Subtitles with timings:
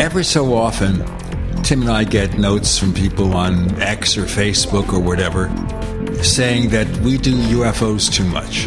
[0.00, 1.04] Every so often,
[1.62, 5.46] Tim and I get notes from people on X or Facebook or whatever
[6.20, 8.66] saying that we do UFOs too much.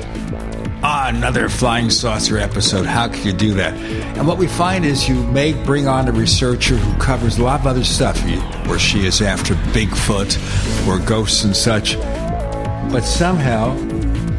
[0.85, 2.85] Ah, another flying saucer episode.
[2.85, 3.73] How can you do that?
[4.17, 7.59] And what we find is you may bring on a researcher who covers a lot
[7.59, 8.25] of other stuff,
[8.67, 11.97] where she is after Bigfoot or ghosts and such.
[12.91, 13.75] But somehow,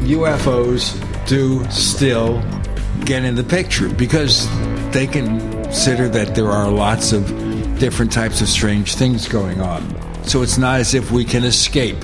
[0.01, 0.95] UFOs
[1.27, 2.41] do still
[3.05, 4.47] get in the picture because
[4.91, 7.25] they consider that there are lots of
[7.79, 9.83] different types of strange things going on.
[10.23, 11.97] So it's not as if we can escape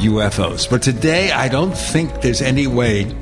[0.00, 0.68] UFOs.
[0.68, 3.14] But today, I don't think there's any way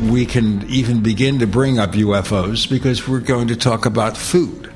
[0.00, 4.72] we can even begin to bring up UFOs because we're going to talk about food.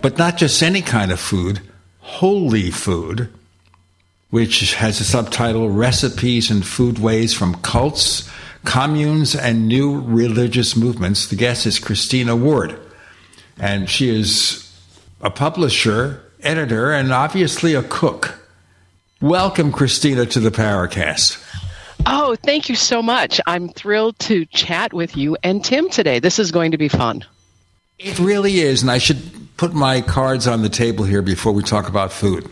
[0.00, 1.60] But not just any kind of food,
[2.08, 3.28] holy food,
[4.30, 8.28] which has a subtitle Recipes and Foodways from Cults,
[8.64, 11.28] Communes, and New Religious Movements.
[11.28, 12.80] The guest is Christina Ward,
[13.60, 14.64] and she is
[15.20, 18.40] a publisher, editor, and obviously a cook.
[19.20, 21.44] Welcome, Christina, to the Paracast.
[22.06, 23.38] Oh, thank you so much.
[23.46, 26.20] I'm thrilled to chat with you and Tim today.
[26.20, 27.24] This is going to be fun.
[27.98, 31.62] It really is, and I should put my cards on the table here before we
[31.62, 32.48] talk about food.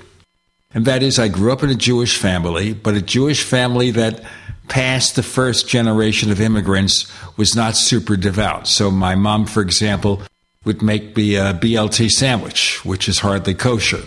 [0.75, 4.23] And that is, I grew up in a Jewish family, but a Jewish family that
[4.69, 8.67] past the first generation of immigrants was not super devout.
[8.67, 10.21] So my mom, for example,
[10.65, 14.03] would make me a BLT sandwich, which is hardly kosher.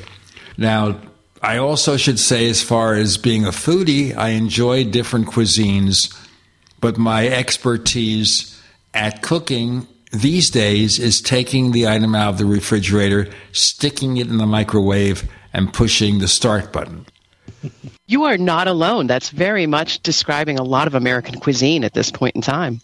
[0.57, 0.99] Now,
[1.41, 6.13] I also should say, as far as being a foodie, I enjoy different cuisines,
[6.81, 8.61] but my expertise
[8.93, 14.37] at cooking these days is taking the item out of the refrigerator, sticking it in
[14.37, 17.05] the microwave, and pushing the start button.
[18.07, 19.05] You are not alone.
[19.05, 22.81] That's very much describing a lot of American cuisine at this point in time.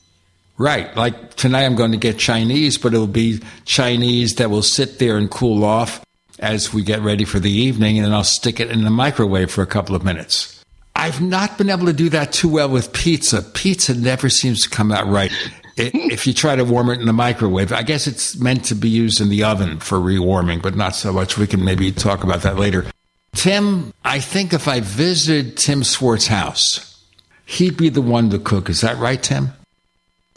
[0.59, 0.95] Right.
[0.95, 5.17] Like tonight, I'm going to get Chinese, but it'll be Chinese that will sit there
[5.17, 6.05] and cool off
[6.37, 9.49] as we get ready for the evening, and then I'll stick it in the microwave
[9.49, 10.63] for a couple of minutes.
[10.95, 13.41] I've not been able to do that too well with pizza.
[13.41, 15.31] Pizza never seems to come out right.
[15.77, 18.89] If you try to warm it in the microwave, I guess it's meant to be
[18.89, 21.37] used in the oven for rewarming, but not so much.
[21.37, 22.85] We can maybe talk about that later.
[23.33, 27.03] Tim, I think if I visited Tim Swartz's house,
[27.45, 28.69] he'd be the one to cook.
[28.69, 29.49] Is that right, Tim?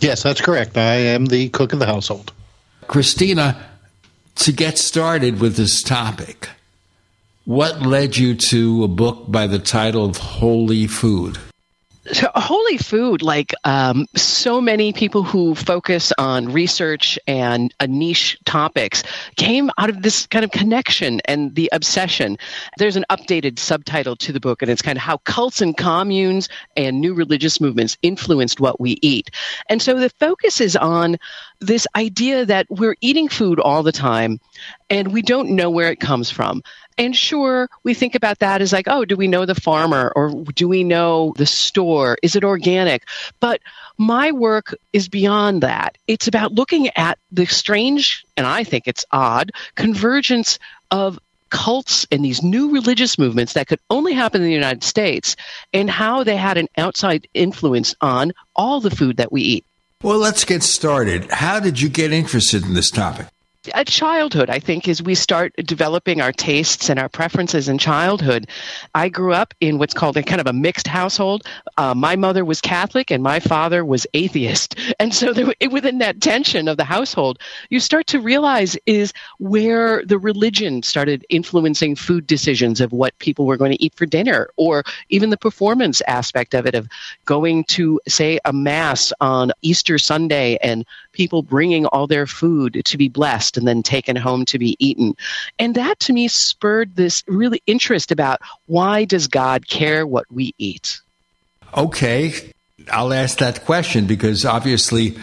[0.00, 0.76] Yes, that's correct.
[0.76, 2.32] I am the cook of the household.
[2.88, 3.64] Christina,
[4.36, 6.48] to get started with this topic,
[7.44, 11.38] what led you to a book by the title of Holy Food?
[12.12, 18.38] So, holy food, like um, so many people who focus on research and uh, niche
[18.46, 19.02] topics,
[19.36, 22.38] came out of this kind of connection and the obsession.
[22.78, 26.48] There's an updated subtitle to the book, and it's kind of how cults and communes
[26.76, 29.30] and new religious movements influenced what we eat.
[29.68, 31.18] And so the focus is on
[31.60, 34.40] this idea that we're eating food all the time
[34.90, 36.62] and we don't know where it comes from.
[36.98, 40.30] And sure, we think about that as like, oh, do we know the farmer or
[40.54, 42.18] do we know the store?
[42.24, 43.04] Is it organic?
[43.38, 43.60] But
[43.98, 45.96] my work is beyond that.
[46.08, 50.58] It's about looking at the strange, and I think it's odd, convergence
[50.90, 55.36] of cults and these new religious movements that could only happen in the United States
[55.72, 59.64] and how they had an outside influence on all the food that we eat.
[60.02, 61.30] Well, let's get started.
[61.30, 63.26] How did you get interested in this topic?
[63.74, 68.48] At childhood, I think, as we start developing our tastes and our preferences in childhood.
[68.94, 71.44] I grew up in what's called a kind of a mixed household.
[71.76, 74.76] Uh, my mother was Catholic and my father was atheist.
[75.00, 77.38] And so there, within that tension of the household,
[77.70, 83.46] you start to realize is where the religion started influencing food decisions of what people
[83.46, 86.88] were going to eat for dinner, or even the performance aspect of it, of
[87.26, 92.98] going to, say, a mass on Easter Sunday and people bringing all their food to
[92.98, 95.14] be blessed and then taken home to be eaten.
[95.58, 100.54] And that to me spurred this really interest about why does God care what we
[100.58, 101.00] eat?
[101.76, 102.52] Okay,
[102.92, 105.18] I'll ask that question because obviously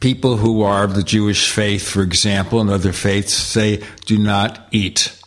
[0.00, 4.66] people who are of the Jewish faith, for example, and other faiths say do not
[4.70, 5.20] eat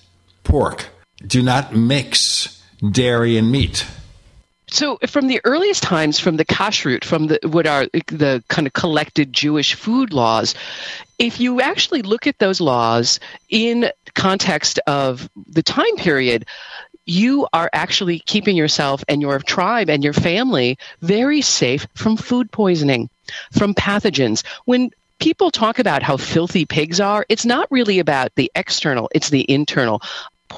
[0.44, 0.88] pork,
[1.26, 2.62] do not mix
[2.92, 3.86] dairy and meat.
[4.72, 8.74] So, from the earliest times, from the kashrut, from the what are the kind of
[8.74, 10.56] collected Jewish food laws,
[11.20, 13.20] if you actually look at those laws
[13.50, 16.46] in context of the time period,
[17.06, 22.50] you are actually keeping yourself and your tribe and your family very safe from food
[22.50, 23.10] poisoning,
[23.52, 24.46] from pathogens.
[24.64, 29.30] When people talk about how filthy pigs are, it's not really about the external, it's
[29.30, 30.02] the internal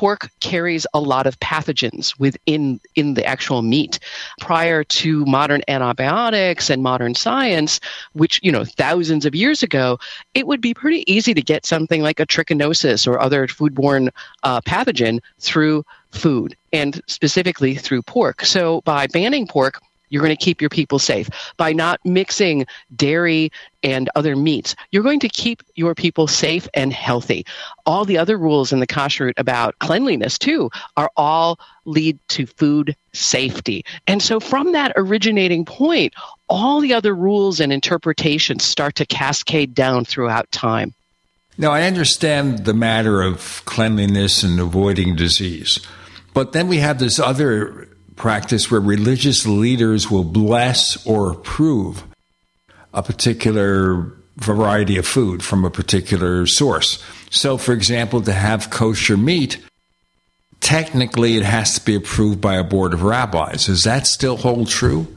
[0.04, 4.00] pork carries a lot of pathogens within in the actual meat.
[4.42, 7.80] Prior to modern antibiotics and modern science,
[8.12, 9.98] which you know thousands of years ago,
[10.34, 14.10] it would be pretty easy to get something like a trichinosis or other foodborne
[14.44, 18.44] uh, pathogen through food and specifically through pork.
[18.44, 19.80] So by banning pork,
[20.14, 21.28] you're going to keep your people safe.
[21.58, 23.52] By not mixing dairy
[23.82, 27.48] and other meats, you're going to keep your people safe and healthy.
[27.88, 32.96] All the other rules in the kashrut about cleanliness, too, are all lead to food
[33.14, 33.84] safety.
[34.06, 36.14] And so from that originating point,
[36.48, 40.94] all the other rules and interpretations start to cascade down throughout time.
[41.58, 45.80] Now, I understand the matter of cleanliness and avoiding disease.
[46.36, 52.04] But then we have this other practice where religious leaders will bless or approve
[52.94, 57.04] a particular variety of food from a particular source.
[57.30, 59.58] So, for example, to have kosher meat,
[60.60, 63.66] technically it has to be approved by a board of rabbis.
[63.66, 65.08] Does that still hold true?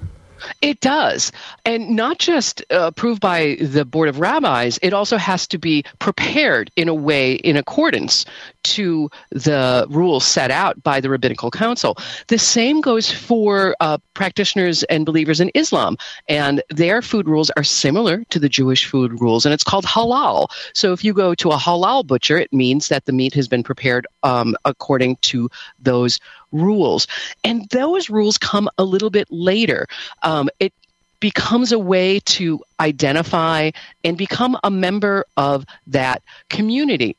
[0.63, 1.33] It does.
[1.65, 5.85] And not just uh, approved by the Board of Rabbis, it also has to be
[5.99, 8.25] prepared in a way in accordance
[8.65, 11.97] to the rules set out by the Rabbinical Council.
[12.29, 15.97] The same goes for uh, practitioners and believers in Islam,
[16.29, 20.49] and their food rules are similar to the Jewish food rules, and it's called halal.
[20.75, 23.63] So if you go to a halal butcher, it means that the meat has been
[23.63, 25.49] prepared um, according to
[25.79, 26.19] those
[26.53, 27.07] rules.
[27.45, 29.87] And those rules come a little bit later.
[30.23, 30.73] Um, it
[31.21, 33.71] becomes a way to identify
[34.05, 37.17] and become a member of that community.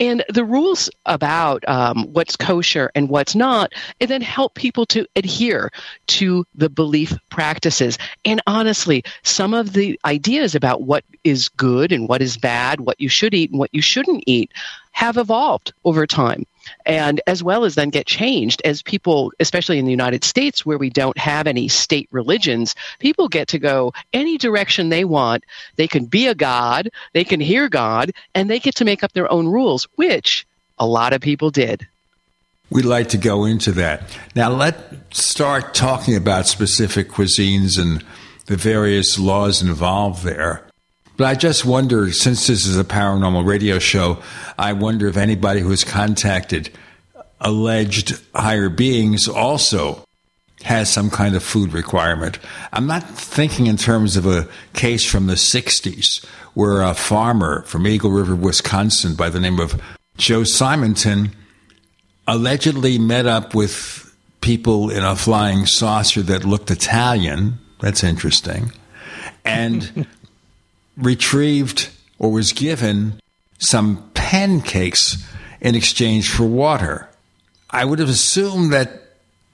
[0.00, 5.06] And the rules about um, what's kosher and what's not, and then help people to
[5.14, 5.70] adhere
[6.08, 7.98] to the belief practices.
[8.24, 13.00] And honestly, some of the ideas about what is good and what is bad, what
[13.00, 14.50] you should eat and what you shouldn't eat,
[14.90, 16.46] have evolved over time
[16.86, 20.78] and as well as then get changed as people, especially in the United States where
[20.78, 25.44] we don't have any state religions, people get to go any direction they want.
[25.76, 29.12] They can be a God, they can hear God, and they get to make up
[29.12, 30.46] their own rules, which
[30.78, 31.86] a lot of people did.
[32.70, 34.16] We'd like to go into that.
[34.34, 34.80] Now, let's
[35.10, 38.02] start talking about specific cuisines and
[38.46, 40.64] the various laws involved there.
[41.22, 44.20] But I just wonder, since this is a paranormal radio show,
[44.58, 46.70] I wonder if anybody who's contacted
[47.40, 50.04] alleged higher beings also
[50.64, 52.40] has some kind of food requirement.
[52.72, 56.24] I'm not thinking in terms of a case from the 60s
[56.54, 59.80] where a farmer from Eagle River, Wisconsin, by the name of
[60.16, 61.36] Joe Simonton,
[62.26, 67.60] allegedly met up with people in a flying saucer that looked Italian.
[67.78, 68.72] That's interesting.
[69.44, 70.08] And
[70.96, 73.20] retrieved or was given
[73.58, 75.26] some pancakes
[75.60, 77.08] in exchange for water.
[77.70, 79.02] I would have assumed that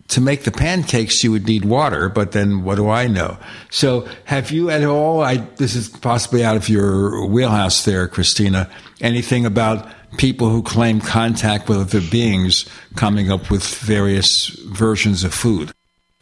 [0.09, 3.37] to make the pancakes you would need water, but then what do I know?
[3.71, 8.71] So have you at all, I, this is possibly out of your wheelhouse there, Christina,
[9.02, 12.66] anything about people who claim contact with other beings
[12.97, 15.73] coming up with various versions of food?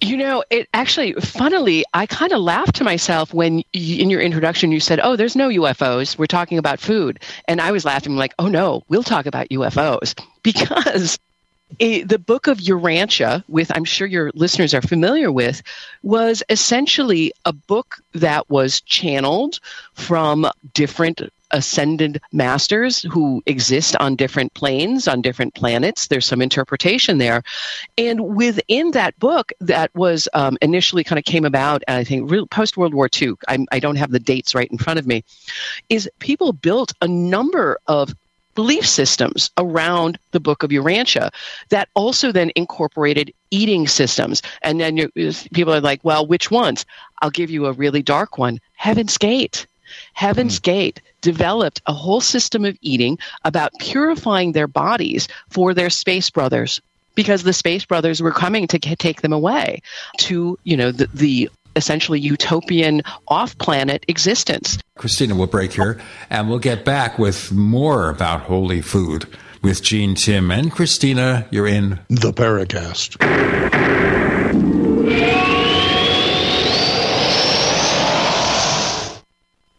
[0.01, 4.71] You know, it actually, funnily, I kind of laughed to myself when in your introduction
[4.71, 6.19] you said, Oh, there's no UFOs.
[6.19, 7.19] We're talking about food.
[7.49, 10.15] And I was laughing, like, Oh, no, we'll talk about UFOs.
[10.43, 11.19] Because
[11.81, 15.61] it, the book of Urantia, with I'm sure your listeners are familiar with,
[16.05, 19.59] was essentially a book that was channeled
[19.95, 26.09] from different ascended masters who exist on different planes, on different planets.
[26.09, 27.43] There's some interpretation there.
[27.99, 32.77] And within that book, that was um, initially kind of came about, I think, post
[32.77, 35.25] World War II, I'm, I don't have the dates right in front of me,
[35.89, 38.15] is people built a number of
[38.57, 41.31] belief systems around the book of Urantia
[41.69, 44.43] that also then incorporated eating systems.
[44.63, 45.09] And then
[45.53, 46.85] people are like, well, which ones?
[47.23, 49.67] I'll give you a really dark one Heaven's Gate.
[50.15, 50.63] Heaven's mm.
[50.63, 56.81] Gate developed a whole system of eating about purifying their bodies for their space brothers
[57.15, 59.83] because the space brothers were coming to take them away
[60.19, 64.79] to you know the, the essentially utopian off planet existence.
[64.97, 66.01] Christina we'll break here
[66.31, 69.27] and we'll get back with more about holy food
[69.63, 71.47] with Gene Tim and Christina.
[71.51, 73.17] You're in the Paracast.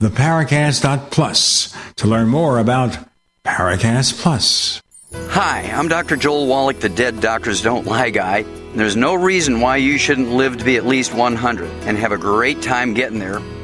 [0.00, 2.98] theparacast.plus to learn more about
[3.44, 4.80] Paracast Plus.
[5.12, 6.16] Hi, I'm Dr.
[6.16, 8.44] Joel Wallach, the Dead Doctors Don't Lie guy.
[8.74, 12.18] There's no reason why you shouldn't live to be at least 100 and have a
[12.18, 13.40] great time getting there.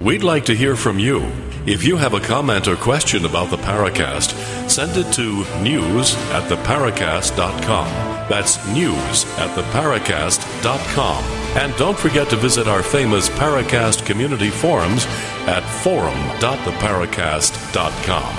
[0.00, 1.22] We'd like to hear from you.
[1.66, 4.30] If you have a comment or question about the Paracast,
[4.70, 7.88] send it to news at theparacast.com.
[8.28, 11.24] That's news at theparacast.com.
[11.56, 15.04] And don't forget to visit our famous Paracast community forums
[15.48, 18.36] at forum.theparacast.com.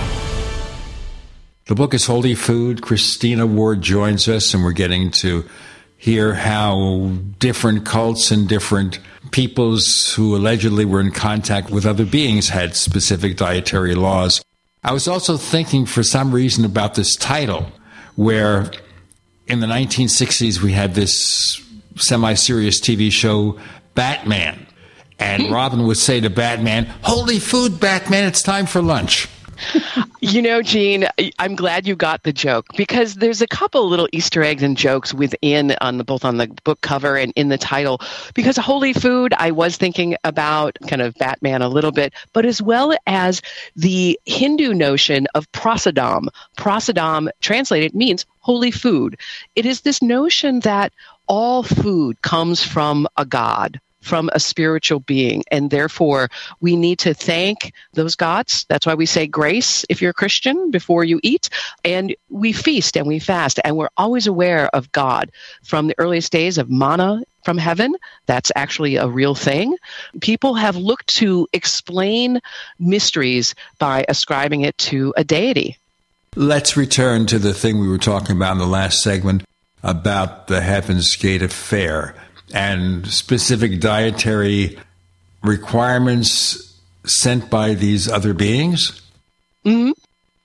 [1.66, 2.82] The book is Holy Food.
[2.82, 5.44] Christina Ward joins us, and we're getting to
[5.98, 9.00] hear how different cults and different
[9.32, 14.42] peoples who allegedly were in contact with other beings had specific dietary laws.
[14.84, 17.68] I was also thinking for some reason about this title,
[18.16, 18.72] where
[19.48, 21.62] in the 1960s we had this
[21.98, 23.60] semi serious TV show,
[23.96, 24.66] Batman.
[25.20, 25.54] And hmm.
[25.54, 29.28] Robin would say to Batman, Holy food, Batman, it's time for lunch.
[30.22, 31.08] You know, Gene,
[31.40, 35.14] I'm glad you got the joke because there's a couple little Easter eggs and jokes
[35.14, 38.02] within on the both on the book cover and in the title.
[38.34, 42.62] Because holy food, I was thinking about kind of Batman a little bit, but as
[42.62, 43.42] well as
[43.78, 46.28] the Hindu notion of prasadam.
[46.58, 49.18] Prasadam translated means holy food.
[49.56, 50.92] It is this notion that
[51.28, 55.44] all food comes from a god from a spiritual being.
[55.52, 56.30] And therefore,
[56.62, 58.66] we need to thank those gods.
[58.70, 61.50] That's why we say grace if you're a Christian before you eat.
[61.84, 63.60] And we feast and we fast.
[63.64, 65.32] And we're always aware of God
[65.64, 67.96] from the earliest days of manna from heaven.
[68.26, 69.76] That's actually a real thing.
[70.22, 72.40] People have looked to explain
[72.80, 75.78] mysteries by ascribing it to a deity.
[76.36, 79.44] Let's return to the thing we were talking about in the last segment
[79.82, 82.14] about the Heaven's Gate affair
[82.54, 84.78] and specific dietary
[85.44, 89.02] requirements sent by these other beings?
[89.66, 89.92] Mm-hmm.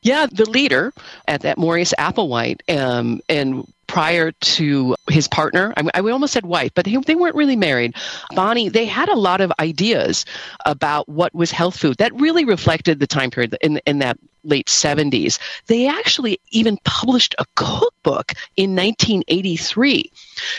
[0.02, 0.92] Yeah, the leader
[1.26, 6.73] at that Maurice Applewhite, um, and prior to his partner, I, I almost said wife,
[6.75, 7.94] but they, they weren't really married.
[8.34, 10.26] Bonnie, they had a lot of ideas
[10.66, 14.66] about what was health food that really reflected the time period in in that late
[14.66, 15.38] 70s.
[15.66, 20.10] They actually even published a cookbook in 1983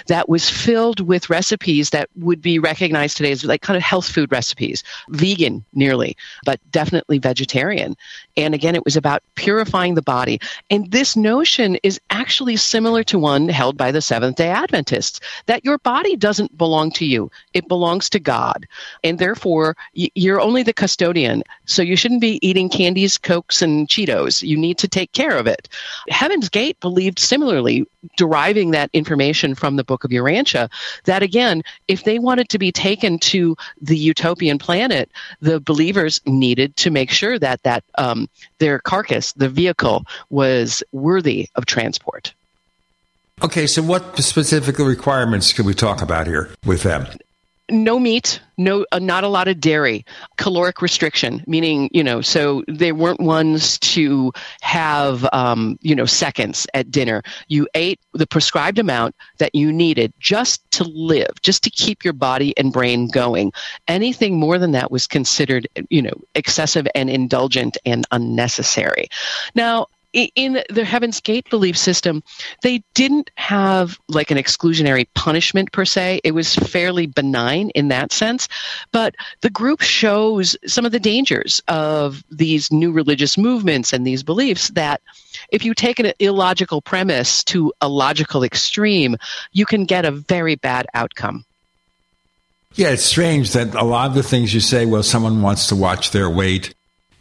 [0.07, 4.09] that was filled with recipes that would be recognized today as like kind of health
[4.09, 6.15] food recipes, vegan nearly,
[6.45, 7.95] but definitely vegetarian.
[8.37, 10.39] And again, it was about purifying the body.
[10.69, 15.63] And this notion is actually similar to one held by the Seventh day Adventists that
[15.63, 18.67] your body doesn't belong to you, it belongs to God.
[19.03, 21.43] And therefore, you're only the custodian.
[21.65, 24.42] So you shouldn't be eating candies, cokes, and Cheetos.
[24.42, 25.68] You need to take care of it.
[26.09, 27.85] Heaven's Gate believed similarly,
[28.18, 30.70] deriving that information from the Book of Urantia,
[31.05, 35.09] that again, if they wanted to be taken to the utopian planet,
[35.42, 41.50] the believers needed to make sure that that um, their carcass, the vehicle, was worthy
[41.55, 42.33] of transport.
[43.44, 47.05] Okay, so what specific requirements can we talk about here with them?
[47.69, 50.05] No meat, no, uh, not a lot of dairy.
[50.37, 56.67] Caloric restriction, meaning you know, so they weren't ones to have um, you know seconds
[56.73, 57.23] at dinner.
[57.47, 62.13] You ate the prescribed amount that you needed just to live, just to keep your
[62.13, 63.51] body and brain going.
[63.87, 69.07] Anything more than that was considered you know excessive and indulgent and unnecessary.
[69.55, 72.23] Now, in the Heaven's Gate belief system,
[72.63, 76.21] they didn't have like an exclusionary punishment per se.
[76.23, 78.47] It was fairly benign in that sense.
[78.91, 84.23] But the group shows some of the dangers of these new religious movements and these
[84.23, 85.01] beliefs that
[85.49, 89.17] if you take an illogical premise to a logical extreme,
[89.51, 91.45] you can get a very bad outcome.
[92.75, 95.75] Yeah, it's strange that a lot of the things you say, well, someone wants to
[95.75, 96.73] watch their weight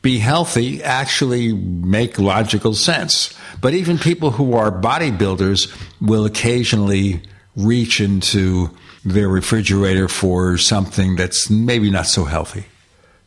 [0.04, 3.34] be healthy actually make logical sense.
[3.60, 7.22] But even people who are bodybuilders will occasionally
[7.56, 8.70] reach into
[9.04, 12.66] their refrigerator for something that's maybe not so healthy.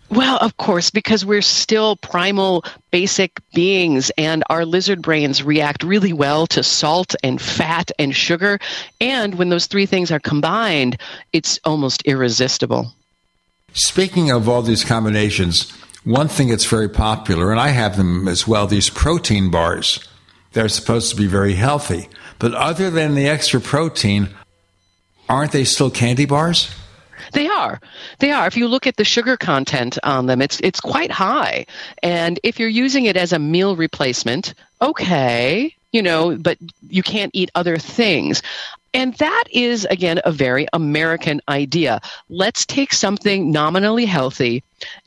[0.10, 6.14] Well, of course, because we're still primal, basic beings, and our lizard brains react really
[6.14, 8.60] well to salt and fat and sugar.
[9.02, 11.02] And when those three things are combined,
[11.34, 12.94] it's almost irresistible.
[13.74, 15.74] Speaking of all these combinations,
[16.08, 20.00] one thing that's very popular, and I have them as well, these protein bars.
[20.54, 22.08] They're supposed to be very healthy.
[22.40, 24.30] But other than the extra protein,
[25.28, 26.74] aren't they still candy bars?
[27.34, 27.82] They are.
[28.20, 28.48] They are.
[28.48, 31.66] If you look at the sugar content on them, it's it's quite high.
[32.02, 36.58] And if you're using it as a meal replacement, okay, you know, but
[36.90, 38.42] you can't eat other things.
[38.98, 42.02] And that is, again, a very American idea.
[42.30, 44.64] Let's take something nominally healthy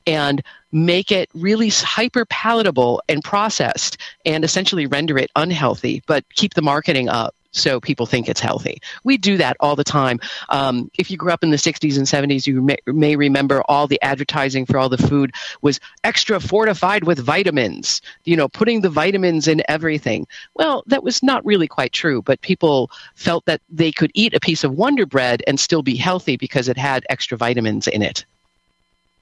[0.07, 6.55] and make it really hyper palatable and processed and essentially render it unhealthy, but keep
[6.55, 8.81] the marketing up so people think it's healthy.
[9.05, 10.21] We do that all the time.
[10.49, 13.87] Um, if you grew up in the 60s and 70s, you may, may, remember all
[13.87, 15.33] the advertising for all the food
[15.63, 20.27] was extra fortified with vitamins, you know, putting the vitamins in everything.
[20.55, 24.41] Well, that was not really quite true, but people felt that they could eat a
[24.41, 28.25] piece of Wonder Bread and still be healthy because it had extra vitamins in it.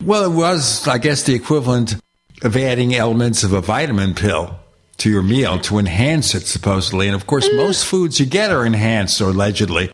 [0.04, 1.96] Well, it was, I guess, the equivalent
[2.42, 4.58] of adding elements of a vitamin pill
[4.98, 7.06] to your meal to enhance it, supposedly.
[7.06, 7.56] And of course, mm.
[7.56, 9.90] most foods you get are enhanced, or allegedly,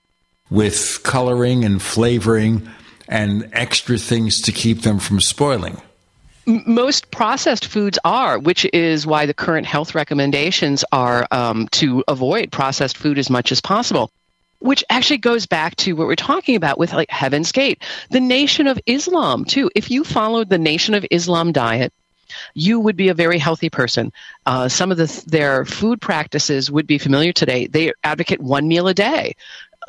[0.51, 2.69] with coloring and flavoring
[3.09, 5.81] and extra things to keep them from spoiling.
[6.47, 12.53] Most processed foods are, which is why the current health recommendations are um, to avoid
[12.53, 14.11] processed food as much as possible
[14.64, 18.67] which actually goes back to what we're talking about with like Heaven's Gate, the Nation
[18.67, 19.71] of Islam, too.
[19.75, 21.93] If you followed the Nation of Islam diet,
[22.55, 24.13] you would be a very healthy person.
[24.47, 27.67] Uh, some of the, their food practices would be familiar today.
[27.67, 29.35] They advocate one meal a day,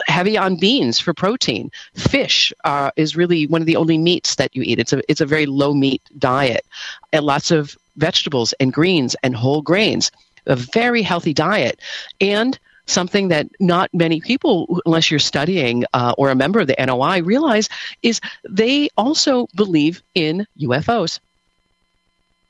[0.07, 1.71] heavy on beans for protein.
[1.95, 4.79] Fish uh, is really one of the only meats that you eat.
[4.79, 6.65] It's a it's a very low meat diet,
[7.11, 10.11] and lots of vegetables and greens and whole grains.
[10.47, 11.79] A very healthy diet,
[12.21, 16.75] and something that not many people, unless you're studying uh, or a member of the
[16.77, 17.69] NOI, realize
[18.03, 21.19] is they also believe in UFOs.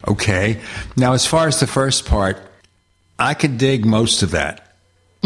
[0.08, 0.62] Okay.
[0.95, 2.38] Now, as far as the first part,
[3.17, 4.62] I can dig most of that.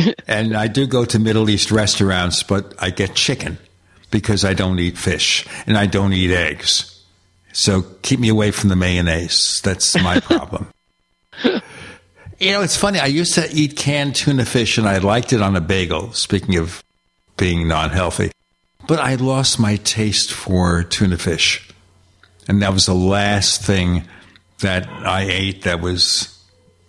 [0.27, 3.57] and I do go to Middle East restaurants, but I get chicken
[4.11, 7.03] because I don't eat fish and I don't eat eggs.
[7.51, 9.61] So keep me away from the mayonnaise.
[9.63, 10.67] That's my problem.
[11.43, 12.99] you know, it's funny.
[12.99, 16.55] I used to eat canned tuna fish and I liked it on a bagel, speaking
[16.57, 16.83] of
[17.37, 18.31] being non healthy.
[18.87, 21.67] But I lost my taste for tuna fish.
[22.47, 24.03] And that was the last thing
[24.59, 26.35] that I ate that was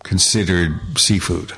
[0.02, 1.52] considered seafood.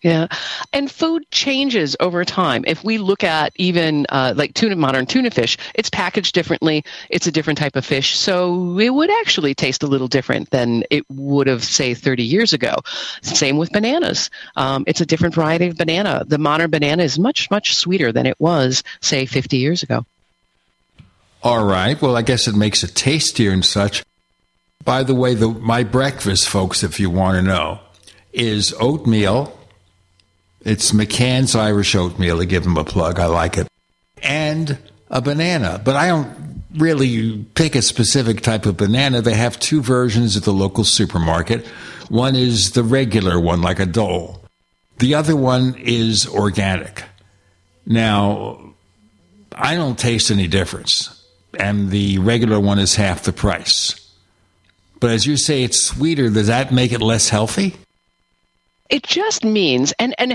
[0.00, 0.28] Yeah,
[0.72, 2.64] and food changes over time.
[2.68, 6.84] If we look at even uh, like tuna, modern tuna fish, it's packaged differently.
[7.10, 10.84] It's a different type of fish, so it would actually taste a little different than
[10.88, 12.76] it would have, say, 30 years ago.
[13.22, 14.30] Same with bananas.
[14.54, 16.22] Um, it's a different variety of banana.
[16.24, 20.06] The modern banana is much, much sweeter than it was, say, 50 years ago.
[21.42, 22.00] All right.
[22.00, 24.04] Well, I guess it makes it tastier and such.
[24.88, 27.78] By the way, the, my breakfast, folks, if you want to know,
[28.32, 29.54] is oatmeal.
[30.62, 33.18] It's McCann's Irish oatmeal to give them a plug.
[33.18, 33.68] I like it.
[34.22, 34.78] And
[35.10, 35.78] a banana.
[35.84, 39.20] But I don't really pick a specific type of banana.
[39.20, 41.66] They have two versions at the local supermarket.
[42.08, 44.42] One is the regular one, like a dole.
[45.00, 47.04] The other one is organic.
[47.84, 48.72] Now,
[49.54, 51.26] I don't taste any difference.
[51.60, 54.07] And the regular one is half the price.
[55.00, 56.30] But as you say, it's sweeter.
[56.30, 57.74] Does that make it less healthy?
[58.90, 60.34] It just means, and and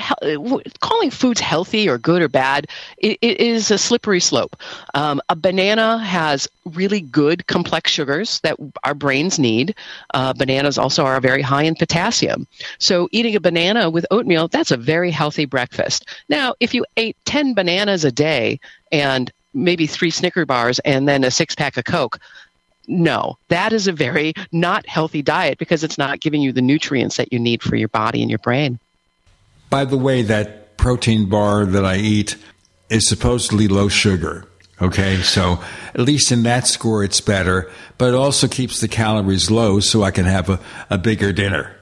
[0.79, 2.67] calling foods healthy or good or bad,
[2.99, 4.55] it, it is a slippery slope.
[4.93, 9.73] Um, a banana has really good complex sugars that our brains need.
[10.13, 12.45] Uh, bananas also are very high in potassium.
[12.77, 16.05] So eating a banana with oatmeal, that's a very healthy breakfast.
[16.29, 18.59] Now, if you ate ten bananas a day
[18.91, 22.19] and maybe three Snicker bars and then a six pack of Coke,
[22.87, 27.17] no, that is a very not healthy diet because it's not giving you the nutrients
[27.17, 28.79] that you need for your body and your brain.
[29.69, 32.35] By the way, that protein bar that I eat
[32.89, 34.45] is supposedly low sugar.
[34.81, 39.49] Okay, so at least in that score, it's better, but it also keeps the calories
[39.49, 41.75] low so I can have a, a bigger dinner.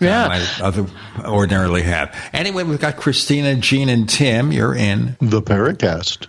[0.00, 0.28] Yeah.
[0.28, 0.86] I other,
[1.24, 2.14] ordinarily have.
[2.32, 4.50] Anyway, we've got Christina, Gene, and Tim.
[4.50, 6.26] You're in the Paracast.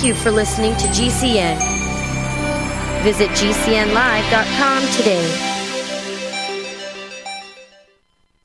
[0.00, 1.58] Thank you for listening to GCN.
[3.02, 5.28] Visit GCNlive.com today.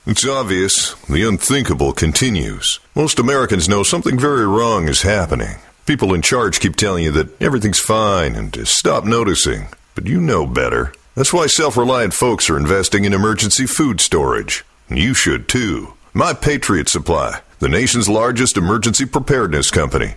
[0.04, 0.92] It's obvious.
[1.08, 2.78] The unthinkable continues.
[2.94, 5.56] Most Americans know something very wrong is happening.
[5.86, 9.68] People in charge keep telling you that everything's fine and to stop noticing.
[9.94, 10.92] But you know better.
[11.14, 14.62] That's why self reliant folks are investing in emergency food storage.
[14.90, 15.94] And you should too.
[16.12, 20.16] My Patriot Supply, the nation's largest emergency preparedness company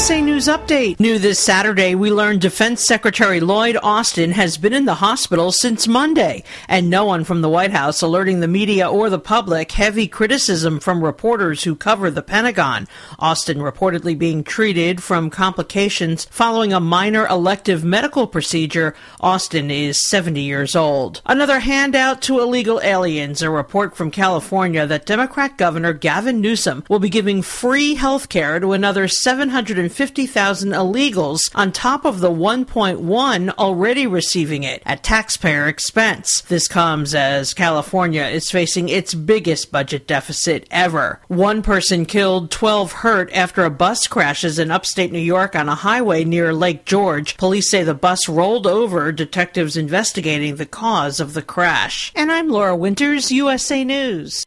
[0.00, 0.98] USA News Update.
[0.98, 5.86] New this Saturday, we learned Defense Secretary Lloyd Austin has been in the hospital since
[5.86, 10.08] Monday, and no one from the White House alerting the media or the public heavy
[10.08, 12.88] criticism from reporters who cover the Pentagon.
[13.18, 18.94] Austin reportedly being treated from complications following a minor elective medical procedure.
[19.20, 21.20] Austin is 70 years old.
[21.26, 27.00] Another handout to illegal aliens, a report from California that Democrat Governor Gavin Newsom will
[27.00, 33.50] be giving free health care to another 750 150,000 illegals on top of the 1.1
[33.58, 36.42] already receiving it at taxpayer expense.
[36.42, 41.20] This comes as California is facing its biggest budget deficit ever.
[41.26, 45.74] One person killed, 12 hurt after a bus crashes in upstate New York on a
[45.74, 47.36] highway near Lake George.
[47.36, 52.12] Police say the bus rolled over, detectives investigating the cause of the crash.
[52.14, 54.46] And I'm Laura Winters, USA News.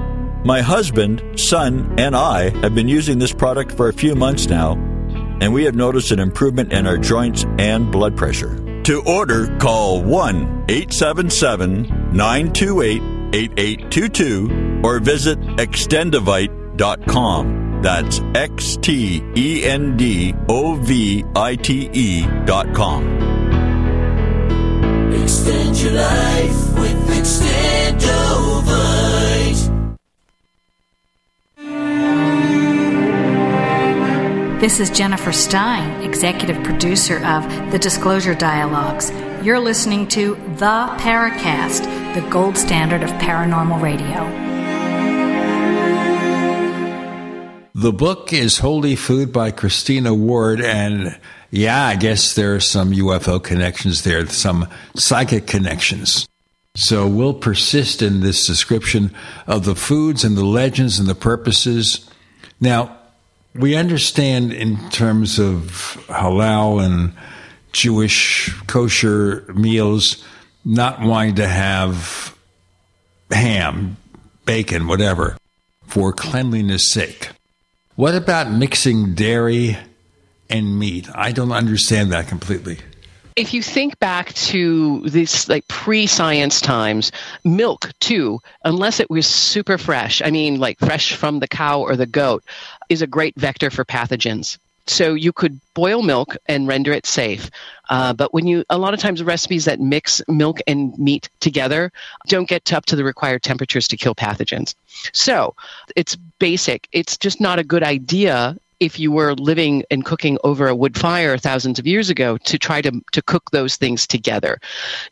[0.43, 4.71] My husband, son, and I have been using this product for a few months now,
[5.39, 8.57] and we have noticed an improvement in our joints and blood pressure.
[8.83, 13.01] To order, call 1 877 928
[13.33, 17.81] 8822 or visit extendivite.com.
[17.83, 23.03] That's X T N D O V I T dot com.
[25.13, 28.20] Extend your life with Extendovite.
[34.61, 39.09] This is Jennifer Stein, executive producer of The Disclosure Dialogues.
[39.43, 44.23] You're listening to The Paracast, the gold standard of paranormal radio.
[47.73, 51.19] The book is Holy Food by Christina Ward, and
[51.49, 56.27] yeah, I guess there are some UFO connections there, some psychic connections.
[56.75, 59.11] So we'll persist in this description
[59.47, 62.07] of the foods and the legends and the purposes.
[62.59, 62.99] Now,
[63.53, 67.13] we understand in terms of halal and
[67.73, 70.23] Jewish kosher meals
[70.63, 72.35] not wanting to have
[73.31, 73.97] ham,
[74.45, 75.37] bacon, whatever,
[75.85, 77.29] for cleanliness sake.
[77.95, 79.77] What about mixing dairy
[80.49, 81.07] and meat?
[81.13, 82.79] I don't understand that completely
[83.35, 87.11] if you think back to these like pre-science times
[87.43, 91.95] milk too unless it was super fresh i mean like fresh from the cow or
[91.95, 92.43] the goat
[92.91, 94.57] is a great vector for pathogens.
[94.85, 97.49] So you could boil milk and render it safe.
[97.89, 101.93] Uh, but when you, a lot of times recipes that mix milk and meat together
[102.27, 104.75] don't get up to the required temperatures to kill pathogens.
[105.13, 105.55] So
[105.95, 106.89] it's basic.
[106.91, 110.97] It's just not a good idea if you were living and cooking over a wood
[110.97, 114.59] fire thousands of years ago to try to, to cook those things together.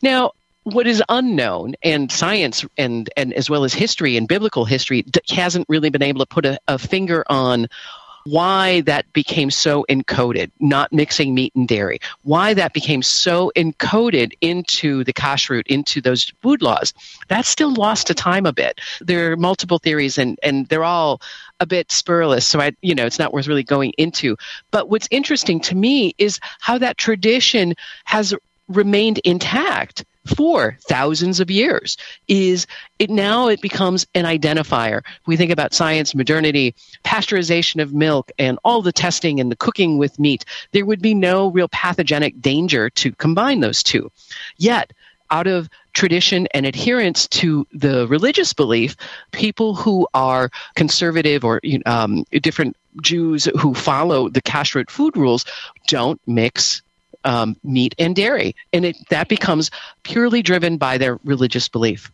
[0.02, 0.32] Now,
[0.64, 5.66] what is unknown and science and and as well as history and biblical history hasn't
[5.68, 7.66] really been able to put a, a finger on
[8.24, 14.32] why that became so encoded, not mixing meat and dairy, why that became so encoded
[14.40, 16.92] into the kashrut, into those food laws.
[17.28, 18.80] That's still lost to time a bit.
[19.00, 21.22] There are multiple theories and, and they're all
[21.60, 24.36] a bit spurless, so I, you know, it's not worth really going into.
[24.70, 28.34] But what's interesting to me is how that tradition has
[28.68, 31.96] remained intact for thousands of years
[32.28, 32.66] is
[32.98, 35.02] it now it becomes an identifier.
[35.26, 39.98] We think about science modernity pasteurization of milk and all the testing and the cooking
[39.98, 40.44] with meat.
[40.72, 44.10] There would be no real pathogenic danger to combine those two.
[44.56, 44.92] Yet
[45.30, 48.96] out of tradition and adherence to the religious belief,
[49.32, 55.44] people who are conservative or um, different Jews who follow the kashrut food rules
[55.86, 56.82] don't mix
[57.24, 59.70] um, meat and dairy, and it, that becomes
[60.02, 62.10] purely driven by their religious belief.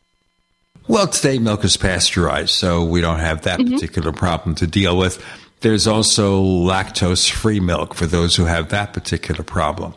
[0.89, 3.75] Well, today milk is pasteurized, so we don't have that mm-hmm.
[3.75, 5.25] particular problem to deal with.
[5.61, 9.95] There's also lactose free milk for those who have that particular problem.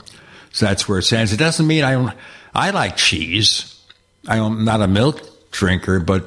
[0.52, 1.32] So that's where it stands.
[1.32, 2.14] It doesn't mean I don't,
[2.56, 3.80] I like cheese.
[4.28, 6.26] I'm not a milk drinker, but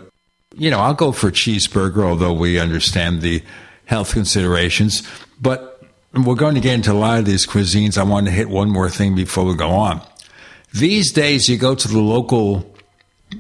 [0.55, 3.43] you know, I'll go for a cheeseburger, although we understand the
[3.87, 5.03] health considerations.
[5.41, 5.72] But
[6.15, 7.97] we're going to get into a lot of these cuisines.
[7.97, 10.01] I want to hit one more thing before we go on.
[10.75, 12.75] These days, you go to the local,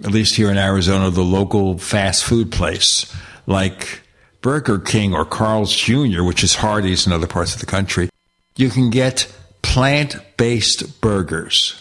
[0.04, 3.14] at least here in Arizona, the local fast food place
[3.46, 4.00] like
[4.40, 8.08] Burger King or Carl's Jr., which is Hardee's in other parts of the country.
[8.56, 9.32] You can get
[9.62, 11.78] plant based burgers.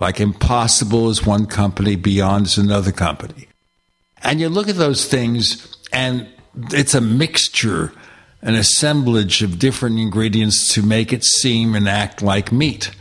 [0.00, 3.48] Like Impossible is one company, Beyond is another company.
[4.22, 6.28] And you look at those things, and
[6.72, 7.92] it's a mixture
[8.46, 12.92] an assemblage of different ingredients to make it seem and act like meat.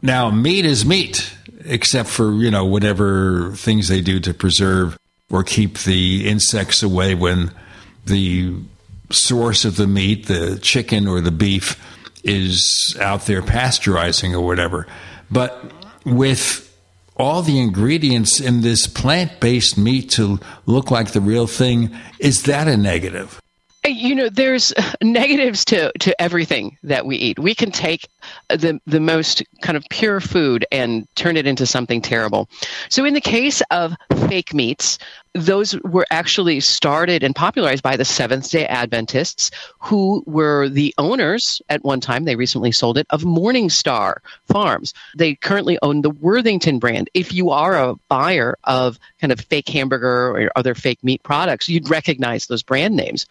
[0.00, 4.96] Now, meat is meat, except for, you know, whatever things they do to preserve
[5.28, 7.50] or keep the insects away when
[8.06, 8.54] the
[9.10, 11.76] source of the meat, the chicken or the beef,
[12.22, 14.86] is out there pasteurizing or whatever.
[15.32, 15.72] But
[16.06, 16.72] with
[17.16, 22.44] all the ingredients in this plant based meat to look like the real thing, is
[22.44, 23.40] that a negative?
[23.84, 28.08] You know there's negatives to to everything that we eat we can take
[28.48, 32.48] the the most kind of pure food and turn it into something terrible
[32.88, 33.94] so in the case of
[34.28, 34.98] fake meats
[35.34, 41.60] those were actually started and popularized by the Seventh day Adventists, who were the owners
[41.68, 44.94] at one time, they recently sold it, of Morningstar Farms.
[45.16, 47.10] They currently own the Worthington brand.
[47.14, 51.68] If you are a buyer of kind of fake hamburger or other fake meat products,
[51.68, 53.26] you'd recognize those brand names.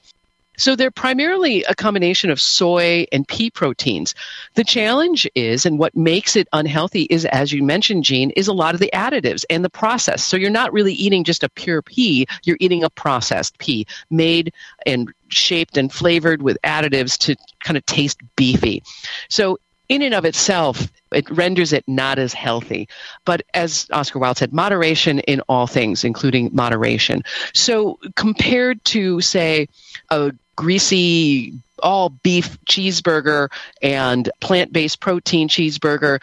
[0.58, 4.13] So they're primarily a combination of soy and pea proteins.
[4.56, 8.54] The challenge is, and what makes it unhealthy is, as you mentioned, Gene, is a
[8.54, 10.24] lot of the additives and the process.
[10.24, 14.54] So you're not really eating just a pure pea, you're eating a processed pea made
[14.86, 18.84] and shaped and flavored with additives to kind of taste beefy.
[19.30, 19.58] So
[19.89, 22.88] in and of itself, it renders it not as healthy.
[23.26, 27.24] But as Oscar Wilde said, moderation in all things, including moderation.
[27.54, 29.68] So compared to, say,
[30.10, 36.22] a greasy all beef cheeseburger and plant based protein cheeseburger.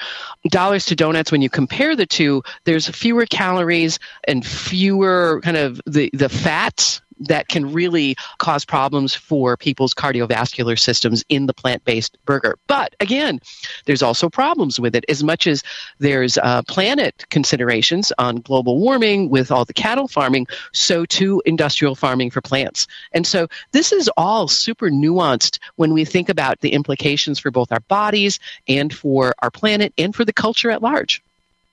[0.48, 5.80] Dollars to donuts, when you compare the two, there's fewer calories and fewer kind of
[5.86, 11.84] the, the fats that can really cause problems for people's cardiovascular systems in the plant
[11.84, 12.58] based burger.
[12.66, 13.40] But again,
[13.84, 15.04] there's also problems with it.
[15.08, 15.62] As much as
[15.98, 21.94] there's uh, planet considerations on global warming with all the cattle farming, so too industrial
[21.94, 22.86] farming for plants.
[23.12, 27.70] And so this is all super nuanced when we think about the implications for both
[27.72, 31.22] our bodies and for our planet and for the culture at large.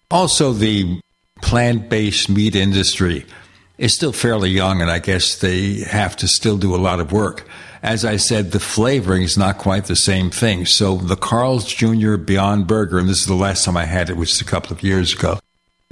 [0.10, 1.00] Also, the
[1.42, 3.26] plant based meat industry
[3.78, 7.12] is still fairly young, and I guess they have to still do a lot of
[7.12, 7.48] work.
[7.84, 10.66] As I said, the flavoring is not quite the same thing.
[10.66, 12.16] So the Carl's Jr.
[12.16, 14.74] Beyond Burger, and this is the last time I had it, which is a couple
[14.74, 15.40] of years ago,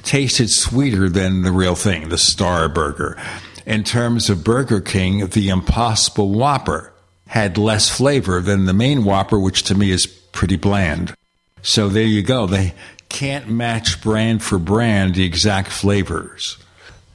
[0.04, 3.18] tasted sweeter than the real thing, the Star Burger.
[3.66, 6.92] In terms of Burger King, the Impossible Whopper
[7.28, 11.16] had less flavor than the main Whopper, which to me is pretty bland.
[11.62, 12.46] So there you go.
[12.46, 12.74] They
[13.10, 16.58] can't match brand for brand the exact flavors.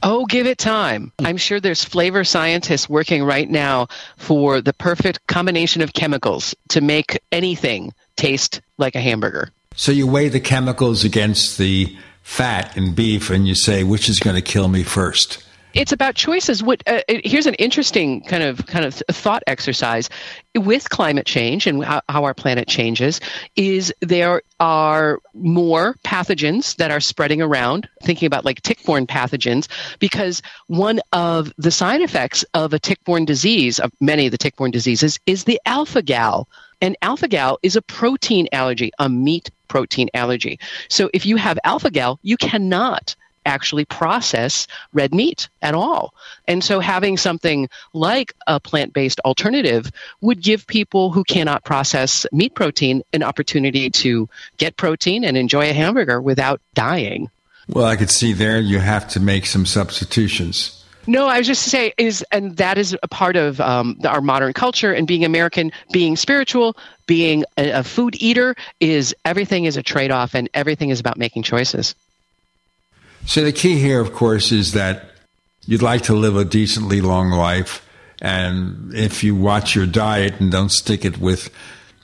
[0.03, 1.11] Oh, give it time.
[1.19, 1.27] Hmm.
[1.27, 3.87] I'm sure there's flavor scientists working right now
[4.17, 9.49] for the perfect combination of chemicals to make anything taste like a hamburger.
[9.75, 14.19] So you weigh the chemicals against the fat in beef and you say, which is
[14.19, 15.43] going to kill me first?
[15.73, 16.61] It's about choices.
[16.63, 20.09] What uh, here's an interesting kind of kind of thought exercise
[20.55, 23.21] with climate change and how, how, our planet changes.
[23.55, 27.87] Is there are more pathogens that are spreading around?
[28.03, 29.67] Thinking about like tick-borne pathogens,
[29.99, 34.71] because one of the side effects of a tick-borne disease, of many of the tick-borne
[34.71, 36.47] diseases, is the alpha gal.
[36.81, 40.59] And alpha gal is a protein allergy, a meat protein allergy.
[40.89, 43.15] So if you have alpha gal, you cannot
[43.45, 46.13] actually process red meat at all.
[46.47, 52.25] And so having something like a plant based alternative would give people who cannot process
[52.31, 57.29] meat protein an opportunity to get protein and enjoy a hamburger without dying.
[57.67, 60.77] Well, I could see there you have to make some substitutions.
[61.07, 64.21] No, I was just to say is, and that is a part of um, our
[64.21, 66.77] modern culture and being American, being spiritual,
[67.07, 71.17] being a, a food eater is everything is a trade off, and everything is about
[71.17, 71.95] making choices.
[73.25, 75.11] So the key here, of course, is that
[75.65, 77.87] you'd like to live a decently long life.
[78.21, 81.49] And if you watch your diet and don't stick it with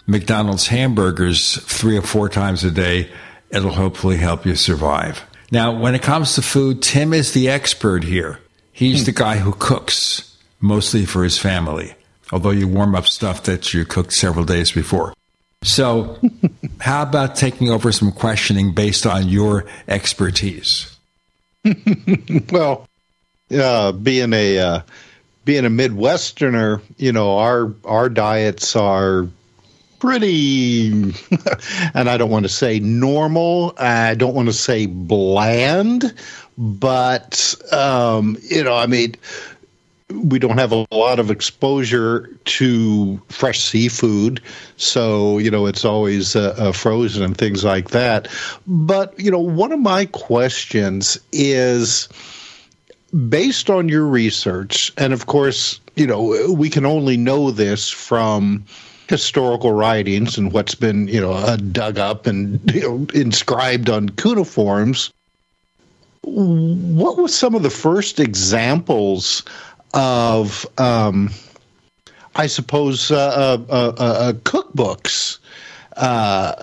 [0.07, 3.09] McDonald's hamburgers three or four times a day,
[3.49, 5.23] it'll hopefully help you survive.
[5.51, 8.39] Now, when it comes to food, Tim is the expert here.
[8.71, 11.95] He's the guy who cooks mostly for his family,
[12.31, 15.13] although you warm up stuff that you cooked several days before.
[15.63, 16.19] So,
[16.79, 20.96] how about taking over some questioning based on your expertise?
[22.51, 22.87] well,
[23.53, 24.81] uh, being a uh,
[25.45, 29.27] being a Midwesterner, you know, our our diets are
[29.99, 30.91] pretty,
[31.93, 33.73] and I don't want to say normal.
[33.79, 36.13] I don't want to say bland,
[36.57, 39.15] but um, you know, I mean,
[40.09, 44.41] we don't have a lot of exposure to fresh seafood,
[44.77, 48.27] so you know it's always uh, uh, frozen and things like that.
[48.65, 52.07] But you know, one of my questions is
[53.29, 58.65] based on your research, and of course, you know, we can only know this from
[59.09, 64.09] historical writings and what's been you know uh, dug up and you know, inscribed on
[64.09, 65.11] cuneiforms.
[66.23, 69.43] What were some of the first examples
[69.93, 71.31] of, um,
[72.35, 75.39] I suppose, uh, uh, uh, uh cookbooks.
[75.95, 76.53] Uh,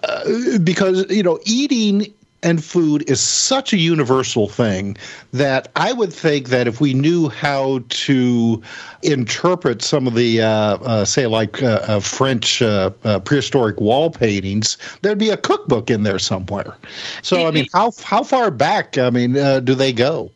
[0.61, 2.15] because, you know, eating
[2.45, 4.97] and food is such a universal thing
[5.33, 8.63] that I would think that if we knew how to
[9.03, 12.59] interpret some of the, uh, uh, say, like uh, uh French
[13.25, 16.77] prehistoric wall paintings, there'd be a cookbook in there somewhere.
[17.23, 18.99] So, I mean, how how far back?
[18.99, 20.31] I mean, do they go?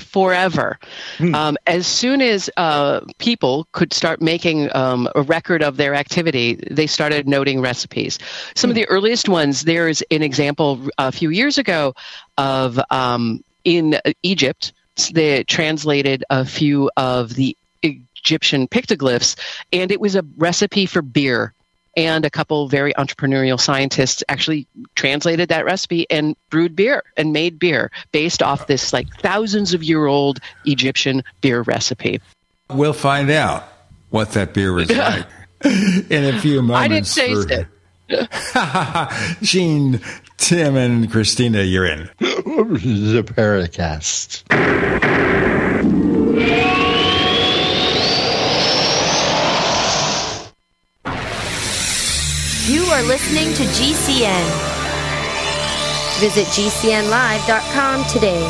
[0.00, 0.78] Forever.
[1.18, 1.34] Hmm.
[1.34, 6.54] Um, as soon as uh, people could start making um, a record of their activity,
[6.70, 8.18] they started noting recipes.
[8.54, 8.72] Some hmm.
[8.72, 11.94] of the earliest ones, there's an example a few years ago
[12.38, 14.72] of um, in Egypt,
[15.12, 19.36] they translated a few of the Egyptian pictoglyphs,
[19.72, 21.54] and it was a recipe for beer
[21.96, 27.58] and a couple very entrepreneurial scientists actually translated that recipe and brewed beer and made
[27.58, 32.20] beer based off this like thousands of year old Egyptian beer recipe.
[32.70, 33.64] We'll find out
[34.10, 35.26] what that beer was like
[35.64, 37.16] in a few moments.
[37.16, 37.54] I didn't taste for...
[37.54, 37.66] it.
[39.42, 40.00] Gene,
[40.36, 42.10] Tim, and Christina, you're in.
[42.18, 44.42] the Paracast.
[52.66, 54.46] You are listening to GCN.
[56.20, 58.46] Visit GCNlive.com today.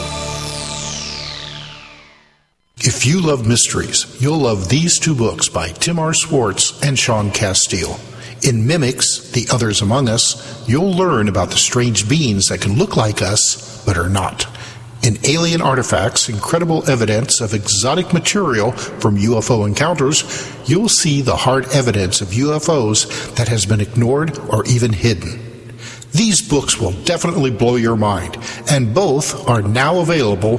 [2.77, 6.13] If you love mysteries, you'll love these two books by Tim R.
[6.13, 7.99] Swartz and Sean Casteel.
[8.47, 12.99] In Mimics, The Others Among Us, you'll learn about the strange beings that can look
[12.99, 14.47] like us but are not.
[15.03, 20.23] In Alien Artifacts, incredible evidence of exotic material from UFO encounters,
[20.65, 25.41] you'll see the hard evidence of UFOs that has been ignored or even hidden.
[26.13, 28.39] These books will definitely blow your mind,
[28.71, 30.59] and both are now available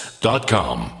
[0.21, 1.00] dot com.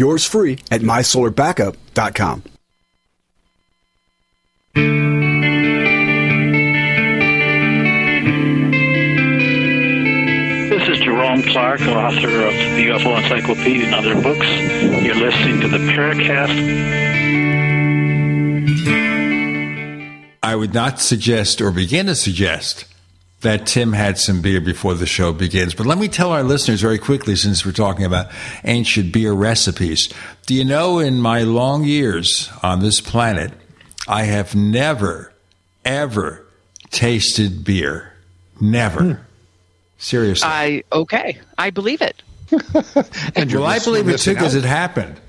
[0.00, 2.42] Yours free at mysolarbackup.com.
[10.70, 14.46] This is Jerome Clark, author of the UFO Encyclopedia and other books.
[15.04, 16.56] You're listening to the Paracast.
[20.42, 22.86] I would not suggest or begin to suggest
[23.40, 25.74] that Tim had some beer before the show begins.
[25.74, 28.30] But let me tell our listeners very quickly, since we're talking about
[28.64, 30.12] ancient beer recipes.
[30.46, 33.52] Do you know, in my long years on this planet,
[34.06, 35.32] I have never,
[35.84, 36.46] ever
[36.90, 38.12] tasted beer.
[38.60, 39.02] Never.
[39.02, 39.22] Hmm.
[39.98, 40.48] Seriously.
[40.48, 41.38] I okay.
[41.58, 42.22] I believe it.
[43.36, 45.20] and well, I believe it too because it happened.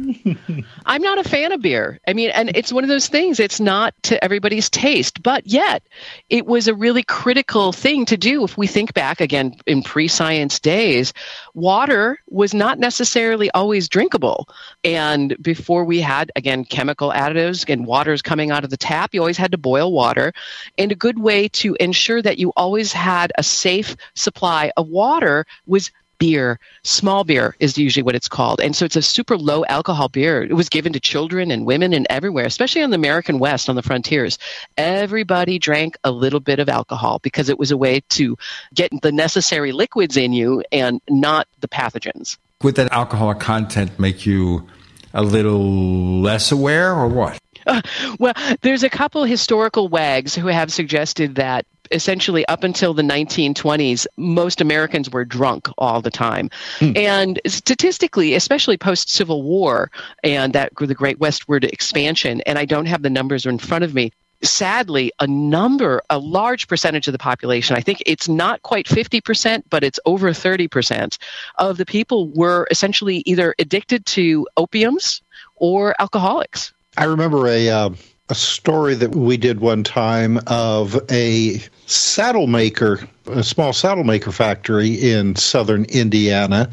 [0.86, 2.00] I'm not a fan of beer.
[2.06, 5.82] I mean, and it's one of those things, it's not to everybody's taste, but yet
[6.28, 8.44] it was a really critical thing to do.
[8.44, 11.12] If we think back again in pre science days,
[11.54, 14.48] water was not necessarily always drinkable.
[14.84, 19.20] And before we had, again, chemical additives and water's coming out of the tap, you
[19.20, 20.32] always had to boil water.
[20.78, 25.46] And a good way to ensure that you always had a safe supply of water
[25.66, 25.90] was
[26.20, 26.60] beer.
[26.84, 28.60] Small beer is usually what it's called.
[28.60, 30.44] And so it's a super low alcohol beer.
[30.44, 33.74] It was given to children and women and everywhere, especially on the American West on
[33.74, 34.38] the frontiers.
[34.76, 38.36] Everybody drank a little bit of alcohol because it was a way to
[38.72, 42.36] get the necessary liquids in you and not the pathogens.
[42.62, 44.68] Would that alcoholic content make you
[45.14, 47.38] a little less aware or what?
[48.18, 54.06] Well, there's a couple historical wags who have suggested that essentially up until the 1920s,
[54.16, 56.50] most Americans were drunk all the time.
[56.78, 56.96] Mm.
[56.96, 59.90] And statistically, especially post Civil War
[60.22, 63.94] and that the Great Westward expansion, and I don't have the numbers in front of
[63.94, 68.86] me, sadly, a number, a large percentage of the population, I think it's not quite
[68.86, 71.18] 50%, but it's over 30%
[71.58, 75.20] of the people were essentially either addicted to opiums
[75.56, 76.72] or alcoholics.
[77.00, 77.90] I remember a uh,
[78.28, 84.30] a story that we did one time of a saddle maker, a small saddle maker
[84.30, 86.68] factory in southern Indiana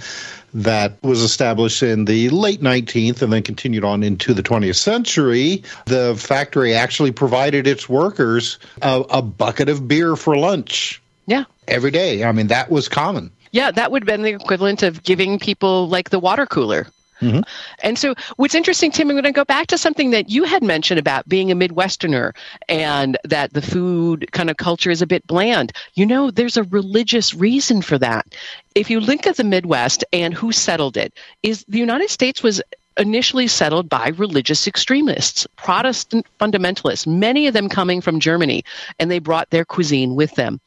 [0.53, 5.63] that was established in the late 19th and then continued on into the 20th century.
[5.86, 11.01] The factory actually provided its workers a, a bucket of beer for lunch.
[11.25, 11.45] Yeah.
[11.69, 12.25] Every day.
[12.25, 13.32] I mean, that was common.
[13.51, 16.88] Yeah, that would have been the equivalent of giving people like the water cooler.
[17.22, 17.41] Mm-hmm.
[17.84, 20.63] And so, what's interesting, Tim, I'm going to go back to something that you had
[20.63, 22.36] mentioned about being a Midwesterner
[22.70, 25.72] and that the food kind of culture is a bit bland.
[25.95, 28.36] You know, there's a religious reason for that.
[28.76, 31.13] If you look at the Midwest and who settled it,
[31.43, 32.61] is the United States was
[32.97, 38.63] initially settled by religious extremists, Protestant fundamentalists, many of them coming from Germany,
[38.99, 40.59] and they brought their cuisine with them.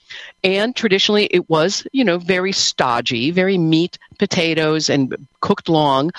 [0.45, 6.11] And traditionally, it was, you know, very stodgy, very meat, potatoes, and cooked long.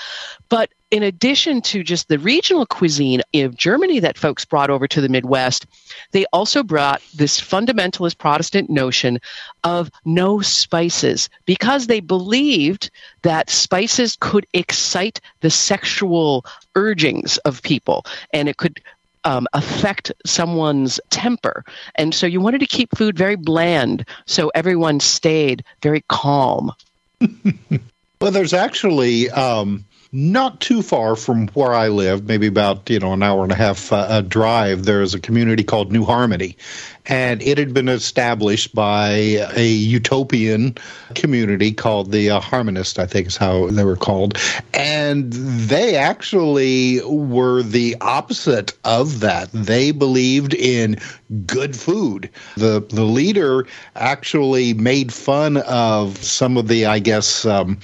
[0.48, 5.00] But in addition to just the regional cuisine of Germany that folks brought over to
[5.00, 5.66] the Midwest,
[6.10, 9.20] they also brought this fundamentalist Protestant notion
[9.62, 12.90] of no spices because they believed
[13.22, 16.44] that spices could excite the sexual
[16.74, 18.82] urgings of people and it could
[19.24, 21.64] um, affect someone's temper.
[21.94, 26.72] And so you wanted to keep food very bland so everyone stayed very calm.
[28.22, 29.28] well, there's actually.
[29.30, 29.84] Um
[30.14, 33.54] not too far from where I live, maybe about you know an hour and a
[33.54, 34.84] half uh, a drive.
[34.84, 36.58] There is a community called New Harmony,
[37.06, 39.08] and it had been established by
[39.56, 40.76] a utopian
[41.14, 44.36] community called the uh, Harmonist, I think is how they were called,
[44.74, 49.50] and they actually were the opposite of that.
[49.52, 50.98] They believed in
[51.46, 52.28] good food.
[52.58, 57.46] The the leader actually made fun of some of the, I guess.
[57.46, 57.78] Um,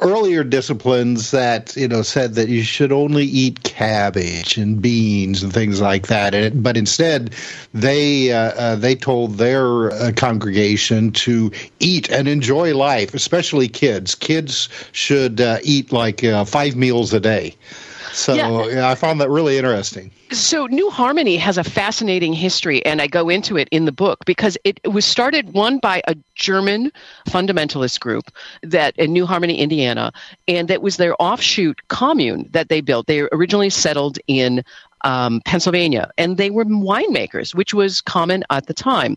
[0.00, 5.52] earlier disciplines that you know said that you should only eat cabbage and beans and
[5.52, 7.34] things like that, and, but instead
[7.72, 14.14] they uh, uh, they told their uh, congregation to eat and enjoy life, especially kids.
[14.14, 17.54] Kids should uh, eat like uh, five meals a day.
[18.12, 18.66] So yeah.
[18.66, 18.88] yeah.
[18.88, 20.10] I found that really interesting.
[20.34, 24.24] So New Harmony has a fascinating history, and I go into it in the book
[24.26, 26.90] because it, was started one by a German
[27.28, 28.32] fundamentalist group
[28.62, 30.12] that in New Harmony, Indiana,
[30.48, 33.06] and that was their offshoot commune that they built.
[33.06, 34.64] They originally settled in
[35.02, 39.16] um, Pennsylvania, and they were winemakers, which was common at the time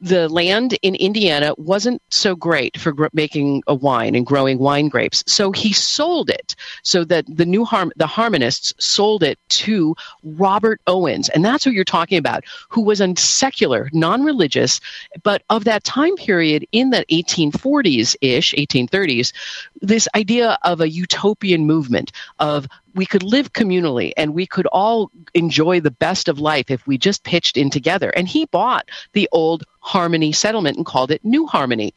[0.00, 4.88] the land in Indiana wasn't so great for gr- making a wine and growing wine
[4.88, 5.22] grapes.
[5.26, 10.80] So he sold it so that the new harm the harmonists sold it to Robert
[10.86, 11.28] Owens.
[11.28, 14.80] And that's who you're talking about, who was a secular, non-religious,
[15.22, 19.32] but of that time period in the 1840s ish, 1830s,
[19.80, 25.10] this idea of a utopian movement of we could live communally and we could all
[25.34, 28.10] enjoy the best of life if we just pitched in together.
[28.10, 31.92] And he bought the old Harmony settlement and called it New Harmony.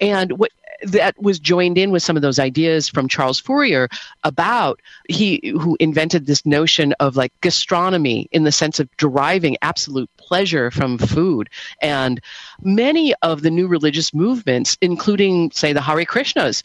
[0.00, 0.50] And what
[0.82, 3.88] that was joined in with some of those ideas from Charles Fourier
[4.24, 10.10] about he who invented this notion of like gastronomy in the sense of deriving absolute
[10.16, 11.48] pleasure from food.
[11.80, 12.20] And
[12.60, 16.62] many of the new religious movements, including say the Hare Krishnas,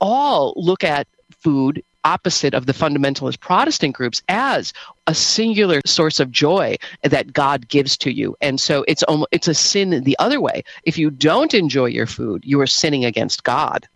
[0.00, 4.72] all look at food opposite of the fundamentalist Protestant groups as
[5.06, 8.36] a singular source of joy that God gives to you.
[8.40, 10.64] And so it's almost, it's a sin the other way.
[10.84, 13.88] If you don't enjoy your food, you are sinning against God.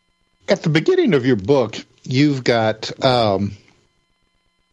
[0.48, 3.52] At the beginning of your book, you've got um,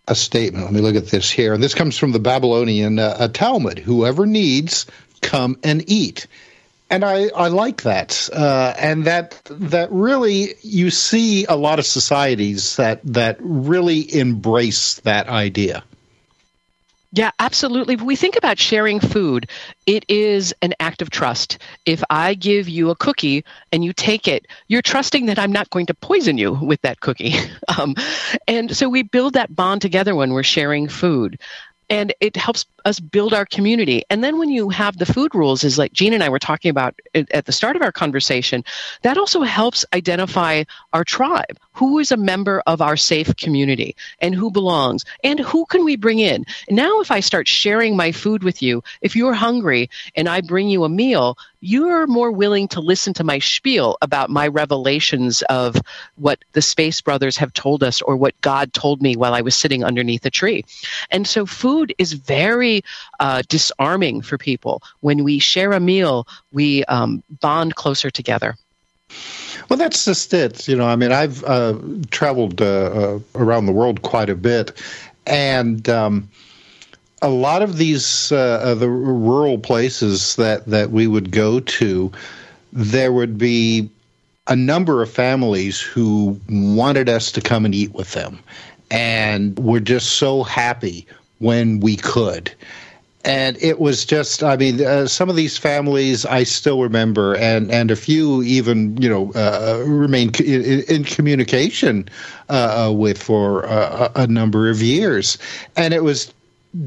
[0.08, 0.66] a statement.
[0.66, 1.54] Let me look at this here.
[1.54, 4.86] And this comes from the Babylonian uh, Talmud Whoever needs,
[5.22, 6.28] come and eat
[6.92, 11.86] and I, I like that, uh, and that that really you see a lot of
[11.86, 15.84] societies that that really embrace that idea.
[17.14, 17.98] Yeah, absolutely.
[17.98, 19.50] When we think about sharing food,
[19.86, 21.58] it is an act of trust.
[21.86, 25.70] If I give you a cookie and you take it, you're trusting that I'm not
[25.70, 27.34] going to poison you with that cookie.
[27.78, 27.96] Um,
[28.50, 31.40] and so we build that bond together when we're sharing food
[31.92, 34.04] and it helps us build our community.
[34.10, 36.70] And then when you have the food rules, is like Gene and I were talking
[36.70, 38.64] about at the start of our conversation,
[39.04, 40.64] that also helps identify
[40.94, 45.66] our tribe, who is a member of our safe community and who belongs and who
[45.66, 46.46] can we bring in.
[46.70, 50.70] Now, if I start sharing my food with you, if you're hungry and I bring
[50.70, 55.76] you a meal, you're more willing to listen to my spiel about my revelations of
[56.16, 59.56] what the Space Brothers have told us or what God told me while I was
[59.56, 60.66] sitting underneath a tree.
[61.12, 62.71] And so food is very
[63.20, 64.82] uh, disarming for people.
[65.02, 68.56] When we share a meal, we um, bond closer together.
[69.70, 70.68] Well, that's just it.
[70.68, 71.78] You know, I mean, I've uh,
[72.12, 74.82] traveled uh, uh around the world quite a bit,
[75.26, 76.30] and um,
[77.22, 82.12] a lot of these uh, the rural places that that we would go to,
[82.74, 83.90] there would be
[84.48, 88.40] a number of families who wanted us to come and eat with them,
[88.90, 91.06] and were just so happy
[91.42, 92.54] when we could.
[93.24, 97.70] And it was just i mean uh, some of these families i still remember and
[97.70, 102.10] and a few even you know uh, remain in, in communication
[102.50, 103.66] uh, uh with for
[104.16, 105.38] a number of years.
[105.76, 106.34] And it was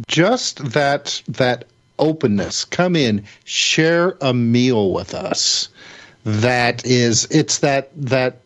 [0.09, 1.67] just that that
[2.01, 2.65] openness.
[2.65, 5.69] Come in share a meal with us.
[6.25, 8.41] That is it's that that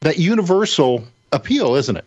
[0.00, 2.06] that universal appeal isn't it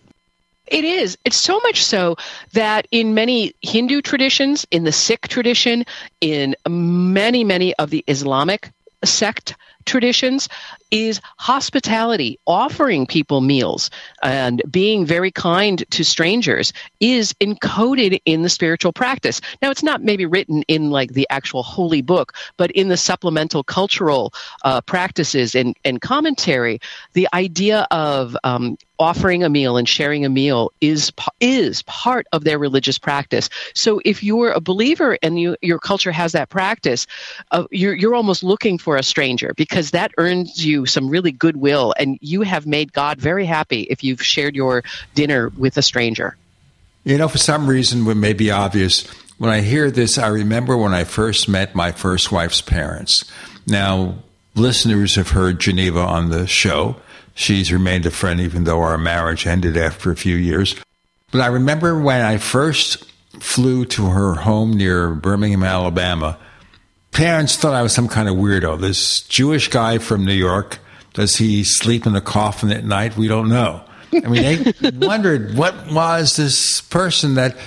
[0.67, 1.17] it is.
[1.25, 2.15] It's so much so
[2.53, 5.85] that in many Hindu traditions, in the Sikh tradition,
[6.21, 8.71] in many, many of the Islamic
[9.03, 9.55] sect
[9.87, 10.47] traditions
[10.91, 13.89] is hospitality, offering people meals
[14.23, 19.41] and being very kind to strangers is encoded in the spiritual practice.
[19.61, 23.63] Now, it's not maybe written in like the actual holy book, but in the supplemental
[23.63, 24.33] cultural
[24.63, 26.79] uh, practices and, and commentary,
[27.13, 32.43] the idea of um, offering a meal and sharing a meal is is part of
[32.43, 33.49] their religious practice.
[33.75, 37.05] So if you're a believer and you, your culture has that practice,
[37.51, 41.93] uh, you're you're almost looking for a stranger because that earns you some really goodwill,
[41.97, 44.83] and you have made God very happy if you've shared your
[45.15, 46.35] dinner with a stranger.
[47.03, 49.07] You know, for some reason, what may be obvious,
[49.37, 53.23] when I hear this, I remember when I first met my first wife's parents.
[53.65, 54.15] Now,
[54.55, 56.97] listeners have heard Geneva on the show.
[57.35, 60.75] She's remained a friend even though our marriage ended after a few years.
[61.31, 63.05] But I remember when I first
[63.39, 66.37] flew to her home near Birmingham, Alabama,
[67.17, 68.79] parents thought I was some kind of weirdo.
[68.79, 70.77] This Jewish guy from New York,
[71.13, 73.17] does he sleep in a coffin at night?
[73.17, 73.81] We don't know.
[74.13, 77.57] I mean, they wondered what was this person that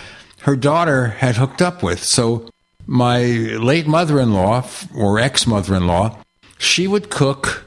[0.43, 2.05] her daughter had hooked up with.
[2.05, 2.49] So
[2.87, 6.17] my late mother-in-law or ex-mother-in-law,
[6.59, 7.65] she would cook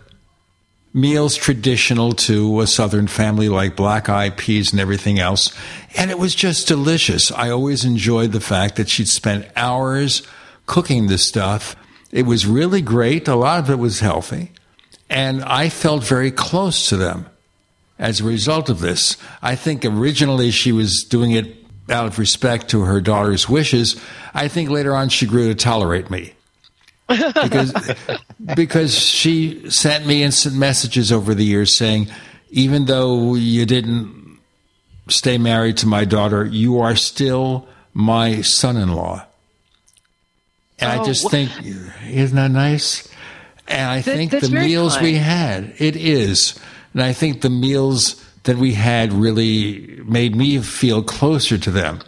[0.93, 5.53] meals traditional to a southern family like black eyed peas and everything else.
[5.97, 7.29] And it was just delicious.
[7.29, 10.25] I always enjoyed the fact that she'd spent hours
[10.73, 11.75] cooking this stuff.
[12.11, 13.27] It was really great.
[13.27, 14.51] A lot of it was healthy.
[15.07, 17.27] And I felt very close to them
[17.99, 19.15] as a result of this.
[19.43, 21.57] I think originally she was doing it
[21.91, 24.01] out of respect to her daughter's wishes.
[24.33, 26.33] I think later on she grew to tolerate me
[27.07, 27.71] because
[28.55, 32.07] because she sent me instant messages over the years saying,
[32.49, 34.39] even though you didn't
[35.07, 39.27] stay married to my daughter, you are still my son-in-law.
[40.83, 41.51] And oh, I just think,
[42.09, 43.09] isn't that nice?
[43.67, 45.05] And I that, think the meals kind.
[45.05, 46.59] we had, it is.
[46.93, 52.01] And I think the meals that we had really made me feel closer to them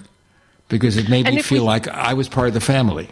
[0.67, 3.09] because it made and me feel we, like I was part of the family.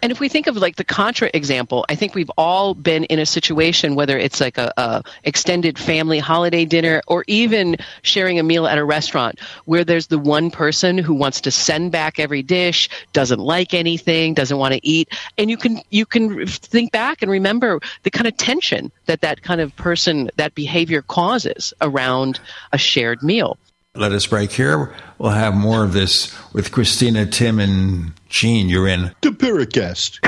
[0.00, 3.18] And if we think of like the Contra example, I think we've all been in
[3.18, 8.42] a situation, whether it's like a, a, extended family holiday dinner or even sharing a
[8.42, 12.42] meal at a restaurant, where there's the one person who wants to send back every
[12.42, 17.20] dish, doesn't like anything, doesn't want to eat, and you can you can think back
[17.22, 22.38] and remember the kind of tension that that kind of person that behavior causes around
[22.72, 23.58] a shared meal.
[23.98, 24.94] Let us break here.
[25.18, 28.68] We'll have more of this with Christina, Tim, and Gene.
[28.68, 30.20] You're in the Paracast.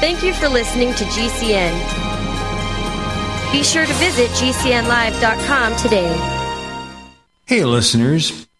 [0.00, 1.74] Thank you for listening to GCN.
[3.52, 6.16] Be sure to visit GCNlive.com today.
[7.44, 8.47] Hey, listeners.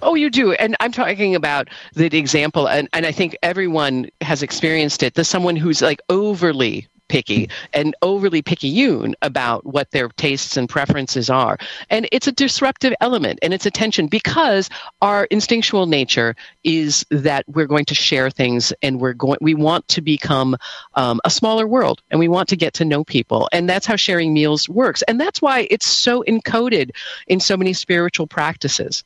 [0.00, 0.52] Oh, you do.
[0.52, 5.14] And I'm talking about the example, and, and I think everyone has experienced it.
[5.14, 11.28] The someone who's like overly picky and overly picayune about what their tastes and preferences
[11.28, 11.58] are.
[11.90, 14.70] And it's a disruptive element and it's a tension because
[15.02, 16.34] our instinctual nature
[16.64, 20.56] is that we're going to share things and we're going we want to become
[20.94, 23.46] um, a smaller world and we want to get to know people.
[23.52, 25.02] And that's how sharing meals works.
[25.02, 26.92] And that's why it's so encoded
[27.26, 29.04] in so many spiritual practices.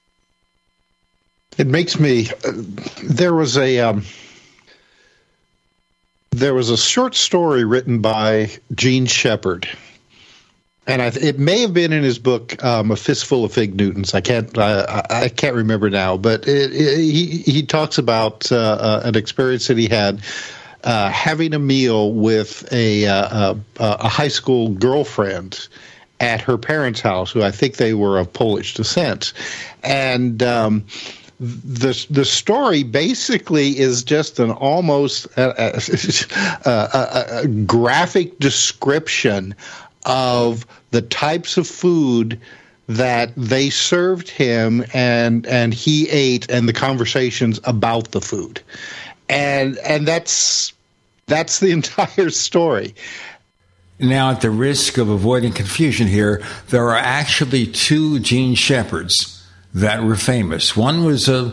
[1.58, 2.28] It makes me.
[2.44, 2.52] Uh,
[3.02, 3.80] there was a.
[3.80, 4.04] Um,
[6.30, 9.66] there was a short story written by Jean Shepherd,
[10.86, 14.12] and I, it may have been in his book um, "A Fistful of Fig Newtons."
[14.12, 14.56] I can't.
[14.58, 19.16] I, I can't remember now, but it, it, he he talks about uh, uh, an
[19.16, 20.20] experience that he had.
[20.84, 25.66] Uh, having a meal with a, uh, a, a high school girlfriend
[26.20, 29.32] at her parents' house, who I think they were of Polish descent,
[29.82, 30.84] and um,
[31.38, 35.76] the the story basically is just an almost a,
[36.64, 39.54] a, a, graphic description
[40.06, 42.40] of the types of food
[42.88, 48.62] that they served him and and he ate and the conversations about the food.
[49.28, 50.72] And and that's
[51.26, 52.94] that's the entire story.
[53.98, 59.35] Now at the risk of avoiding confusion here there are actually two Jean Shepherds
[59.76, 60.74] that were famous.
[60.74, 61.52] One was a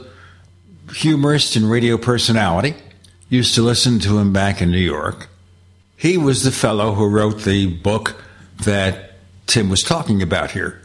[0.93, 2.73] humorist and radio personality.
[3.27, 5.27] Used to listen to him back in New York.
[5.97, 8.23] He was the fellow who wrote the book
[8.63, 9.15] that
[9.45, 10.81] Tim was talking about here.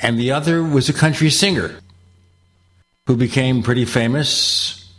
[0.00, 1.76] And the other was a country singer
[3.06, 4.90] who became pretty famous,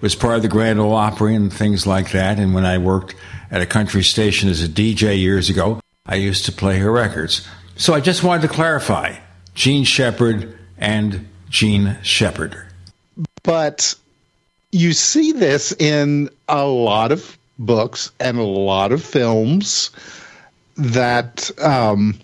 [0.00, 2.38] was part of the Grand Ole Opry and things like that.
[2.38, 3.14] And when I worked
[3.50, 7.46] at a country station as a DJ years ago, I used to play her records.
[7.76, 9.16] So I just wanted to clarify
[9.54, 12.56] Jean Shepherd and Jean Shepherd.
[13.42, 13.94] But
[14.72, 19.90] you see this in a lot of books and a lot of films
[20.76, 22.18] that um,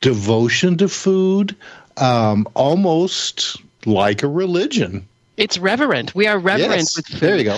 [0.00, 1.54] devotion to food
[1.98, 5.06] um, almost like a religion.
[5.36, 6.14] It's reverent.
[6.14, 7.20] We are reverent yes, with food.
[7.20, 7.56] There you go.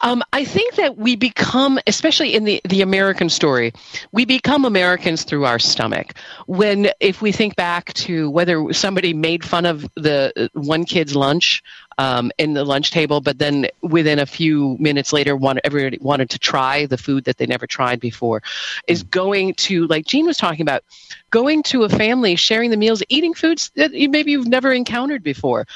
[0.00, 3.72] Um, I think that we become, especially in the, the American story,
[4.12, 6.14] we become Americans through our stomach.
[6.46, 11.16] When, if we think back to whether somebody made fun of the uh, one kid's
[11.16, 11.62] lunch
[11.98, 16.30] um, in the lunch table, but then within a few minutes later, one, everybody wanted
[16.30, 18.42] to try the food that they never tried before,
[18.86, 20.84] is going to, like Gene was talking about,
[21.30, 25.24] going to a family, sharing the meals, eating foods that you, maybe you've never encountered
[25.24, 25.66] before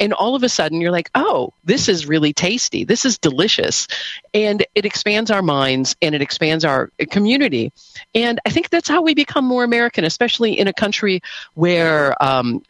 [0.00, 2.84] and all of a sudden you're like oh this is really tasty.
[2.84, 3.86] This is delicious.
[4.34, 7.72] And it expands our minds and it expands our community.
[8.14, 11.20] And i think that's how we become more american especially in a country
[11.54, 12.62] where um,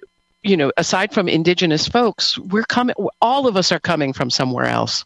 [0.42, 4.66] you know aside from indigenous folks we're coming all of us are coming from somewhere
[4.66, 5.04] else.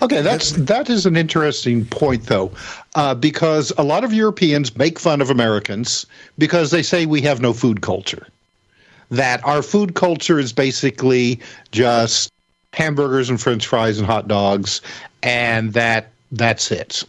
[0.00, 2.50] Okay, that's that is an interesting point, though,
[2.94, 6.06] uh, because a lot of Europeans make fun of Americans
[6.38, 8.26] because they say we have no food culture.
[9.12, 11.38] That our food culture is basically
[11.70, 12.32] just
[12.72, 14.80] hamburgers and French fries and hot dogs,
[15.22, 17.04] and that that's it.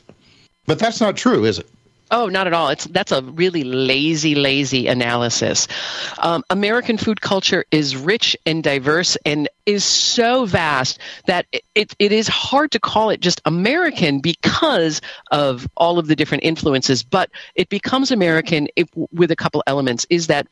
[0.66, 1.70] But that's not true, is it?
[2.16, 2.70] Oh, not at all.
[2.70, 5.68] It's that's a really lazy, lazy analysis.
[6.20, 12.12] Um, American food culture is rich and diverse and is so vast that it, it,
[12.12, 15.02] is hard to call it just American because
[15.32, 17.02] of all of the different influences.
[17.02, 20.06] But it becomes American if, with a couple elements.
[20.12, 20.48] Is that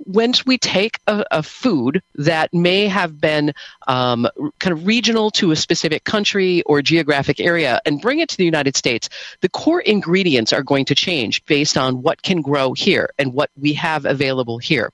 [0.00, 3.54] when we take a, a food that may have been
[3.86, 4.28] um,
[4.58, 8.44] kind of regional to a specific country or geographic area and bring it to the
[8.44, 9.08] United States,
[9.40, 13.50] the core ingredients are going to change based on what can grow here and what
[13.56, 14.90] we have available here.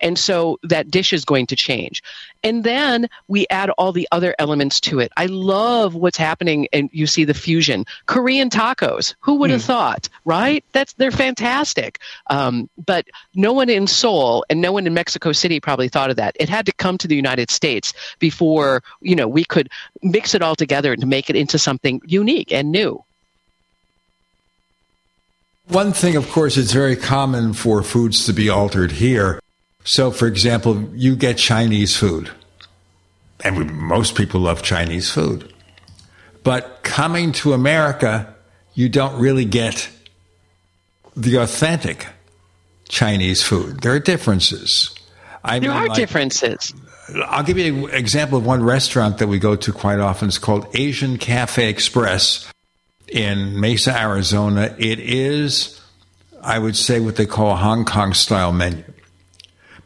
[0.00, 2.02] And so that dish is going to change.
[2.42, 5.12] And then we add all the other elements to it.
[5.16, 7.84] I love what's happening and you see the fusion.
[8.06, 9.14] Korean tacos.
[9.20, 9.66] Who would have mm.
[9.66, 10.64] thought, right?
[10.72, 12.00] That's they're fantastic.
[12.28, 16.16] Um, but no one in Seoul and no one in Mexico City probably thought of
[16.16, 16.36] that.
[16.40, 19.68] It had to come to the United States before, you know, we could
[20.02, 23.04] mix it all together to make it into something unique and new.
[25.72, 29.40] One thing, of course, it's very common for foods to be altered here.
[29.84, 32.30] So, for example, you get Chinese food,
[33.42, 35.50] and we, most people love Chinese food.
[36.44, 38.34] But coming to America,
[38.74, 39.88] you don't really get
[41.16, 42.06] the authentic
[42.90, 43.80] Chinese food.
[43.80, 44.94] There are differences.
[45.42, 46.74] I there mean, are like, differences.
[47.28, 50.28] I'll give you an example of one restaurant that we go to quite often.
[50.28, 52.46] It's called Asian Cafe Express
[53.08, 54.74] in Mesa, Arizona.
[54.78, 55.80] It is,
[56.42, 58.84] I would say, what they call a Hong Kong style menu.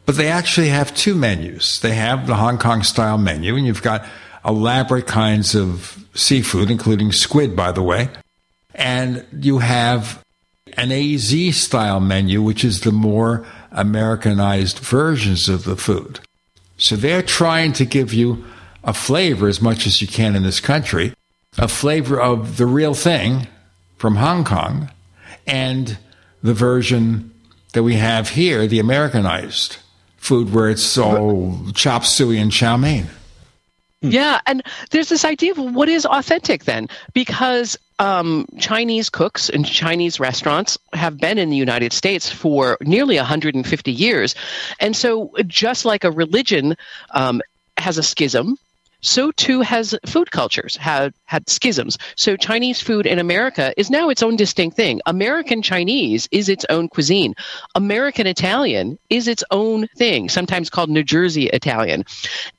[0.05, 1.81] But they actually have two menus.
[1.81, 4.05] They have the Hong Kong style menu, and you've got
[4.45, 8.09] elaborate kinds of seafood, including squid, by the way.
[8.73, 10.23] And you have
[10.77, 16.19] an AZ style menu, which is the more Americanized versions of the food.
[16.77, 18.45] So they're trying to give you
[18.83, 21.13] a flavor as much as you can in this country,
[21.57, 23.47] a flavor of the real thing
[23.97, 24.91] from Hong Kong,
[25.47, 25.97] and
[26.43, 27.33] the version
[27.73, 29.77] that we have here, the Americanized
[30.17, 33.07] food where it's all chop suey and chow mein.
[34.01, 34.09] Hmm.
[34.09, 39.65] Yeah, and there's this idea of what is authentic then, because um, Chinese cooks and
[39.65, 44.35] Chinese restaurants have been in the United States for nearly 150 years,
[44.79, 46.75] and so just like a religion
[47.11, 47.41] um,
[47.77, 48.57] has a schism
[49.01, 51.97] so too has food cultures had had schisms.
[52.15, 55.01] So Chinese food in America is now its own distinct thing.
[55.05, 57.35] American Chinese is its own cuisine.
[57.75, 62.03] American Italian is its own thing, sometimes called New Jersey Italian.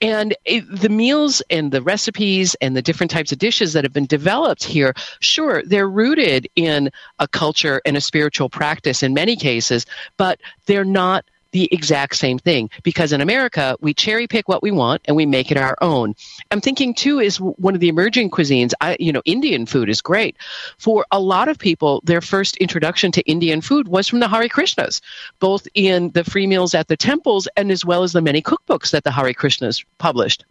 [0.00, 3.92] And it, the meals and the recipes and the different types of dishes that have
[3.92, 9.36] been developed here, sure, they're rooted in a culture and a spiritual practice in many
[9.36, 9.86] cases,
[10.16, 14.70] but they're not the exact same thing because in America we cherry pick what we
[14.70, 16.14] want and we make it our own.
[16.50, 18.72] I'm thinking too is one of the emerging cuisines.
[18.80, 20.36] I, you know, Indian food is great
[20.78, 22.00] for a lot of people.
[22.04, 25.00] Their first introduction to Indian food was from the Hare Krishnas,
[25.38, 28.90] both in the free meals at the temples and as well as the many cookbooks
[28.90, 30.44] that the Hare Krishnas published.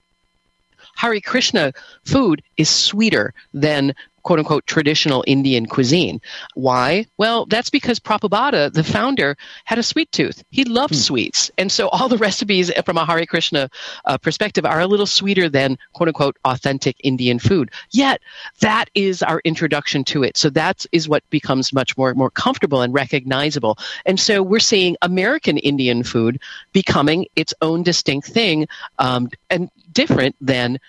[0.96, 1.74] Hare Krishna
[2.06, 3.94] food is sweeter than
[4.28, 6.20] quote unquote traditional Indian cuisine.
[6.54, 7.06] Why?
[7.16, 10.44] Well, that's because Prabhupada, the founder, had a sweet tooth.
[10.50, 11.00] He loved hmm.
[11.00, 11.50] sweets.
[11.58, 13.70] And so all the recipes from a Hare Krishna
[14.04, 17.72] uh, perspective are a little sweeter than quote unquote authentic Indian food.
[17.92, 18.20] Yet
[18.60, 20.36] that is our introduction to it.
[20.36, 23.78] So that is what becomes much more, more comfortable and recognizable.
[24.06, 26.42] And so we're seeing American Indian food
[26.74, 28.68] becoming its own distinct thing
[29.00, 30.80] um, and different than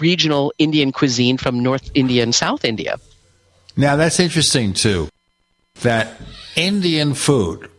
[0.00, 2.98] regional Indian cuisine from North India and South India.
[3.76, 5.08] Now, that's interesting too,
[5.82, 6.14] that
[6.56, 7.70] Indian food,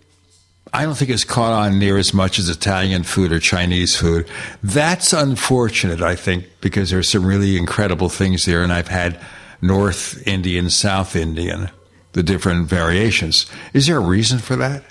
[0.74, 4.28] I don't think it's caught on near as much as Italian food or Chinese food.
[4.64, 9.20] That's unfortunate, I think, because there's some really incredible things there, and I've had
[9.62, 11.70] North Indian, South Indian,
[12.14, 13.46] the different variations.
[13.74, 14.84] Is there a reason for that?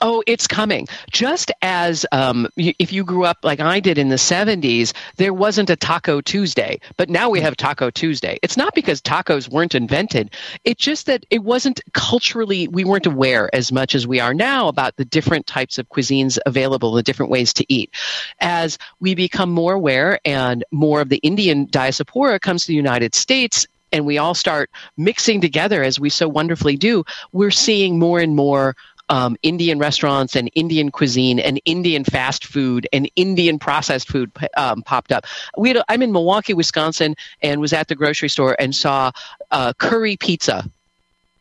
[0.00, 0.88] Oh, it's coming.
[1.10, 5.70] Just as um, if you grew up like I did in the 70s, there wasn't
[5.70, 8.38] a Taco Tuesday, but now we have Taco Tuesday.
[8.42, 10.34] It's not because tacos weren't invented.
[10.64, 14.68] It's just that it wasn't culturally, we weren't aware as much as we are now
[14.68, 17.94] about the different types of cuisines available, the different ways to eat.
[18.40, 23.14] As we become more aware and more of the Indian diaspora comes to the United
[23.14, 28.18] States, and we all start mixing together as we so wonderfully do, we're seeing more
[28.18, 28.74] and more
[29.08, 34.82] um, Indian restaurants and Indian cuisine and Indian fast food and Indian processed food um,
[34.82, 35.26] popped up.
[35.56, 39.12] We had, I'm in Milwaukee, Wisconsin, and was at the grocery store and saw
[39.50, 40.68] uh, curry pizza.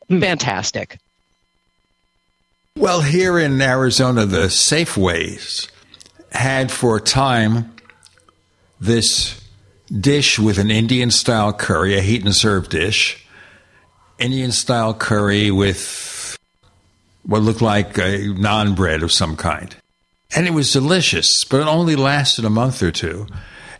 [0.07, 0.99] Fantastic.
[2.77, 5.69] Well, here in Arizona, the Safeways
[6.31, 7.73] had for a time
[8.79, 9.41] this
[9.89, 13.25] dish with an Indian style curry, a heat and serve dish,
[14.19, 16.14] Indian style curry with
[17.25, 19.75] what looked like a naan bread of some kind.
[20.35, 23.27] And it was delicious, but it only lasted a month or two.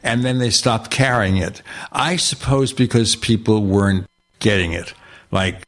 [0.03, 1.61] And then they stopped carrying it.
[1.91, 4.07] I suppose because people weren't
[4.39, 4.93] getting it.
[5.31, 5.63] Like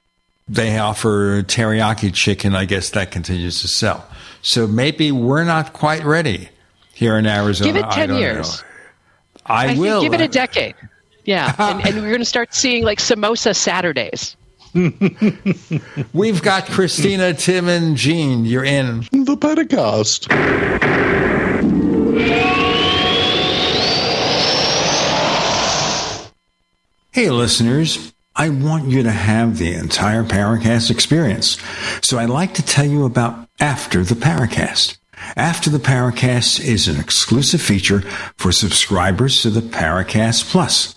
[0.48, 4.08] they offer teriyaki chicken, I guess that continues to sell.
[4.42, 6.50] So maybe we're not quite ready
[6.94, 7.74] here in Arizona.
[7.74, 8.62] Give it 10 years.
[8.62, 8.68] Know.
[9.46, 10.02] I, I will.
[10.02, 10.76] Think give it a uh, decade.
[11.26, 11.54] Yeah.
[11.58, 14.38] and, and we're going to start seeing like samosa Saturdays.
[16.14, 18.46] We've got Christina, Tim, and Gene.
[18.46, 20.28] You're in the Paracast.
[27.12, 28.14] Hey, listeners.
[28.36, 31.58] I want you to have the entire Paracast experience.
[32.04, 34.98] So I'd like to tell you about After the Paracast.
[35.36, 38.02] After the Paracast is an exclusive feature
[38.38, 40.97] for subscribers to the Paracast Plus.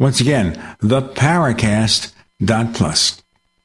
[0.00, 3.22] Once again, theparacast.plus.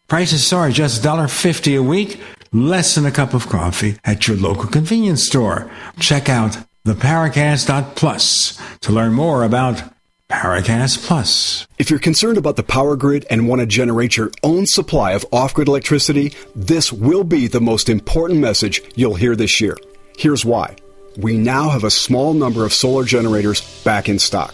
[0.07, 2.21] Prices are just $1.50 a week,
[2.51, 5.71] less than a cup of coffee at your local convenience store.
[5.97, 9.81] Check out theparacast.plus to learn more about
[10.29, 11.65] Paracast Plus.
[11.77, 15.25] If you're concerned about the power grid and want to generate your own supply of
[15.31, 19.77] off grid electricity, this will be the most important message you'll hear this year.
[20.17, 20.75] Here's why.
[21.15, 24.53] We now have a small number of solar generators back in stock.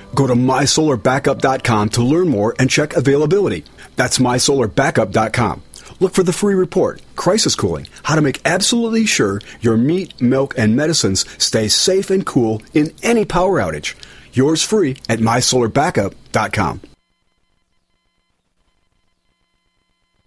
[0.15, 3.63] Go to mysolarbackup.com to learn more and check availability.
[3.95, 5.63] That's mysolarbackup.com.
[5.99, 10.55] Look for the free report, Crisis Cooling, how to make absolutely sure your meat, milk,
[10.57, 13.95] and medicines stay safe and cool in any power outage.
[14.33, 16.81] Yours free at mysolarbackup.com.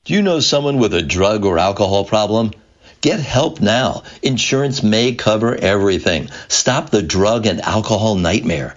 [0.05, 2.53] Do you know someone with a drug or alcohol problem?
[3.01, 4.03] Get help now.
[4.22, 6.28] Insurance may cover everything.
[6.49, 8.76] Stop the drug and alcohol nightmare.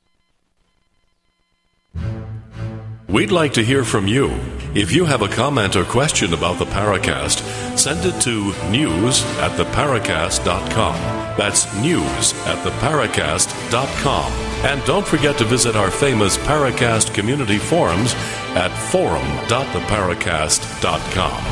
[3.07, 4.29] We'd like to hear from you.
[4.73, 7.41] If you have a comment or question about the Paracast,
[7.77, 10.95] send it to news at theparacast.com.
[11.37, 14.31] That's news at theparacast.com.
[14.63, 18.13] And don't forget to visit our famous Paracast community forums
[18.55, 21.45] at forum.theparacast.com.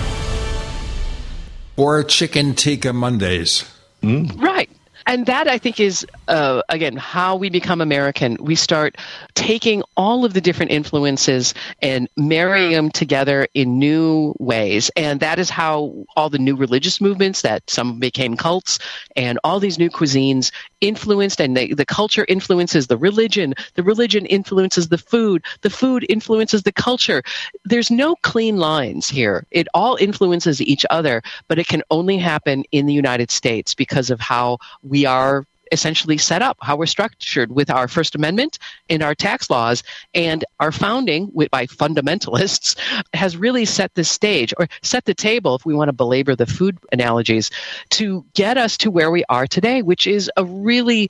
[1.76, 3.66] Or Chicken Tikka Mondays.
[4.02, 4.42] Mm.
[4.42, 4.70] Right.
[5.06, 8.38] And that I think is uh, again how we become American.
[8.40, 8.96] We start
[9.34, 15.40] taking all of the different influences and marrying them together in new ways, and that
[15.40, 18.80] is how all the new religious movements that some became cults
[19.16, 20.52] and all these new cuisines
[20.82, 23.54] influenced, and the, the culture influences the religion.
[23.76, 25.44] The religion influences the food.
[25.62, 27.24] The food influences the culture.
[27.66, 29.46] There's no clean lines here.
[29.52, 34.10] It all influences each other, but it can only happen in the United States because
[34.10, 38.60] of how we are essentially set up, how we're structured with our First Amendment
[38.90, 39.84] and our tax laws,
[40.14, 42.78] and our founding with, by fundamentalists
[43.14, 46.46] has really set the stage or set the table, if we want to belabor the
[46.46, 47.50] food analogies,
[47.92, 51.10] to get us to where we are today, which is a really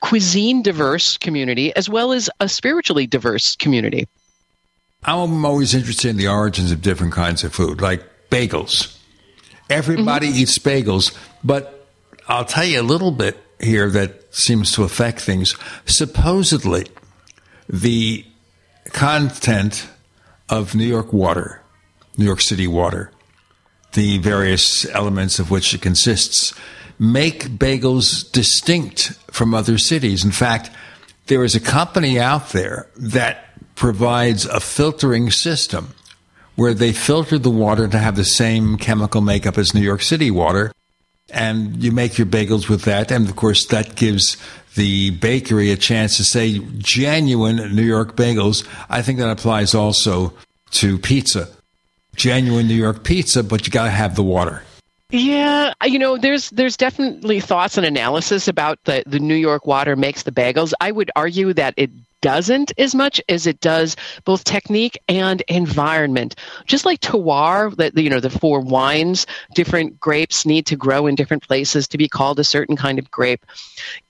[0.00, 4.06] cuisine diverse community as well as a spiritually diverse community.
[5.04, 8.96] I'm always interested in the origins of different kinds of food, like bagels.
[9.70, 10.38] Everybody mm-hmm.
[10.38, 11.86] eats bagels, but
[12.26, 15.56] I'll tell you a little bit here that seems to affect things.
[15.86, 16.86] Supposedly,
[17.68, 18.24] the
[18.92, 19.88] content
[20.48, 21.62] of New York water,
[22.16, 23.10] New York City water,
[23.92, 26.54] the various elements of which it consists,
[26.98, 30.24] make bagels distinct from other cities.
[30.24, 30.70] In fact,
[31.26, 33.44] there is a company out there that
[33.74, 35.94] provides a filtering system
[36.56, 40.30] where they filter the water to have the same chemical makeup as New York City
[40.30, 40.72] water.
[41.30, 43.12] And you make your bagels with that.
[43.12, 44.36] And of course, that gives
[44.76, 48.66] the bakery a chance to say genuine New York bagels.
[48.88, 50.32] I think that applies also
[50.72, 51.48] to pizza.
[52.16, 54.62] Genuine New York pizza, but you got to have the water.
[55.10, 59.96] Yeah, you know, there's there's definitely thoughts and analysis about the the New York water
[59.96, 60.74] makes the bagels.
[60.82, 61.90] I would argue that it
[62.20, 66.34] doesn't as much as it does both technique and environment.
[66.66, 71.14] Just like terroir, that you know, the four wines, different grapes need to grow in
[71.14, 73.46] different places to be called a certain kind of grape,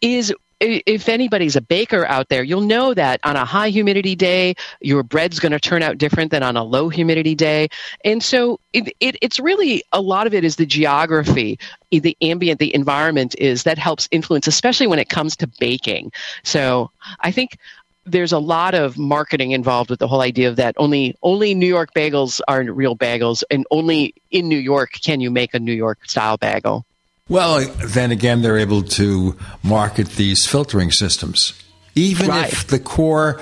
[0.01, 4.55] is if anybody's a baker out there, you'll know that on a high humidity day,
[4.81, 7.69] your bread's going to turn out different than on a low humidity day.
[8.05, 11.59] And so it, it, it's really a lot of it is the geography,
[11.91, 16.13] the ambient, the environment is that helps influence, especially when it comes to baking.
[16.43, 16.91] So
[17.21, 17.59] I think
[18.05, 21.67] there's a lot of marketing involved with the whole idea of that only only New
[21.67, 25.73] York bagels are real bagels, and only in New York can you make a New
[25.73, 26.87] York style bagel.
[27.29, 31.53] Well, then again, they're able to market these filtering systems.
[31.95, 32.51] Even Right.
[32.53, 33.41] if the core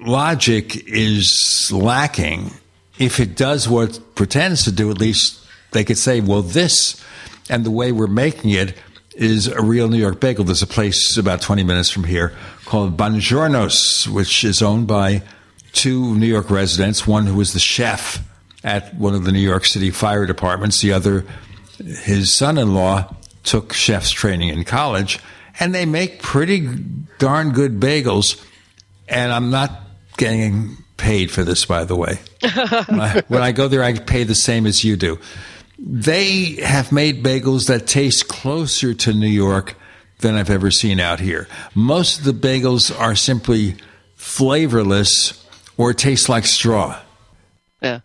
[0.00, 2.52] logic is lacking,
[2.98, 5.38] if it does what it pretends to do, at least
[5.72, 6.96] they could say, well, this
[7.48, 8.74] and the way we're making it
[9.16, 10.44] is a real New York bagel.
[10.44, 12.32] There's a place about 20 minutes from here
[12.64, 15.22] called Bongiorno's, which is owned by
[15.72, 18.22] two New York residents, one who was the chef
[18.62, 21.24] at one of the New York City fire departments, the other
[21.84, 25.18] his son-in-law took chef's training in college
[25.58, 26.68] and they make pretty
[27.18, 28.42] darn good bagels.
[29.08, 29.70] And i'm not
[30.16, 32.18] getting paid for this by the way.
[32.88, 35.18] When, I, when I go there i pay the same as you do.
[35.78, 39.74] They have made bagels that taste closer to new york
[40.18, 41.48] than i've ever seen out here.
[41.74, 43.76] Most of the bagels are simply
[44.16, 45.46] flavorless
[45.78, 47.00] or taste like straw.
[47.80, 48.00] Yeah.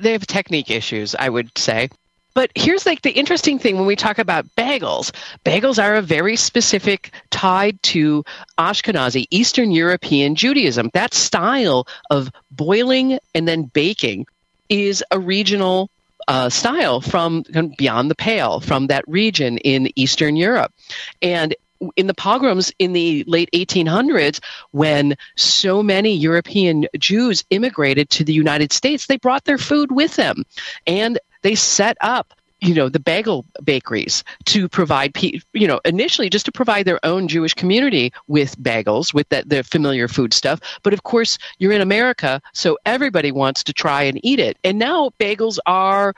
[0.00, 1.88] They have technique issues, I would say.
[2.36, 5.10] But here's like the interesting thing when we talk about bagels.
[5.46, 8.24] Bagels are a very specific tied to
[8.58, 10.90] Ashkenazi, Eastern European Judaism.
[10.92, 14.26] That style of boiling and then baking
[14.68, 15.88] is a regional
[16.28, 17.42] uh, style from
[17.78, 20.74] beyond the pale, from that region in Eastern Europe.
[21.22, 21.54] And
[21.96, 24.40] in the pogroms in the late 1800s,
[24.72, 30.16] when so many European Jews immigrated to the United States, they brought their food with
[30.16, 30.44] them
[30.86, 36.44] and they set up you know the bagel bakeries to provide you know initially just
[36.44, 40.92] to provide their own Jewish community with bagels with that their familiar food stuff but
[40.92, 45.10] of course you're in America so everybody wants to try and eat it and now
[45.20, 46.14] bagels are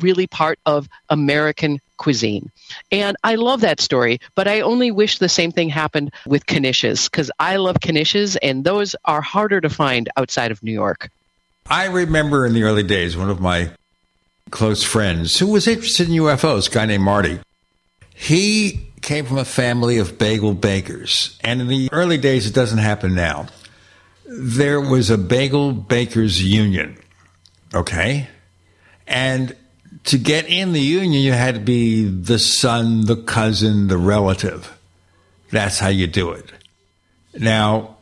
[0.00, 2.50] really part of American cuisine.
[2.92, 7.10] And I love that story, but I only wish the same thing happened with knishes
[7.10, 11.10] because I love knishes and those are harder to find outside of New York.
[11.70, 13.70] I remember in the early days, one of my
[14.50, 17.40] close friends who was interested in UFOs, guy named Marty.
[18.14, 21.38] He came from a family of bagel bakers.
[21.42, 23.46] And in the early days, it doesn't happen now.
[24.26, 26.98] There was a bagel bakers union.
[27.74, 28.28] Okay.
[29.06, 29.56] And
[30.04, 34.76] to get in the union, you had to be the son, the cousin, the relative.
[35.50, 36.50] That's how you do it.
[37.34, 37.96] Now,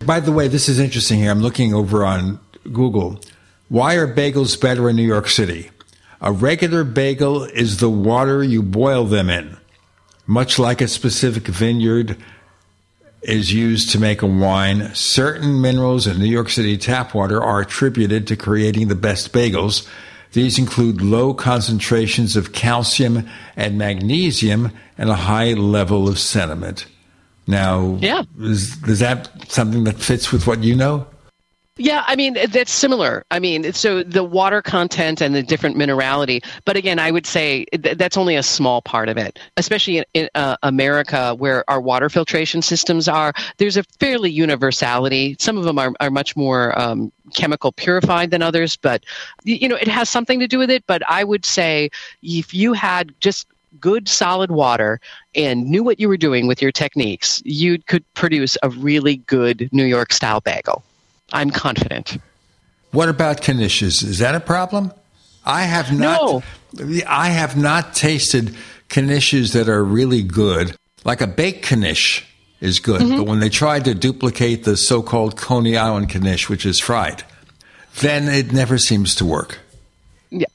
[0.00, 1.30] by the way, this is interesting here.
[1.30, 2.40] I'm looking over on
[2.72, 3.20] Google.
[3.68, 5.70] Why are bagels better in New York City?
[6.20, 9.56] A regular bagel is the water you boil them in.
[10.26, 12.16] Much like a specific vineyard
[13.22, 17.60] is used to make a wine, certain minerals in New York City tap water are
[17.60, 19.88] attributed to creating the best bagels.
[20.32, 26.86] These include low concentrations of calcium and magnesium and a high level of sediment.
[27.46, 28.24] Now, yeah.
[28.38, 31.06] is, is that something that fits with what you know?
[31.82, 33.24] Yeah, I mean that's similar.
[33.30, 37.64] I mean, so the water content and the different minerality, but again, I would say
[37.72, 39.38] th- that's only a small part of it.
[39.56, 45.36] Especially in, in uh, America, where our water filtration systems are, there's a fairly universality.
[45.40, 49.02] Some of them are are much more um, chemical purified than others, but
[49.44, 50.84] you know, it has something to do with it.
[50.86, 51.88] But I would say
[52.22, 53.46] if you had just
[53.80, 55.00] good solid water
[55.34, 59.70] and knew what you were doing with your techniques, you could produce a really good
[59.72, 60.84] New York style bagel.
[61.32, 62.18] I'm confident.
[62.92, 64.02] What about knishes?
[64.02, 64.92] Is that a problem?
[65.44, 66.20] I have not.
[66.20, 66.42] No.
[67.06, 68.54] I have not tasted
[68.88, 70.76] knishes that are really good.
[71.04, 72.26] Like a baked knish
[72.60, 73.18] is good, mm-hmm.
[73.18, 77.24] but when they tried to duplicate the so-called Coney Island knish, which is fried,
[78.00, 79.58] then it never seems to work.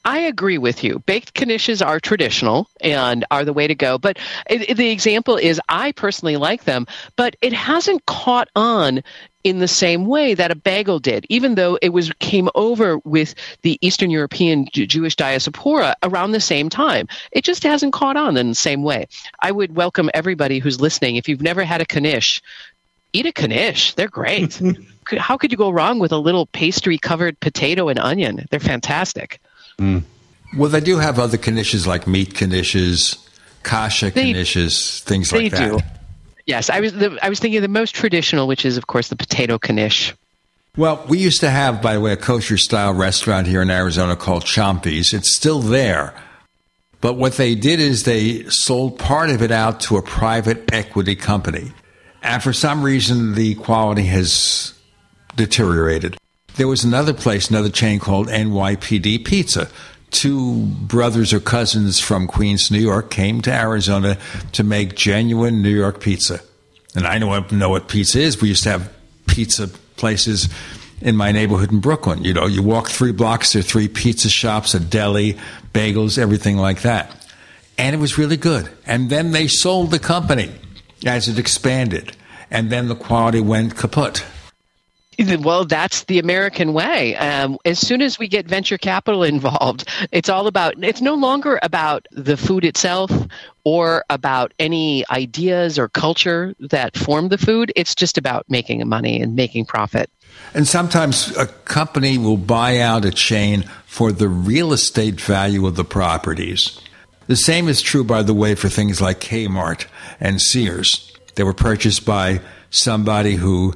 [0.05, 0.99] I agree with you.
[0.99, 3.97] Baked knishes are traditional and are the way to go.
[3.97, 4.17] But
[4.49, 9.03] the example is I personally like them, but it hasn't caught on
[9.43, 13.35] in the same way that a bagel did, even though it was came over with
[13.61, 17.07] the Eastern European Jewish diaspora around the same time.
[17.31, 19.07] It just hasn't caught on in the same way.
[19.41, 21.17] I would welcome everybody who's listening.
[21.17, 22.41] If you've never had a knish,
[23.13, 23.93] eat a knish.
[23.93, 24.59] They're great.
[25.17, 28.47] How could you go wrong with a little pastry covered potato and onion?
[28.49, 29.39] They're fantastic.
[29.77, 30.03] Mm.
[30.57, 33.17] Well, they do have other knishes like meat knishes,
[33.63, 35.59] kasha knishes, things like that.
[35.59, 35.83] They Do.
[36.45, 39.15] Yes, I was the, I was thinking the most traditional, which is of course the
[39.15, 40.13] potato knish.
[40.77, 44.15] Well, we used to have, by the way, a kosher style restaurant here in Arizona
[44.15, 45.13] called Chompie's.
[45.13, 46.13] It's still there.
[46.99, 51.15] But what they did is they sold part of it out to a private equity
[51.15, 51.71] company.
[52.21, 54.73] And for some reason, the quality has
[55.35, 56.17] deteriorated.
[56.55, 59.69] There was another place, another chain called NYPD Pizza.
[60.11, 64.17] Two brothers or cousins from Queens, New York, came to Arizona
[64.53, 66.39] to make genuine New York pizza.
[66.95, 68.41] And I know, know what pizza is.
[68.41, 68.93] We used to have
[69.27, 69.67] pizza
[69.97, 70.47] places
[71.01, 72.23] in my neighborhood in Brooklyn.
[72.23, 75.37] You know, you walk three blocks, there are three pizza shops, a deli,
[75.73, 77.27] bagels, everything like that.
[77.77, 78.69] And it was really good.
[78.85, 80.51] And then they sold the company
[81.05, 82.15] as it expanded.
[82.49, 84.23] And then the quality went kaput.
[85.19, 87.15] Well, that's the American way.
[87.15, 91.59] Um, as soon as we get venture capital involved, it's all about, it's no longer
[91.61, 93.11] about the food itself
[93.63, 97.71] or about any ideas or culture that form the food.
[97.75, 100.09] It's just about making money and making profit.
[100.53, 105.75] And sometimes a company will buy out a chain for the real estate value of
[105.75, 106.79] the properties.
[107.27, 109.87] The same is true, by the way, for things like Kmart
[110.19, 111.11] and Sears.
[111.35, 113.73] They were purchased by somebody who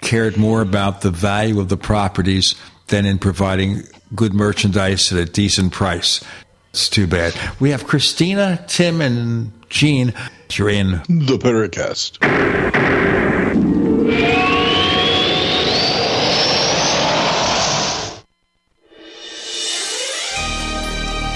[0.00, 2.54] cared more about the value of the properties
[2.88, 3.82] than in providing
[4.14, 6.22] good merchandise at a decent price.
[6.70, 7.34] It's too bad.
[7.58, 10.12] We have Christina, Tim, and Gene.
[10.52, 12.18] You're in the Paracast.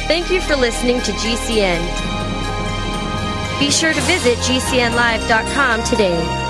[0.06, 1.80] Thank you for listening to GCN.
[3.60, 6.49] Be sure to visit GCNlive.com today.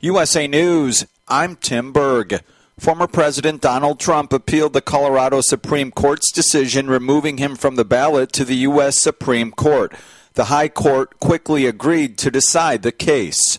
[0.00, 2.40] USA News, I'm Tim Berg.
[2.78, 8.32] Former President Donald Trump appealed the Colorado Supreme Court's decision removing him from the ballot
[8.34, 8.96] to the U.S.
[9.00, 9.92] Supreme Court.
[10.34, 13.58] The High Court quickly agreed to decide the case.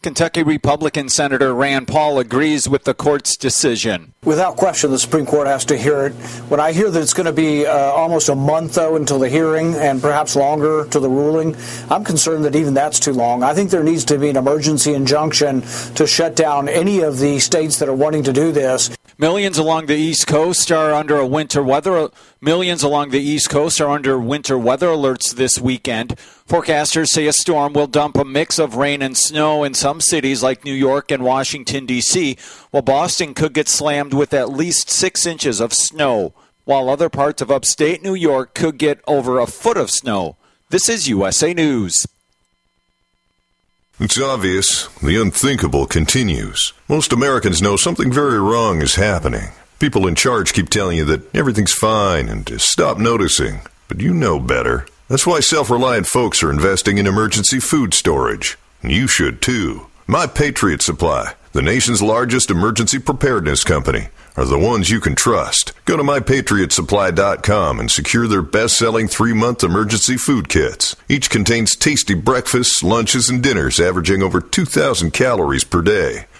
[0.00, 4.13] Kentucky Republican Senator Rand Paul agrees with the court's decision.
[4.24, 6.12] Without question, the Supreme Court has to hear it.
[6.48, 9.28] When I hear that it's going to be uh, almost a month, though, until the
[9.28, 11.54] hearing and perhaps longer to the ruling,
[11.90, 13.42] I'm concerned that even that's too long.
[13.42, 15.60] I think there needs to be an emergency injunction
[15.96, 18.90] to shut down any of the states that are wanting to do this.
[19.16, 22.08] Millions along the East Coast are under a winter weather.
[22.40, 26.16] Millions along the East Coast are under winter weather alerts this weekend.
[26.48, 30.42] Forecasters say a storm will dump a mix of rain and snow in some cities
[30.42, 32.36] like New York and Washington D.C.,
[32.74, 36.34] while Boston could get slammed with at least six inches of snow,
[36.64, 40.36] while other parts of upstate New York could get over a foot of snow.
[40.70, 42.04] This is USA News.
[44.00, 44.88] It's obvious.
[45.00, 46.72] The unthinkable continues.
[46.88, 49.50] Most Americans know something very wrong is happening.
[49.78, 53.60] People in charge keep telling you that everything's fine and to stop noticing.
[53.86, 54.88] But you know better.
[55.08, 58.58] That's why self reliant folks are investing in emergency food storage.
[58.82, 59.86] You should too.
[60.08, 65.72] My Patriot Supply, the nation's largest emergency preparedness company, are the ones you can trust.
[65.84, 70.96] Go to mypatriotsupply.com and secure their best selling three month emergency food kits.
[71.08, 76.26] Each contains tasty breakfasts, lunches, and dinners averaging over 2,000 calories per day.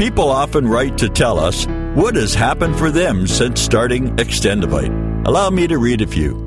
[0.00, 5.26] People often write to tell us what has happened for them since starting Extendovite.
[5.26, 6.38] Allow me to read a few.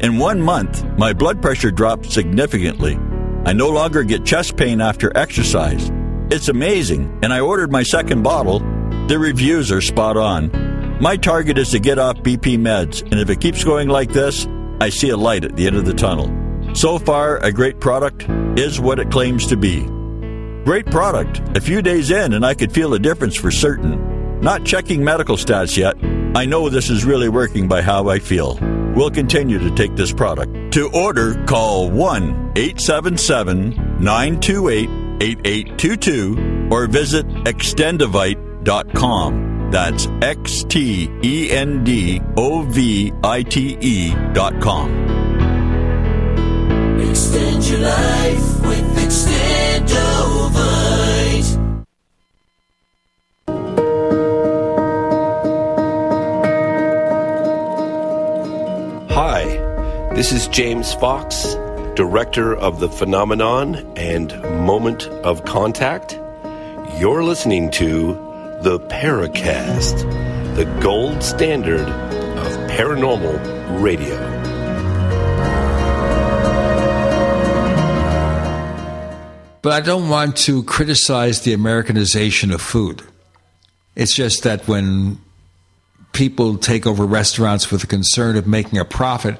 [0.00, 2.98] In one month, my blood pressure dropped significantly.
[3.44, 5.90] I no longer get chest pain after exercise.
[6.30, 8.60] It's amazing, and I ordered my second bottle.
[9.08, 10.50] The reviews are spot on.
[10.98, 14.46] My target is to get off BP meds, and if it keeps going like this,
[14.80, 16.32] I see a light at the end of the tunnel.
[16.74, 18.26] So far, a great product
[18.58, 19.86] is what it claims to be.
[20.64, 21.42] Great product.
[21.56, 24.40] A few days in, and I could feel a difference for certain.
[24.40, 25.94] Not checking medical stats yet.
[26.34, 28.58] I know this is really working by how I feel.
[28.96, 30.72] We'll continue to take this product.
[30.72, 34.88] To order, call 1 877 928
[35.20, 39.70] 8822 or visit extendovite.com.
[39.70, 44.90] That's X T E N D O V I T E dot com.
[47.00, 50.03] Extend your life with Extendovite.
[60.14, 61.54] This is James Fox,
[61.96, 64.30] Director of the Phenomenon and
[64.64, 66.12] Moment of Contact.
[67.00, 68.12] You're listening to
[68.62, 69.98] the Paracast,
[70.54, 74.16] the gold standard of paranormal radio.
[79.62, 83.02] But I don't want to criticize the Americanization of food.
[83.96, 85.18] It's just that when
[86.12, 89.38] people take over restaurants with the concern of making a profit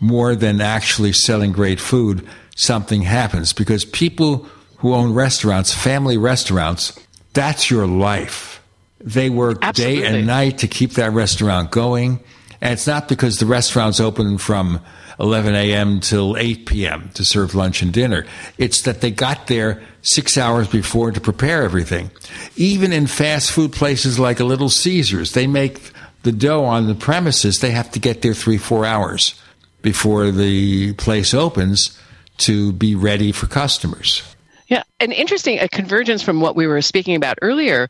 [0.00, 4.46] more than actually selling great food, something happens because people
[4.78, 6.98] who own restaurants, family restaurants,
[7.34, 8.62] that's your life.
[8.98, 10.00] They work Absolutely.
[10.00, 12.20] day and night to keep that restaurant going.
[12.60, 14.80] And it's not because the restaurant's open from
[15.18, 16.00] 11 a.m.
[16.00, 17.10] till 8 p.m.
[17.14, 18.26] to serve lunch and dinner.
[18.58, 22.10] It's that they got there six hours before to prepare everything.
[22.56, 26.94] Even in fast food places like a Little Caesars, they make the dough on the
[26.94, 27.58] premises.
[27.58, 29.40] They have to get there three, four hours
[29.82, 31.98] before the place opens
[32.38, 34.22] to be ready for customers.
[34.68, 37.88] Yeah, and interesting, a convergence from what we were speaking about earlier.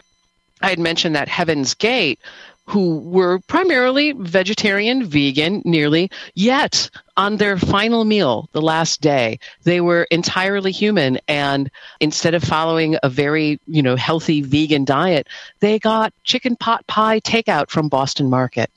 [0.63, 2.19] I had mentioned that Heaven's Gate
[2.71, 9.81] who were primarily vegetarian, vegan, nearly, yet on their final meal, the last day, they
[9.81, 11.19] were entirely human.
[11.27, 11.69] And
[11.99, 15.27] instead of following a very, you know, healthy vegan diet,
[15.59, 18.71] they got chicken pot pie takeout from Boston Market.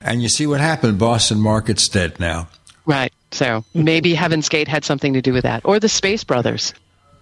[0.00, 0.98] And you see what happened.
[0.98, 2.48] Boston Market's dead now.
[2.84, 3.12] Right.
[3.32, 6.72] So maybe Heaven's Gate had something to do with that, or the Space Brothers.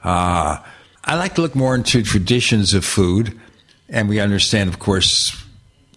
[0.03, 0.67] Ah,
[1.05, 3.39] I like to look more into traditions of food.
[3.89, 5.45] And we understand, of course,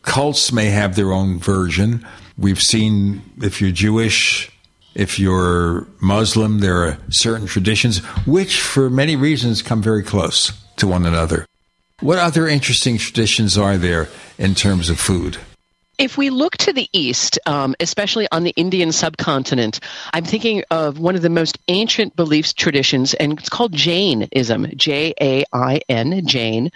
[0.01, 2.05] cults may have their own version.
[2.37, 4.51] We've seen if you're Jewish,
[4.93, 10.87] if you're Muslim, there are certain traditions which, for many reasons, come very close to
[10.87, 11.45] one another.
[12.01, 15.37] What other interesting traditions are there in terms of food?
[15.97, 19.79] If we look to the east, um, especially on the Indian subcontinent,
[20.13, 25.15] I'm thinking of one of the most ancient beliefs traditions, and it's called Jainism, J
[25.19, 26.71] A I N, Jain.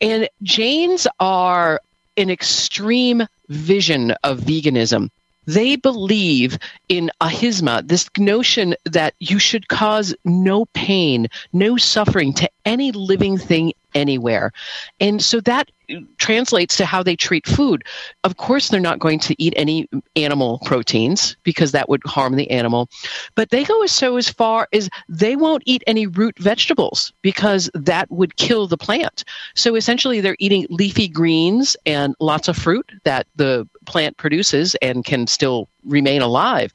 [0.00, 1.80] And Jains are
[2.16, 5.10] an extreme vision of veganism.
[5.46, 12.50] They believe in ahimsa, this notion that you should cause no pain, no suffering to
[12.66, 14.52] any living thing anywhere.
[15.00, 15.70] And so that
[16.18, 17.84] translates to how they treat food.
[18.24, 22.50] Of course, they're not going to eat any animal proteins because that would harm the
[22.50, 22.88] animal.
[23.36, 28.10] But they go so as far as they won't eat any root vegetables because that
[28.10, 29.24] would kill the plant.
[29.54, 35.04] So essentially, they're eating leafy greens and lots of fruit that the plant produces and
[35.04, 36.72] can still remain alive.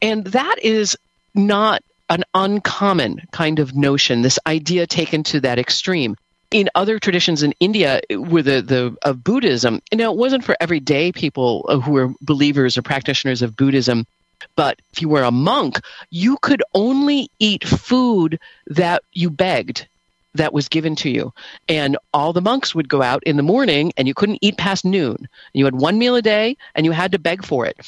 [0.00, 0.96] And that is
[1.34, 6.16] not an uncommon kind of notion, this idea taken to that extreme
[6.54, 10.56] in other traditions in India, with the, the of Buddhism, you know, it wasn't for
[10.60, 14.06] everyday people uh, who were believers or practitioners of Buddhism.
[14.54, 19.88] But if you were a monk, you could only eat food that you begged
[20.34, 21.32] that was given to you.
[21.68, 24.84] And all the monks would go out in the morning and you couldn't eat past
[24.84, 25.28] noon.
[25.54, 27.78] You had one meal a day and you had to beg for it.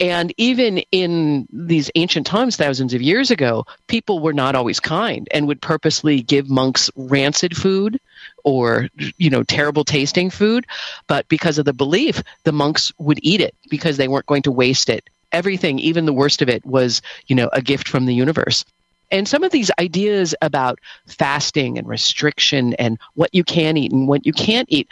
[0.00, 5.28] And even in these ancient times, thousands of years ago, people were not always kind
[5.32, 8.00] and would purposely give monks rancid food
[8.42, 8.88] or
[9.18, 10.66] you know terrible tasting food.
[11.06, 14.52] But because of the belief the monks would eat it because they weren't going to
[14.52, 15.08] waste it.
[15.30, 18.64] Everything even the worst of it was you know a gift from the universe.
[19.10, 24.08] And some of these ideas about fasting and restriction and what you can eat and
[24.08, 24.88] what you can't eat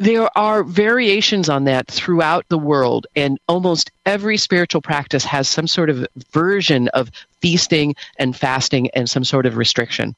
[0.00, 5.66] there are variations on that throughout the world, and almost every spiritual practice has some
[5.66, 7.10] sort of version of
[7.42, 10.16] feasting and fasting and some sort of restriction.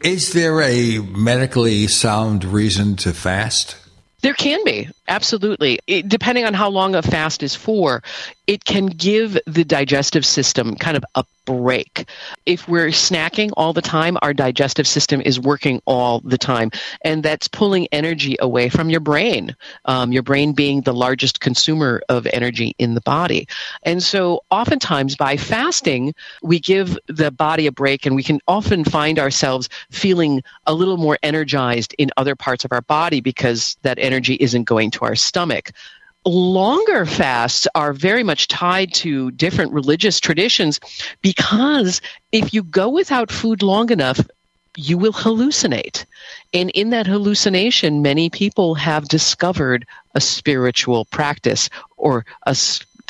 [0.00, 3.76] Is there a medically sound reason to fast?
[4.22, 5.78] There can be, absolutely.
[5.86, 8.02] It, depending on how long a fast is for,
[8.46, 12.08] it can give the digestive system kind of a break.
[12.44, 16.70] If we're snacking all the time, our digestive system is working all the time,
[17.02, 19.56] and that's pulling energy away from your brain,
[19.86, 23.48] um, your brain being the largest consumer of energy in the body.
[23.84, 28.84] And so, oftentimes, by fasting, we give the body a break, and we can often
[28.84, 33.98] find ourselves feeling a little more energized in other parts of our body because that
[34.00, 35.72] energy isn't going to our stomach
[36.26, 40.80] longer fasts are very much tied to different religious traditions
[41.22, 42.00] because
[42.32, 44.20] if you go without food long enough,
[44.76, 46.04] you will hallucinate.
[46.52, 52.54] And in that hallucination, many people have discovered a spiritual practice or a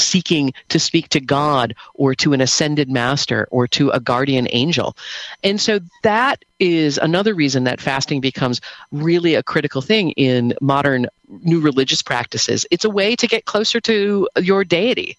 [0.01, 4.97] seeking to speak to God or to an ascended master or to a guardian angel.
[5.43, 8.61] And so that is another reason that fasting becomes
[8.93, 11.07] really a critical thing in modern
[11.43, 12.67] new religious practices.
[12.71, 15.17] It's a way to get closer to your deity.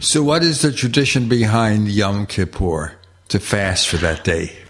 [0.00, 2.96] So, what is the tradition behind Yom Kippur
[3.28, 4.63] to fast for that day?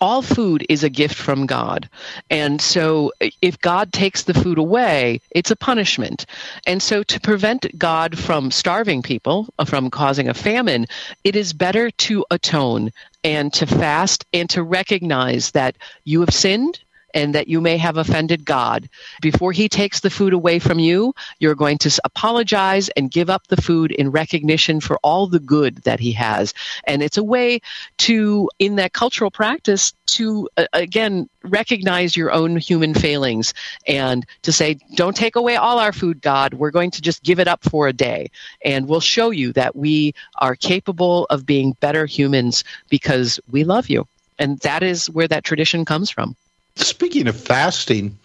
[0.00, 1.88] All food is a gift from God.
[2.30, 6.26] And so if God takes the food away, it's a punishment.
[6.66, 10.86] And so to prevent God from starving people, uh, from causing a famine,
[11.24, 12.90] it is better to atone
[13.24, 16.80] and to fast and to recognize that you have sinned
[17.14, 18.88] and that you may have offended God.
[19.20, 23.46] Before He takes the food away from you, you're going to apologize and give up
[23.48, 26.54] the food in recognition for all the good that He has.
[26.84, 27.60] And it's a way
[27.98, 33.54] to, in that cultural practice, to uh, again recognize your own human failings
[33.86, 36.54] and to say, don't take away all our food, God.
[36.54, 38.30] We're going to just give it up for a day.
[38.64, 43.88] And we'll show you that we are capable of being better humans because we love
[43.88, 44.06] you.
[44.38, 46.36] And that is where that tradition comes from.
[46.76, 48.18] Speaking of fasting,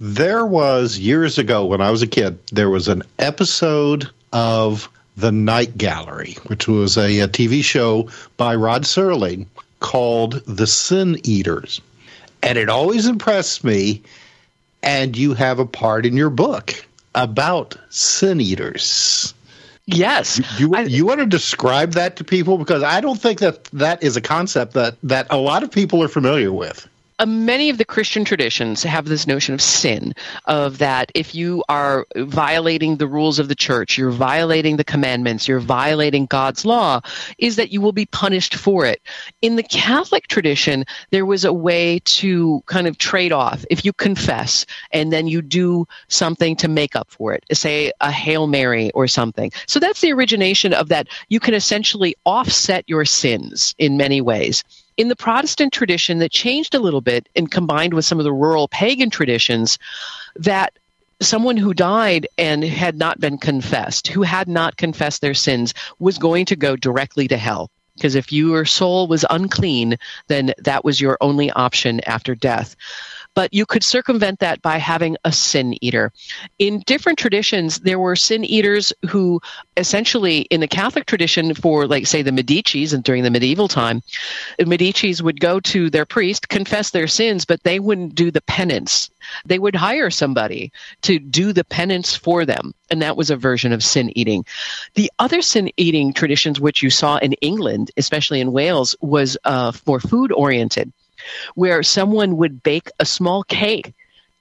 [0.00, 5.32] there was years ago when I was a kid, there was an episode of The
[5.32, 9.46] Night Gallery, which was a, a TV show by Rod Serling
[9.80, 11.80] called The Sin Eaters.
[12.42, 14.02] And it always impressed me.
[14.82, 19.34] And you have a part in your book about sin eaters.
[19.86, 20.38] Yes.
[20.58, 24.02] You, you, you, want to describe that to people because I don't think that that
[24.04, 26.86] is a concept that, that a lot of people are familiar with
[27.18, 30.14] uh, many of the Christian traditions have this notion of sin,
[30.46, 35.48] of that if you are violating the rules of the church, you're violating the commandments,
[35.48, 37.00] you're violating God's law,
[37.38, 39.02] is that you will be punished for it.
[39.42, 43.64] In the Catholic tradition, there was a way to kind of trade off.
[43.70, 48.12] If you confess and then you do something to make up for it, say a
[48.12, 49.50] Hail Mary or something.
[49.66, 51.08] So that's the origination of that.
[51.28, 54.62] You can essentially offset your sins in many ways
[54.98, 58.32] in the Protestant tradition that changed a little bit and combined with some of the
[58.32, 59.78] rural pagan traditions,
[60.36, 60.76] that
[61.20, 66.18] someone who died and had not been confessed, who had not confessed their sins, was
[66.18, 67.70] going to go directly to hell.
[67.94, 69.96] Because if your soul was unclean,
[70.26, 72.76] then that was your only option after death
[73.38, 76.12] but you could circumvent that by having a sin eater.
[76.58, 79.40] In different traditions, there were sin eaters who
[79.76, 84.02] essentially, in the Catholic tradition, for like, say, the Medicis and during the medieval time,
[84.58, 88.40] the Medicis would go to their priest, confess their sins, but they wouldn't do the
[88.40, 89.08] penance.
[89.46, 92.74] They would hire somebody to do the penance for them.
[92.90, 94.46] And that was a version of sin eating.
[94.94, 99.70] The other sin eating traditions, which you saw in England, especially in Wales, was uh,
[99.86, 100.92] more food oriented
[101.54, 103.94] where someone would bake a small cake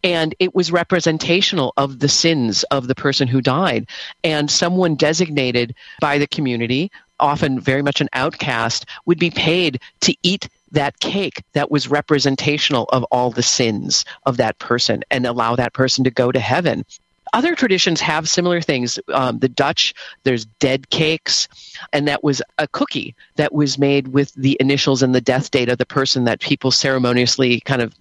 [0.04, 3.88] and it was representational of the sins of the person who died.
[4.24, 10.16] And someone designated by the community, often very much an outcast, would be paid to
[10.24, 15.56] eat that cake that was representational of all the sins of that person and allow
[15.56, 16.86] that person to go to heaven.
[17.34, 19.00] Other traditions have similar things.
[19.14, 19.94] Um, the Dutch,
[20.24, 21.48] there's dead cakes,
[21.94, 25.70] and that was a cookie that was made with the initials and the death date
[25.70, 27.94] of the person that people ceremoniously kind of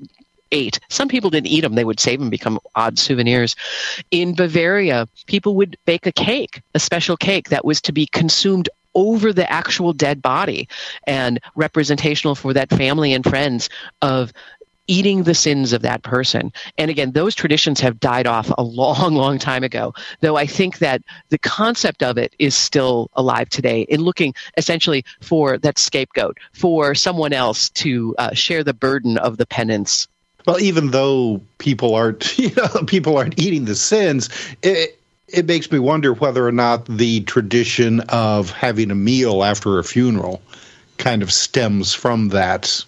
[0.52, 0.78] ate.
[0.88, 3.56] Some people didn't eat them, they would save them, become odd souvenirs.
[4.10, 8.68] In Bavaria, people would bake a cake, a special cake that was to be consumed
[8.94, 10.68] over the actual dead body
[11.06, 13.68] and representational for that family and friends
[14.00, 14.32] of
[14.86, 16.52] eating the sins of that person.
[16.78, 20.78] And again, those traditions have died off a long, long time ago, though I think
[20.78, 26.38] that the concept of it is still alive today in looking essentially for that scapegoat,
[26.52, 30.08] for someone else to uh, share the burden of the penance.
[30.46, 34.28] Well, even though people aren't, you know, people aren't eating the sins,
[34.62, 34.98] it,
[35.28, 39.84] it makes me wonder whether or not the tradition of having a meal after a
[39.84, 40.40] funeral
[40.98, 42.84] kind of stems from that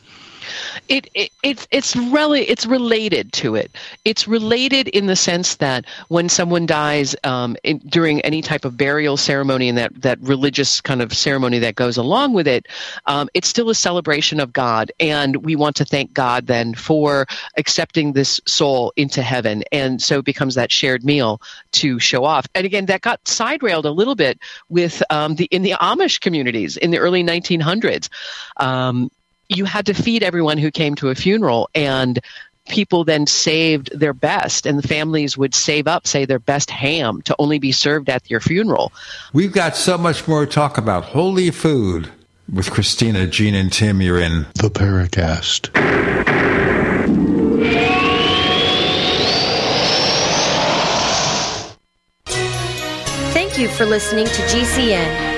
[0.88, 3.70] it, it it's it's really it's related to it.
[4.04, 8.76] It's related in the sense that when someone dies um, in, during any type of
[8.76, 12.66] burial ceremony and that that religious kind of ceremony that goes along with it,
[13.06, 17.26] um, it's still a celebration of God, and we want to thank God then for
[17.56, 21.40] accepting this soul into heaven, and so it becomes that shared meal
[21.72, 22.46] to show off.
[22.54, 24.38] And again, that got side railed a little bit
[24.68, 28.08] with um, the in the Amish communities in the early 1900s.
[28.56, 29.10] Um,
[29.48, 32.20] you had to feed everyone who came to a funeral and
[32.68, 37.22] people then saved their best and the families would save up say their best ham
[37.22, 38.92] to only be served at your funeral.
[39.32, 41.04] We've got so much more to talk about.
[41.04, 42.10] Holy food
[42.52, 44.02] with christina gene and tim.
[44.02, 44.46] You're in.
[44.54, 45.70] The paracast.
[53.32, 55.37] Thank you for listening to gcn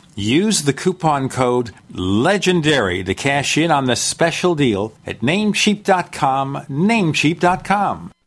[0.15, 8.11] Use the coupon code LEGENDARY to cash in on the special deal at namecheap.com, namecheap.com.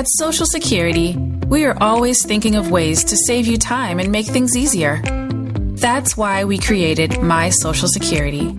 [0.00, 1.14] At Social Security,
[1.48, 5.02] we are always thinking of ways to save you time and make things easier.
[5.04, 8.58] That's why we created My Social Security.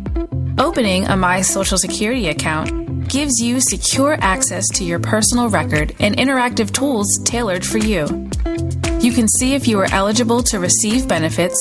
[0.59, 6.15] Opening a My Social Security account gives you secure access to your personal record and
[6.15, 8.01] interactive tools tailored for you.
[8.99, 11.57] You can see if you are eligible to receive benefits,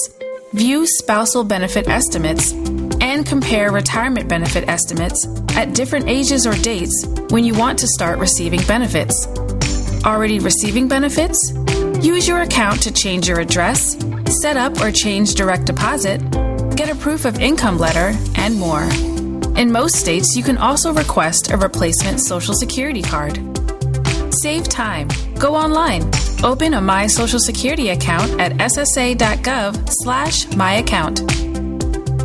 [0.53, 2.53] view spousal benefit estimates,
[3.01, 5.27] and compare retirement benefit estimates
[5.57, 9.27] at different ages or dates when you want to start receiving benefits.
[10.05, 11.53] Already receiving benefits?
[12.01, 13.99] Use your account to change your address,
[14.41, 16.19] set up or change direct deposit,
[16.75, 18.85] get a proof of income letter, and more.
[19.59, 23.39] In most states, you can also request a replacement Social Security card.
[24.33, 25.09] Save time.
[25.39, 26.11] Go online.
[26.43, 31.19] Open a My Social Security account at ssa.gov slash myaccount.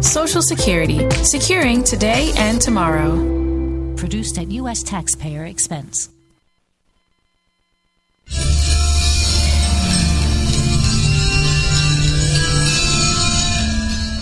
[0.02, 1.10] Social Security.
[1.24, 3.96] Securing today and tomorrow.
[3.98, 4.82] Produced at U.S.
[4.82, 6.15] taxpayer expense.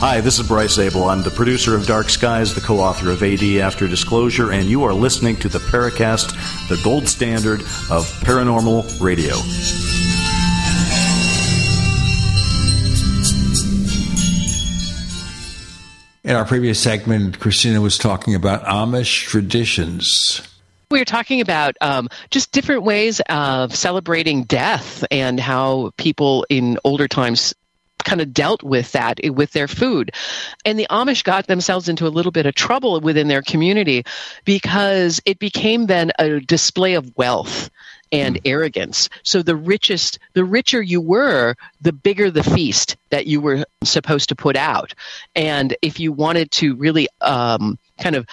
[0.05, 1.07] Hi, this is Bryce Zabel.
[1.07, 4.84] I'm the producer of Dark Skies, the co author of AD After Disclosure, and you
[4.84, 9.34] are listening to the Paracast, the gold standard of paranormal radio.
[16.25, 20.41] In our previous segment, Christina was talking about Amish traditions.
[20.91, 26.77] We were talking about um, just different ways of celebrating death and how people in
[26.84, 27.53] older times
[28.03, 30.11] kind of dealt with that with their food.
[30.65, 34.03] And the Amish got themselves into a little bit of trouble within their community
[34.45, 37.69] because it became then a display of wealth
[38.13, 39.09] and arrogance.
[39.23, 44.30] So the richest, the richer you were, the bigger the feast that you were supposed
[44.30, 44.93] to put out.
[45.35, 48.27] And if you wanted to really um, kind of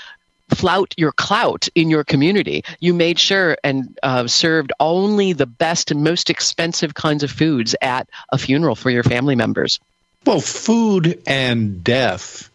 [0.50, 2.64] flout your clout in your community.
[2.80, 7.74] You made sure and uh, served only the best and most expensive kinds of foods
[7.80, 9.80] at a funeral for your family members.
[10.26, 12.50] Well, food and death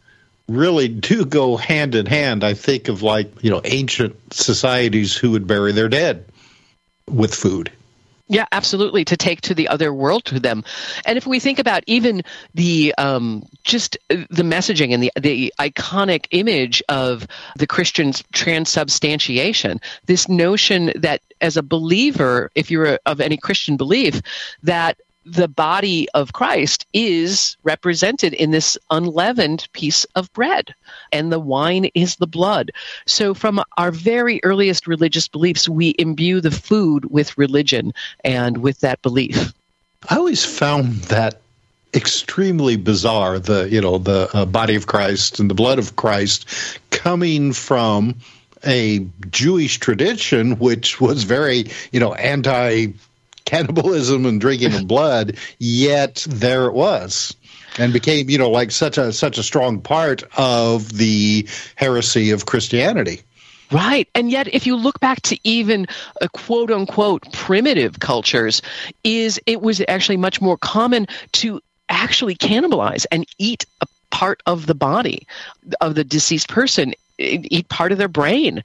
[0.47, 2.43] really do go hand in hand.
[2.43, 6.26] I think of like, you know, ancient societies who would bury their dead
[7.09, 7.72] with food.
[8.27, 9.06] Yeah, absolutely.
[9.06, 10.64] To take to the other world to them,
[11.06, 12.23] and if we think about even
[12.56, 20.27] the um, just the messaging and the the iconic image of the Christian's transubstantiation, this
[20.27, 24.22] notion that as a believer, if you're of any Christian belief,
[24.64, 30.73] that the body of Christ is represented in this unleavened piece of bread,
[31.11, 32.72] and the wine is the blood.
[33.06, 38.80] So, from our very earliest religious beliefs, we imbue the food with religion and with
[38.82, 39.53] that belief.
[40.10, 41.41] I always found that
[41.94, 46.80] extremely bizarre the you know the uh, body of Christ and the blood of Christ
[46.91, 48.15] coming from
[48.65, 52.94] a Jewish tradition which was very you know anti
[53.45, 57.36] cannibalism and drinking of blood, yet there it was
[57.77, 62.45] and became you know like such a such a strong part of the heresy of
[62.45, 63.22] Christianity.
[63.72, 64.07] Right.
[64.14, 65.88] And yet, if you look back to even
[66.22, 68.61] uh, a quote unquote primitive cultures,
[69.03, 74.68] is it was actually much more common to actually cannibalize and eat a part of
[74.68, 75.27] the body
[75.81, 78.63] of the deceased person eat part of their brain.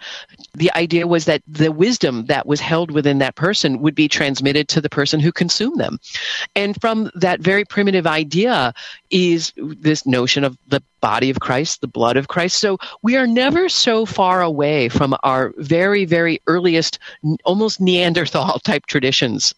[0.54, 4.68] The idea was that the wisdom that was held within that person would be transmitted
[4.68, 5.98] to the person who consumed them.
[6.56, 8.74] And from that very primitive idea
[9.10, 12.58] is this notion of the body of Christ, the blood of Christ.
[12.58, 16.98] So we are never so far away from our very, very earliest,
[17.44, 19.54] almost Neanderthal type traditions.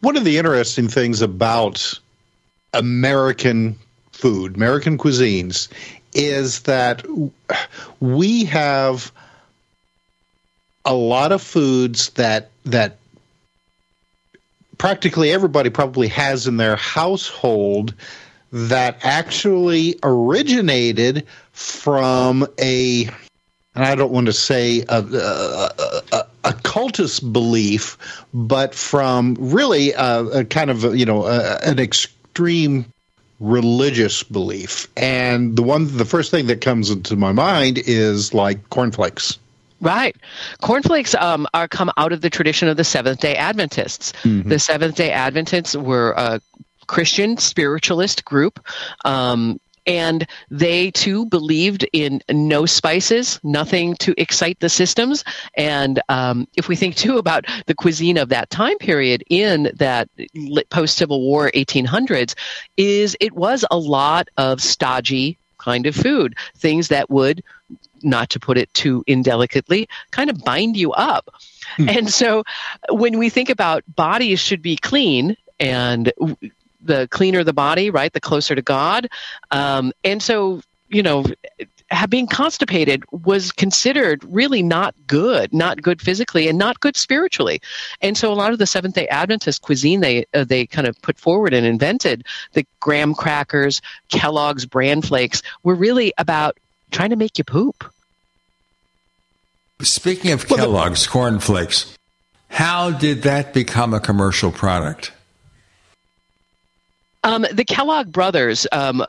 [0.00, 1.98] One of the interesting things about
[2.72, 3.78] American
[4.12, 5.68] food, American cuisines,
[6.14, 7.04] is that
[8.00, 9.12] we have
[10.84, 12.96] a lot of foods that that
[14.78, 17.94] practically everybody probably has in their household
[18.52, 23.08] that actually originated from a
[23.74, 25.70] and I don't want to say a, a,
[26.12, 32.86] a, a cultist belief, but from really a, a kind of you know an extreme
[33.40, 34.86] religious belief.
[34.96, 39.38] And the one, the first thing that comes into my mind is like cornflakes.
[39.80, 40.14] Right.
[40.60, 44.12] Cornflakes um, are come out of the tradition of the Seventh day Adventists.
[44.22, 44.50] Mm-hmm.
[44.50, 46.40] The Seventh day Adventists were a
[46.86, 48.64] Christian spiritualist group.
[49.04, 55.24] Um, and they too believed in no spices, nothing to excite the systems.
[55.56, 60.08] And um, if we think too about the cuisine of that time period in that
[60.70, 62.34] post Civil War 1800s,
[62.76, 67.42] is it was a lot of stodgy kind of food, things that would,
[68.02, 71.28] not to put it too indelicately, kind of bind you up.
[71.76, 71.88] Hmm.
[71.88, 72.44] And so
[72.88, 76.12] when we think about bodies should be clean and
[76.82, 79.08] the cleaner the body, right, the closer to God.
[79.50, 81.24] Um, and so, you know,
[82.08, 87.60] being constipated was considered really not good, not good physically, and not good spiritually.
[88.00, 91.00] And so, a lot of the Seventh Day Adventist cuisine they uh, they kind of
[91.02, 96.58] put forward and invented the graham crackers, Kellogg's bran flakes were really about
[96.90, 97.92] trying to make you poop.
[99.82, 101.96] Speaking of Kellogg's corn flakes,
[102.50, 105.12] how did that become a commercial product?
[107.22, 109.04] Um, the Kellogg brothers um,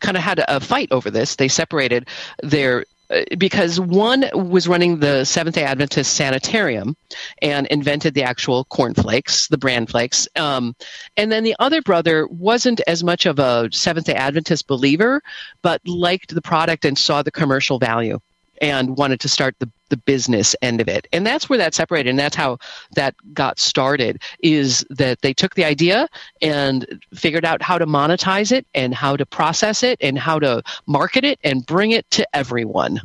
[0.00, 1.36] kind of had a fight over this.
[1.36, 2.08] They separated
[2.42, 6.94] their uh, because one was running the Seventh Day Adventist Sanitarium
[7.40, 10.76] and invented the actual cornflakes, the bran flakes, um,
[11.16, 15.22] and then the other brother wasn't as much of a Seventh Day Adventist believer,
[15.62, 18.18] but liked the product and saw the commercial value
[18.60, 21.06] and wanted to start the, the business end of it.
[21.12, 22.10] And that's where that separated.
[22.10, 22.58] And that's how
[22.94, 26.08] that got started is that they took the idea
[26.42, 30.62] and figured out how to monetize it and how to process it and how to
[30.86, 33.00] market it and bring it to everyone.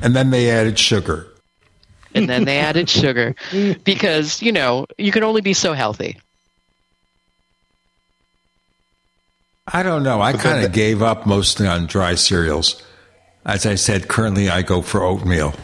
[0.00, 1.28] And then they added sugar.
[2.14, 3.34] And then they added sugar
[3.84, 6.18] because, you know, you can only be so healthy.
[9.66, 10.20] I don't know.
[10.20, 12.82] I kind of gave up mostly on dry cereals.
[13.44, 15.54] As I said, currently I go for oatmeal.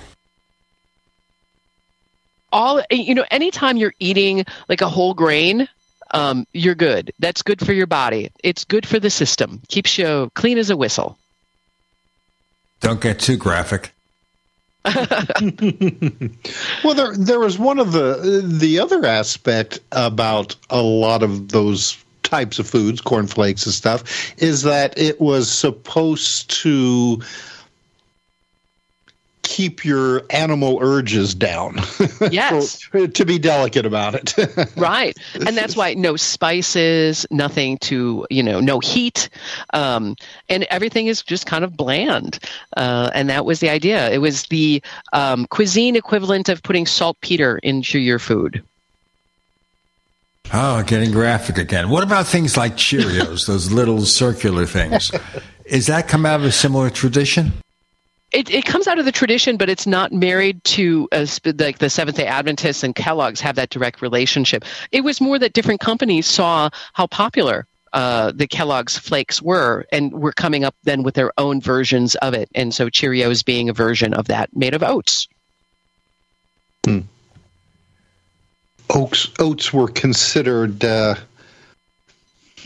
[2.52, 5.68] All you know, anytime you're eating like a whole grain,
[6.10, 7.12] um, you're good.
[7.18, 8.30] That's good for your body.
[8.42, 9.62] It's good for the system.
[9.68, 11.16] Keeps you clean as a whistle.
[12.80, 13.92] Don't get too graphic.
[14.84, 22.02] well, there there was one of the the other aspect about a lot of those
[22.22, 27.20] types of foods, cornflakes and stuff, is that it was supposed to
[29.50, 31.76] keep your animal urges down.
[32.30, 32.86] Yes.
[32.92, 34.36] so, to be delicate about it.
[34.76, 35.16] right.
[35.34, 39.30] And that's why no spices, nothing to, you know, no heat.
[39.72, 40.16] Um,
[40.48, 42.38] and everything is just kind of bland.
[42.76, 44.10] Uh, and that was the idea.
[44.10, 44.82] It was the
[45.12, 48.62] um, cuisine equivalent of putting saltpeter into your food.
[50.52, 51.88] Oh, getting graphic again.
[51.88, 55.10] What about things like Cheerios, those little circular things?
[55.64, 57.52] Is that come out of a similar tradition?
[58.32, 62.16] It, it comes out of the tradition, but it's not married to like the Seventh
[62.16, 64.64] Day Adventists and Kellogg's have that direct relationship.
[64.92, 70.12] It was more that different companies saw how popular uh, the Kellogg's flakes were, and
[70.12, 72.48] were coming up then with their own versions of it.
[72.54, 75.26] And so Cheerios being a version of that made of oats.
[76.84, 77.00] Hmm.
[78.90, 81.16] Oats oats were considered uh,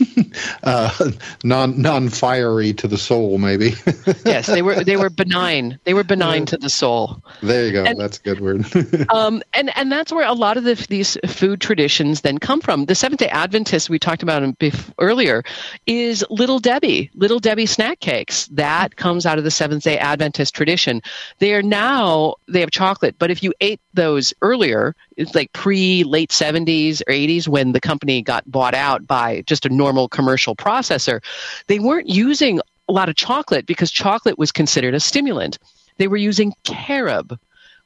[0.63, 1.11] uh,
[1.43, 3.73] non non fiery to the soul, maybe.
[4.25, 5.79] yes, they were they were benign.
[5.83, 7.21] They were benign to the soul.
[7.41, 7.83] There you go.
[7.83, 8.65] And- that's a good word.
[9.09, 12.85] um, and and that's where a lot of the, these food traditions then come from.
[12.85, 15.43] The Seventh Day Adventists we talked about bef- earlier
[15.85, 18.47] is Little Debbie, Little Debbie snack cakes.
[18.47, 21.01] That comes out of the Seventh Day Adventist tradition.
[21.39, 26.03] They are now they have chocolate, but if you ate those earlier, it's like pre
[26.03, 30.55] late seventies or eighties when the company got bought out by just a normal commercial
[30.55, 31.21] processor,
[31.67, 35.57] they weren't using a lot of chocolate because chocolate was considered a stimulant.
[35.97, 37.39] They were using carob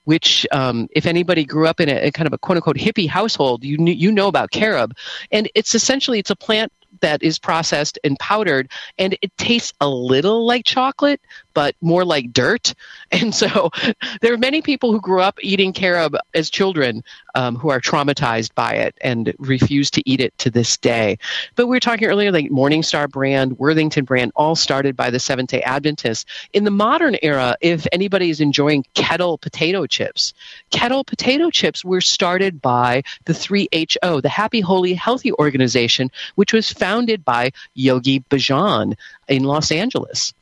[0.06, 3.08] which um, if anybody grew up in a, a kind of a quote unquote hippie
[3.08, 4.96] household, you you know about carob,
[5.32, 6.72] and it's essentially it's a plant
[7.02, 11.22] that is processed and powdered, and it tastes a little like chocolate,
[11.54, 12.74] but more like dirt.
[13.12, 13.72] And so
[14.22, 17.04] there are many people who grew up eating carob as children
[17.34, 21.18] um, who are traumatized by it and refuse to eat it to this day.
[21.56, 25.50] But we were talking earlier, like Morningstar brand, Worthington brand, all started by the Seventh
[25.50, 26.26] day Adventists.
[26.54, 30.34] In the modern era, if anybody is enjoying kettle potato chips,
[30.70, 36.72] kettle potato chips were started by the 3HO, the Happy Holy Healthy organization, which was
[36.72, 38.96] founded by Yogi Bhajan
[39.28, 40.34] in Los Angeles.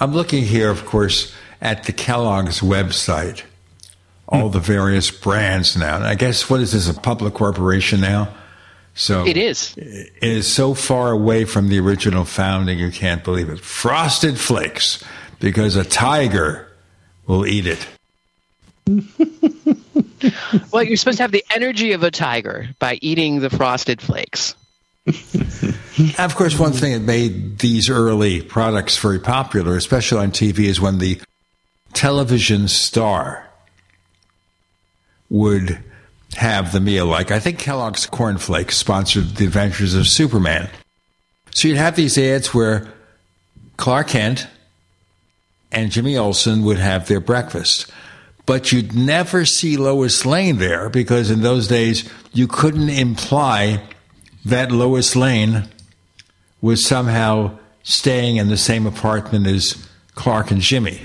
[0.00, 3.42] I'm looking here, of course, at the Kellogg's website,
[4.28, 5.96] all the various brands now.
[5.96, 8.34] And I guess what is this, a public corporation now?
[8.94, 9.74] So It is.
[9.76, 13.60] It is so far away from the original founding, you can't believe it.
[13.60, 15.02] Frosted Flakes,
[15.40, 16.68] because a tiger
[17.26, 17.86] will eat it.
[20.72, 24.54] Well, you're supposed to have the energy of a tiger by eating the frosted flakes.
[25.06, 30.80] Of course, one thing that made these early products very popular, especially on TV, is
[30.80, 31.20] when the
[31.92, 33.48] television star
[35.28, 35.82] would
[36.34, 37.06] have the meal.
[37.06, 40.68] Like, I think Kellogg's Corn Flakes sponsored The Adventures of Superman.
[41.50, 42.88] So you'd have these ads where
[43.76, 44.46] Clark Kent
[45.70, 47.90] and Jimmy Olsen would have their breakfast.
[48.46, 53.82] But you'd never see Lois Lane there because in those days you couldn't imply
[54.44, 55.68] that Lois Lane
[56.60, 61.00] was somehow staying in the same apartment as Clark and Jimmy.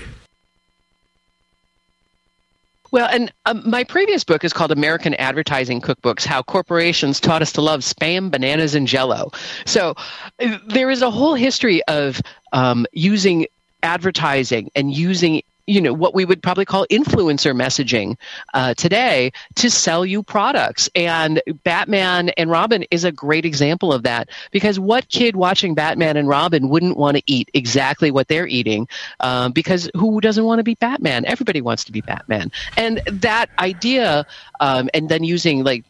[2.90, 7.52] Well, and um, my previous book is called American Advertising Cookbooks How Corporations Taught Us
[7.52, 9.30] to Love Spam, Bananas, and Jello.
[9.66, 9.94] So
[10.40, 13.46] uh, there is a whole history of um, using
[13.82, 18.16] advertising and using you know what we would probably call influencer messaging
[18.54, 20.88] uh, today to sell you products.
[20.94, 26.16] And batman and robin is a great example of that because what kid watching batman
[26.16, 28.88] and robin wouldn't want to eat exactly what they're eating
[29.20, 31.24] um, because who doesn't want to be batman?
[31.26, 32.50] Everybody wants to be batman.
[32.76, 34.26] And that idea
[34.60, 35.84] um, and then using like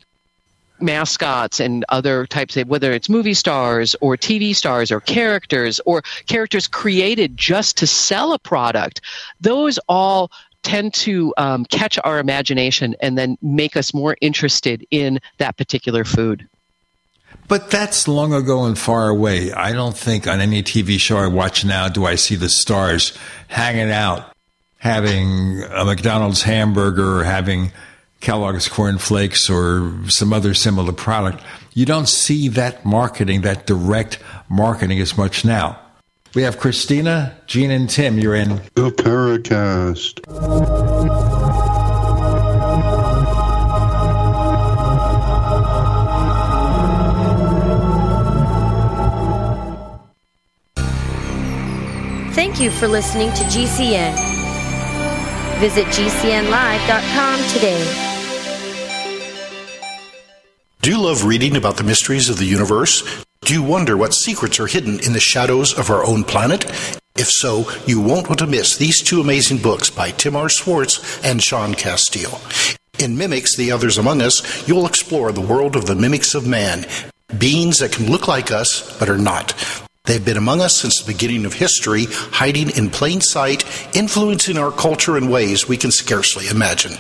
[0.80, 6.02] mascots and other types of whether it's movie stars or TV stars or characters or
[6.26, 9.00] characters created just to sell a product,
[9.40, 10.30] those all
[10.62, 16.04] tend to um, catch our imagination and then make us more interested in that particular
[16.04, 16.46] food.
[17.46, 19.52] But that's long ago and far away.
[19.52, 23.16] I don't think on any TV show I watch now do I see the stars
[23.48, 24.34] hanging out,
[24.78, 27.72] having a McDonald's hamburger or having
[28.20, 31.42] Kellogg's Corn Flakes or some other similar product.
[31.74, 34.18] You don't see that marketing, that direct
[34.48, 35.78] marketing as much now.
[36.34, 38.18] We have Christina, Gene, and Tim.
[38.18, 40.24] You're in the Paracast.
[52.34, 54.14] Thank you for listening to GCN.
[55.60, 58.07] Visit GCNlive.com today.
[60.80, 63.24] Do you love reading about the mysteries of the universe?
[63.40, 66.64] Do you wonder what secrets are hidden in the shadows of our own planet?
[67.16, 70.48] If so, you won't want to miss these two amazing books by Tim R.
[70.48, 72.38] Swartz and Sean Casteel.
[73.02, 76.86] In Mimics, The Others Among Us, you'll explore the world of the mimics of man,
[77.36, 79.54] beings that can look like us but are not.
[80.04, 83.64] They've been among us since the beginning of history, hiding in plain sight,
[83.96, 86.92] influencing our culture in ways we can scarcely imagine.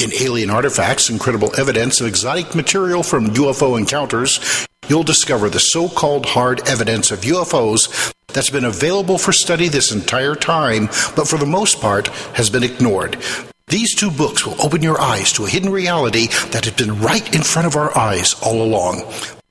[0.00, 5.90] In Alien Artifacts, Incredible Evidence of Exotic Material from UFO Encounters, you'll discover the so
[5.90, 11.36] called hard evidence of UFOs that's been available for study this entire time, but for
[11.36, 13.18] the most part has been ignored.
[13.66, 17.34] These two books will open your eyes to a hidden reality that has been right
[17.34, 19.02] in front of our eyes all along.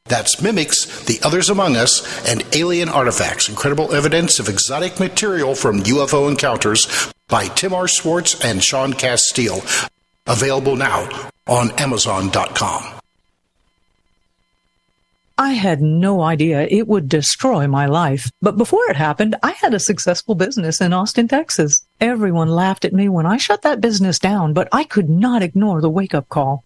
[0.06, 5.84] That's Mimics, The Others Among Us, and Alien Artifacts Incredible Evidence of Exotic Material from
[5.84, 7.88] UFO Encounters by Tim R.
[7.88, 9.88] Swartz and Sean Casteel.
[10.30, 11.10] Available now
[11.48, 13.00] on Amazon.com.
[15.40, 18.30] I had no idea it would destroy my life.
[18.42, 21.82] But before it happened, I had a successful business in Austin, Texas.
[22.02, 25.80] Everyone laughed at me when I shut that business down, but I could not ignore
[25.80, 26.66] the wake up call.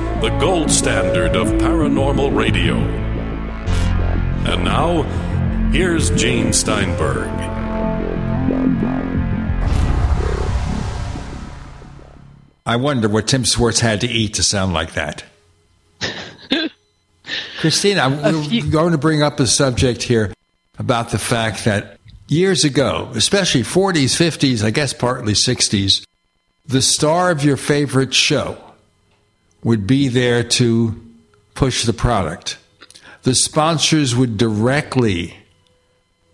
[0.21, 2.75] the gold standard of paranormal radio.
[4.45, 5.01] And now,
[5.71, 7.27] here's Gene Steinberg.
[12.67, 15.23] I wonder what Tim Swartz had to eat to sound like that.
[17.59, 18.07] Christina,
[18.51, 20.31] we're going to bring up a subject here
[20.77, 26.05] about the fact that years ago, especially 40s, 50s, I guess partly 60s,
[26.67, 28.70] the star of your favorite show
[29.63, 30.99] would be there to
[31.53, 32.57] push the product.
[33.23, 35.37] The sponsors would directly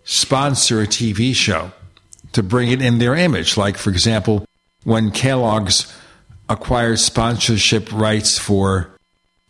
[0.04, 1.72] sponsor a TV show
[2.32, 3.56] to bring it in their image.
[3.56, 4.46] Like, for example,
[4.84, 5.94] when Kellogg's
[6.48, 8.90] acquired sponsorship rights for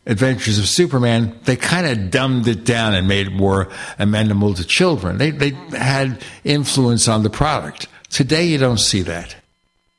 [0.04, 3.68] Adventures of Superman, they kind of dumbed it down and made it more
[3.98, 5.18] amenable to children.
[5.18, 7.86] They, they had influence on the product.
[8.10, 9.36] Today, you don't see that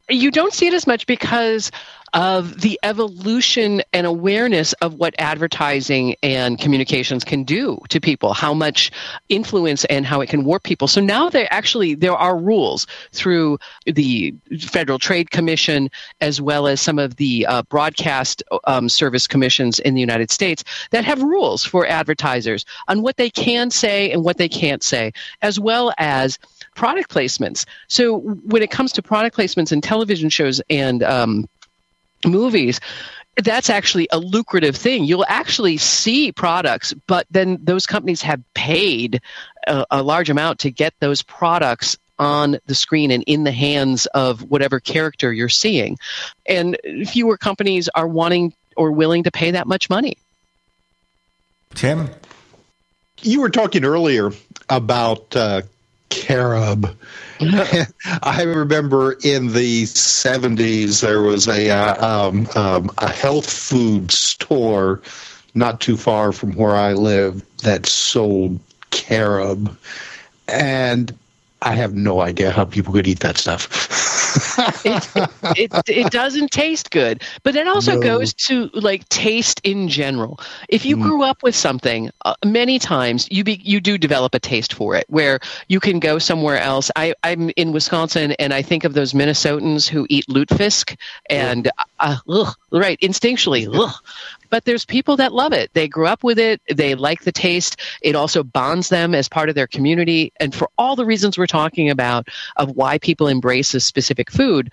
[0.10, 1.72] you don't see it as much because
[2.14, 8.54] of the evolution and awareness of what advertising and communications can do to people how
[8.54, 8.92] much
[9.30, 13.58] influence and how it can warp people so now there actually there are rules through
[13.86, 15.90] the federal trade commission
[16.22, 20.64] as well as some of the uh, broadcast um, service commissions in the united states
[20.92, 25.12] that have rules for advertisers on what they can say and what they can't say
[25.42, 26.38] as well as
[26.76, 27.66] product placements.
[27.88, 31.48] So when it comes to product placements in television shows and um,
[32.26, 32.80] movies,
[33.44, 35.06] that's actually a lucrative thing.
[35.06, 39.22] You'll actually see products, but then those companies have paid
[39.68, 44.06] a, a large amount to get those products on the screen and in the hands
[44.08, 45.98] of whatever character you're seeing.
[46.46, 50.18] And fewer companies are wanting or willing to pay that much money.
[51.76, 52.10] Tim?
[53.22, 54.32] You were talking earlier
[54.70, 55.62] about uh,
[56.10, 56.96] carob.
[58.24, 65.02] I remember in the 70s there was a uh, um, um, a health food store
[65.56, 68.60] not too far from where I live that sold
[68.92, 69.76] carob,
[70.48, 71.18] and
[71.62, 73.68] I have no idea how people could eat that stuff.
[74.86, 75.10] it,
[75.58, 77.24] it, it, doesn't taste good.
[77.44, 78.02] But it also no.
[78.02, 80.40] goes to like taste in general.
[80.68, 81.04] If you mm.
[81.04, 84.96] grew up with something, uh, many times you be, you do develop a taste for
[84.96, 86.92] it where you can go somewhere else.
[86.96, 90.98] I, I'm in Wisconsin and I think of those Minnesotans who eat lutefisk
[91.30, 93.94] and uh, ugh, right instinctually ugh,
[94.50, 95.74] but there's people that love it.
[95.74, 96.62] They grew up with it.
[96.74, 97.80] They like the taste.
[98.02, 100.32] It also bonds them as part of their community.
[100.40, 104.72] And for all the reasons we're talking about of why people embrace a specific food,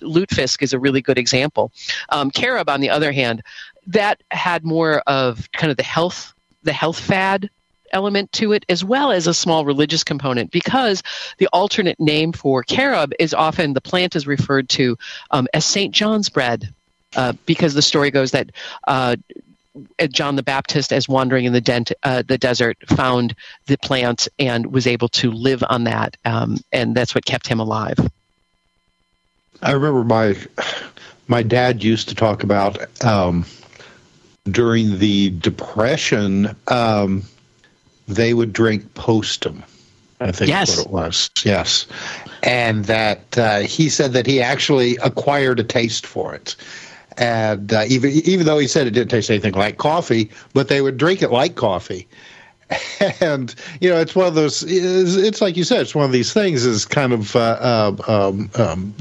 [0.00, 1.72] lutefisk is a really good example.
[2.10, 3.42] Um, carob, on the other hand,
[3.86, 6.34] that had more of kind of the health
[6.64, 7.48] the health fad
[7.92, 11.02] element to it as well as a small religious component because
[11.38, 14.96] the alternate name for carob is often the plant is referred to
[15.30, 15.94] um, as St.
[15.94, 16.74] John's bread
[17.16, 18.50] uh, because the story goes that
[18.86, 19.16] uh,
[20.10, 23.34] John the Baptist, as wandering in the, dent, uh, the desert, found
[23.66, 27.60] the plant and was able to live on that, um, and that's what kept him
[27.60, 27.98] alive.
[29.60, 30.36] I remember my
[31.26, 33.44] my dad used to talk about um,
[34.50, 37.24] during the Depression, um,
[38.06, 39.62] they would drink postum.
[40.20, 40.76] I think yes.
[40.76, 41.30] what it was.
[41.44, 41.86] Yes,
[42.42, 46.56] and that uh, he said that he actually acquired a taste for it
[47.18, 50.80] and uh, even even though he said it didn't taste anything like coffee, but they
[50.80, 52.08] would drink it like coffee.
[53.20, 54.62] And you know, it's one of those.
[54.62, 56.66] It's, like you said, it's one of these things.
[56.66, 58.94] Is kind of uh, um, um,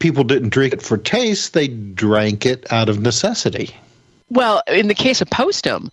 [0.00, 3.76] people didn't drink it for taste; they drank it out of necessity.
[4.28, 5.92] Well, in the case of Postum,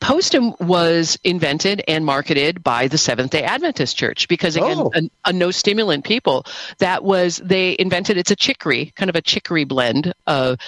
[0.00, 4.90] Postum was invented and marketed by the Seventh Day Adventist Church because again, Oh.
[4.94, 6.46] a, a no stimulant people.
[6.78, 8.16] That was they invented.
[8.16, 10.58] It's a chicory, kind of a chicory blend of.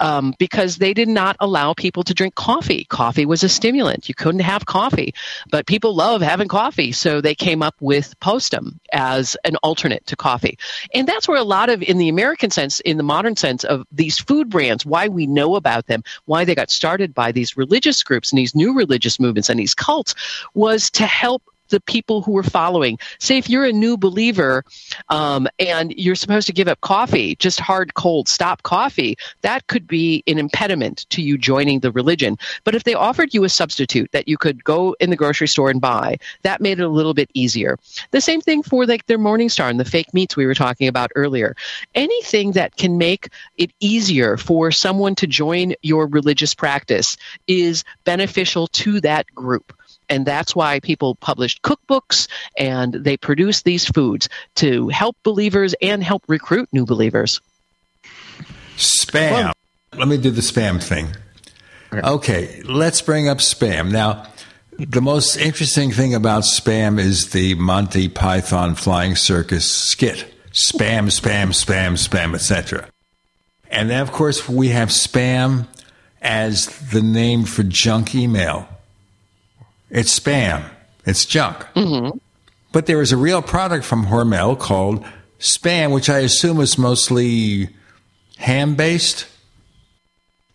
[0.00, 2.84] Um, because they did not allow people to drink coffee.
[2.84, 4.08] Coffee was a stimulant.
[4.08, 5.12] You couldn't have coffee,
[5.50, 6.92] but people love having coffee.
[6.92, 10.58] So they came up with Postum as an alternate to coffee.
[10.94, 13.86] And that's where a lot of, in the American sense, in the modern sense of
[13.92, 18.02] these food brands, why we know about them, why they got started by these religious
[18.02, 20.14] groups and these new religious movements and these cults,
[20.54, 22.98] was to help the people who were following.
[23.18, 24.64] Say, if you're a new believer
[25.08, 29.86] um, and you're supposed to give up coffee, just hard, cold, stop coffee, that could
[29.86, 32.36] be an impediment to you joining the religion.
[32.64, 35.70] But if they offered you a substitute that you could go in the grocery store
[35.70, 37.78] and buy, that made it a little bit easier.
[38.10, 41.10] The same thing for like their Morningstar and the fake meats we were talking about
[41.14, 41.56] earlier.
[41.94, 47.16] Anything that can make it easier for someone to join your religious practice
[47.46, 49.72] is beneficial to that group
[50.10, 52.28] and that's why people published cookbooks
[52.58, 57.40] and they produce these foods to help believers and help recruit new believers.
[58.76, 59.52] Spam.
[59.96, 61.16] Let me do the spam thing.
[61.92, 63.90] Okay, let's bring up spam.
[63.90, 64.26] Now,
[64.78, 70.26] the most interesting thing about spam is the Monty Python Flying Circus skit.
[70.52, 72.88] Spam, spam, spam, spam, etc.
[73.70, 75.66] And then, of course, we have spam
[76.22, 78.68] as the name for junk email.
[79.90, 80.70] It's spam.
[81.04, 81.58] It's junk.
[81.74, 82.18] Mm-hmm.
[82.72, 85.04] But there is a real product from Hormel called
[85.40, 87.70] spam, which I assume is mostly
[88.36, 89.26] ham based.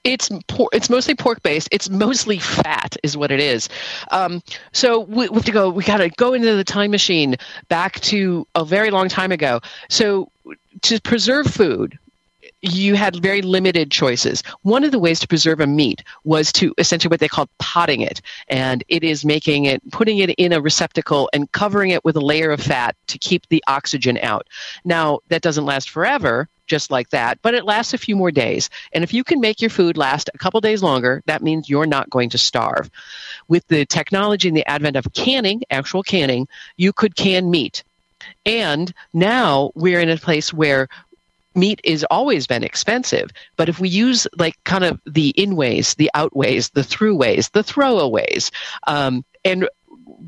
[0.06, 1.68] It's por- it's mostly pork based.
[1.72, 3.68] It's mostly fat, is what it is.
[4.12, 5.70] Um, so we, we have to go.
[5.72, 7.36] We got to go into the time machine
[7.70, 9.62] back to a very long time ago.
[9.90, 10.32] So
[10.84, 11.98] to preserve food,
[12.74, 14.44] you had very limited choices.
[14.64, 18.02] One of the ways to preserve a meat was to essentially what they called potting
[18.02, 22.16] it, and it is making it, putting it in a receptacle and covering it with
[22.16, 24.48] a layer of fat to keep the oxygen out.
[24.84, 28.70] Now that doesn't last forever, just like that, but it lasts a few more days.
[28.92, 31.86] And if you can make your food last a couple days longer, that means you're
[31.86, 32.90] not going to starve.
[33.48, 36.48] With the technology and the advent of canning, actual canning,
[36.78, 37.84] you could can meat.
[38.46, 40.88] And now we're in a place where
[41.56, 45.96] meat is always been expensive but if we use like kind of the in ways
[45.96, 48.52] the outways the throughways the throwaways
[48.88, 49.68] um, and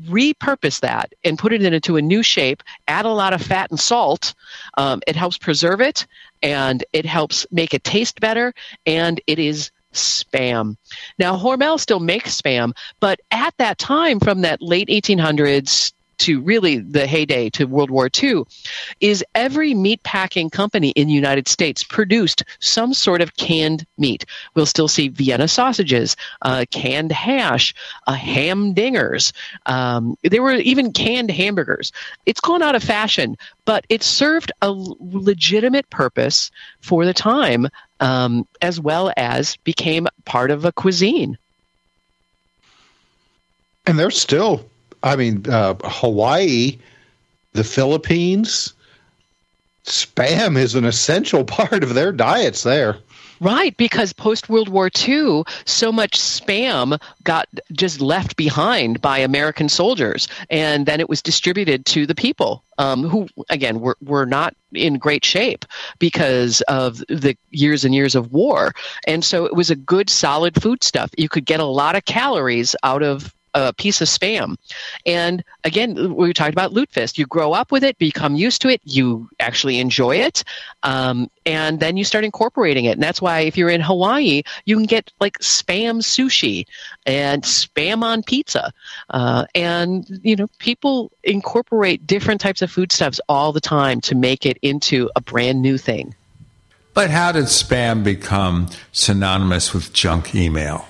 [0.06, 3.80] repurpose that and put it into a new shape add a lot of fat and
[3.80, 4.34] salt
[4.76, 6.06] um, it helps preserve it
[6.42, 8.52] and it helps make it taste better
[8.86, 10.76] and it is spam.
[11.18, 16.78] Now hormel still makes spam but at that time from that late 1800s to really
[16.78, 18.44] the heyday to World War II,
[19.00, 24.24] is every meat packing company in the United States produced some sort of canned meat.
[24.54, 27.74] We'll still see Vienna sausages, uh, canned hash,
[28.06, 29.32] uh, ham dingers.
[29.66, 31.92] Um, there were even canned hamburgers.
[32.26, 36.50] It's gone out of fashion, but it served a legitimate purpose
[36.80, 37.68] for the time,
[38.00, 41.38] um, as well as became part of a cuisine.
[43.86, 44.68] And they're still,
[45.02, 46.78] I mean, uh, Hawaii,
[47.52, 48.72] the Philippines,
[49.84, 52.98] spam is an essential part of their diets there.
[53.40, 59.68] Right, because post World War II, so much spam got just left behind by American
[59.68, 64.56] soldiers, and then it was distributed to the people um, who, again, were, were not
[64.72, 65.64] in great shape
[66.00, 68.72] because of the years and years of war.
[69.06, 71.10] And so it was a good, solid food stuff.
[71.16, 74.56] You could get a lot of calories out of a piece of spam.
[75.04, 77.18] And again, we talked about lutefisk.
[77.18, 80.44] You grow up with it, become used to it, you actually enjoy it,
[80.82, 82.92] um, and then you start incorporating it.
[82.92, 86.66] And that's why if you're in Hawaii, you can get like spam sushi
[87.06, 88.72] and spam on pizza.
[89.10, 94.46] Uh, and, you know, people incorporate different types of foodstuffs all the time to make
[94.46, 96.14] it into a brand new thing.
[96.94, 100.86] But how did spam become synonymous with junk email?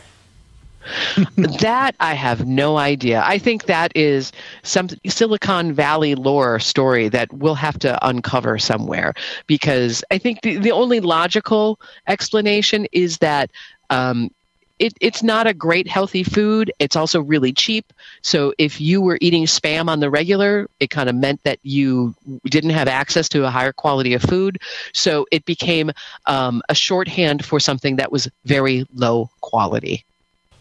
[1.36, 3.22] That I have no idea.
[3.24, 4.32] I think that is
[4.62, 9.14] some Silicon Valley lore story that we'll have to uncover somewhere
[9.46, 13.50] because I think the, the only logical explanation is that
[13.90, 14.30] um,
[14.78, 16.72] it, it's not a great healthy food.
[16.78, 17.92] It's also really cheap.
[18.22, 22.14] So if you were eating spam on the regular, it kind of meant that you
[22.44, 24.58] didn't have access to a higher quality of food.
[24.94, 25.90] So it became
[26.26, 30.04] um, a shorthand for something that was very low quality.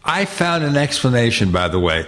[0.04, 2.06] I found an explanation, by the way,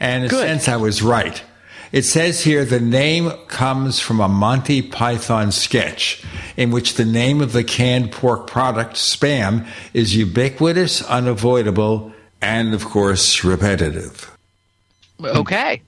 [0.00, 1.42] and in a sense I was right.
[1.90, 6.22] It says here the name comes from a Monty Python sketch
[6.56, 12.84] in which the name of the canned pork product, spam, is ubiquitous, unavoidable, and of
[12.84, 14.30] course repetitive.
[15.22, 15.80] Okay.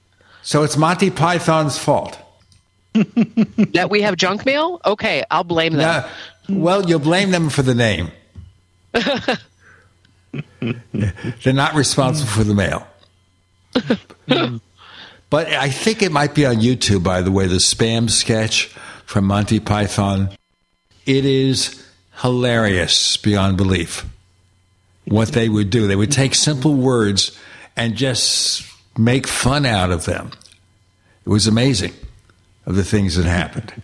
[0.42, 2.18] So it's Monty Python's fault.
[2.94, 4.80] that we have junk mail?
[4.84, 6.04] Okay, I'll blame them.
[6.48, 8.10] well, you'll blame them for the name.
[11.42, 12.86] They're not responsible for the mail.
[15.30, 18.66] but I think it might be on YouTube, by the way, the spam sketch
[19.06, 20.30] from Monty Python.
[21.06, 21.84] It is
[22.20, 24.06] hilarious beyond belief
[25.06, 25.86] what they would do.
[25.86, 27.36] They would take simple words
[27.76, 28.62] and just
[28.96, 30.30] make fun out of them.
[31.24, 31.92] It was amazing
[32.66, 33.82] of the things that happened.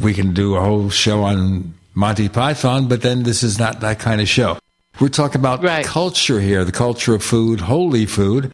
[0.00, 3.98] We can do a whole show on Monty Python, but then this is not that
[3.98, 4.58] kind of show.
[5.00, 5.84] We're talking about right.
[5.84, 8.52] culture here, the culture of food, holy food.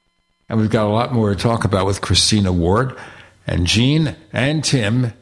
[0.48, 2.96] And we've got a lot more to talk about with Christina Ward
[3.46, 5.12] and Gene and Tim.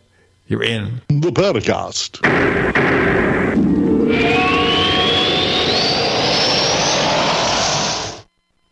[0.47, 2.23] You're in the Paracast.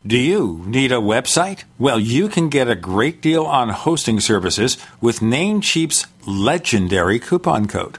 [0.07, 1.65] Do you need a website?
[1.79, 7.99] Well, you can get a great deal on hosting services with Namecheap's legendary coupon code.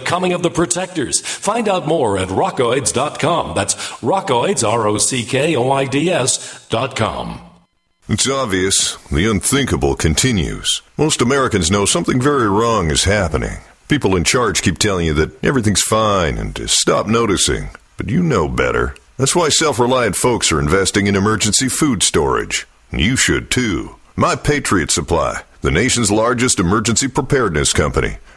[0.01, 1.21] Coming of the Protectors.
[1.21, 3.55] Find out more at rockoids.com.
[3.55, 7.41] That's rockoids, R O C K O I D S.com.
[8.09, 10.81] It's obvious the unthinkable continues.
[10.97, 13.59] Most Americans know something very wrong is happening.
[13.87, 17.69] People in charge keep telling you that everything's fine and to stop noticing.
[17.97, 18.95] But you know better.
[19.17, 22.67] That's why self reliant folks are investing in emergency food storage.
[22.91, 23.95] You should too.
[24.15, 28.17] My Patriot Supply, the nation's largest emergency preparedness company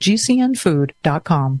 [0.00, 1.60] gcnfood.com.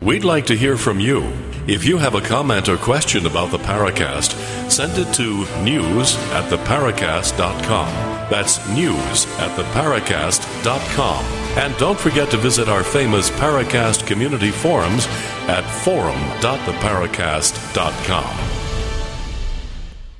[0.00, 1.32] We'd like to hear from you.
[1.68, 4.32] If you have a comment or question about the Paracast,
[4.68, 7.86] send it to news at theparacast.com.
[8.28, 11.24] That's news at theparacast.com.
[11.56, 15.06] And don't forget to visit our famous Paracast community forums
[15.46, 18.58] at forum.theparacast.com.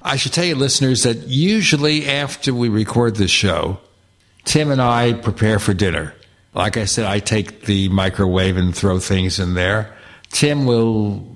[0.04, 3.80] I should tell you, listeners, that usually after we record the show,
[4.44, 6.14] Tim and I prepare for dinner.
[6.54, 9.94] Like I said, I take the microwave and throw things in there.
[10.30, 11.26] Tim will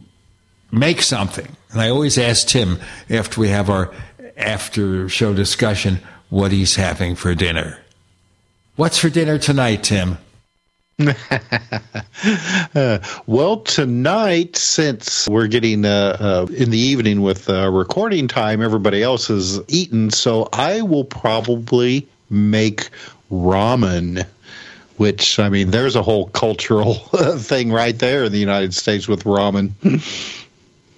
[0.70, 1.48] make something.
[1.70, 2.78] And I always ask Tim
[3.08, 3.92] after we have our
[4.36, 7.78] after show discussion what he's having for dinner.
[8.76, 10.18] What's for dinner tonight, Tim?
[12.74, 18.62] uh, well, tonight, since we're getting uh, uh, in the evening with uh, recording time,
[18.62, 22.88] everybody else has eaten, so I will probably make
[23.30, 24.26] ramen
[24.96, 26.94] which I mean, there's a whole cultural
[27.38, 29.72] thing right there in the United States with ramen.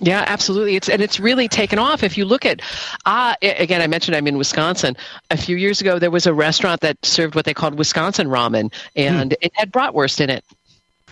[0.01, 0.77] Yeah, absolutely.
[0.77, 2.03] It's and it's really taken off.
[2.03, 2.63] If you look at,
[3.05, 4.97] uh, again, I mentioned I'm in Wisconsin.
[5.31, 8.73] A few years ago, there was a restaurant that served what they called Wisconsin ramen,
[8.95, 9.39] and hmm.
[9.41, 10.45] it had bratwurst in it.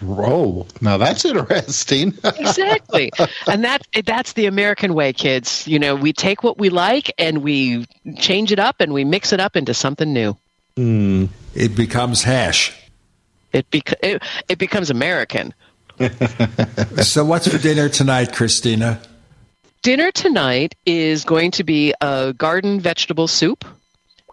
[0.04, 2.14] Oh, now that's interesting.
[2.24, 3.10] exactly,
[3.48, 5.66] and that that's the American way, kids.
[5.66, 7.86] You know, we take what we like and we
[8.18, 10.36] change it up and we mix it up into something new.
[10.76, 11.28] Mm.
[11.56, 12.74] It becomes hash.
[13.52, 15.54] It, bec- it, it becomes American.
[17.02, 19.00] so, what's for dinner tonight, Christina?
[19.82, 23.64] Dinner tonight is going to be a garden vegetable soup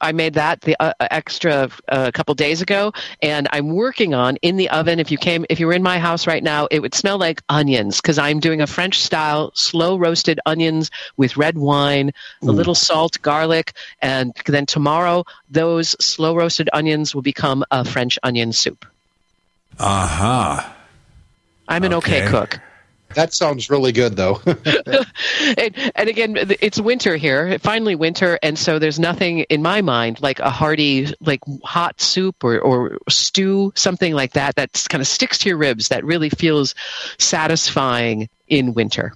[0.02, 4.14] I made that the uh, uh extra a uh, couple days ago, and I'm working
[4.14, 4.99] on in the oven.
[4.99, 7.41] If you came, if you were in my house right now, it would smell like
[7.49, 12.11] onions because I'm doing a French style slow roasted onions with red wine,
[12.44, 12.49] Ooh.
[12.49, 18.20] a little salt, garlic, and then tomorrow those slow roasted onions will become a French
[18.24, 18.86] onion soup.
[19.80, 20.60] Aha.
[20.60, 20.74] Uh-huh.
[21.68, 22.60] I'm an okay, okay cook.
[23.15, 24.41] That sounds really good, though.
[24.45, 30.22] and, and, again, it's winter here, finally winter, and so there's nothing in my mind
[30.22, 35.07] like a hearty, like hot soup or, or stew, something like that, that kind of
[35.07, 36.76] sticks to your ribs, that really feels
[37.18, 39.14] satisfying in winter.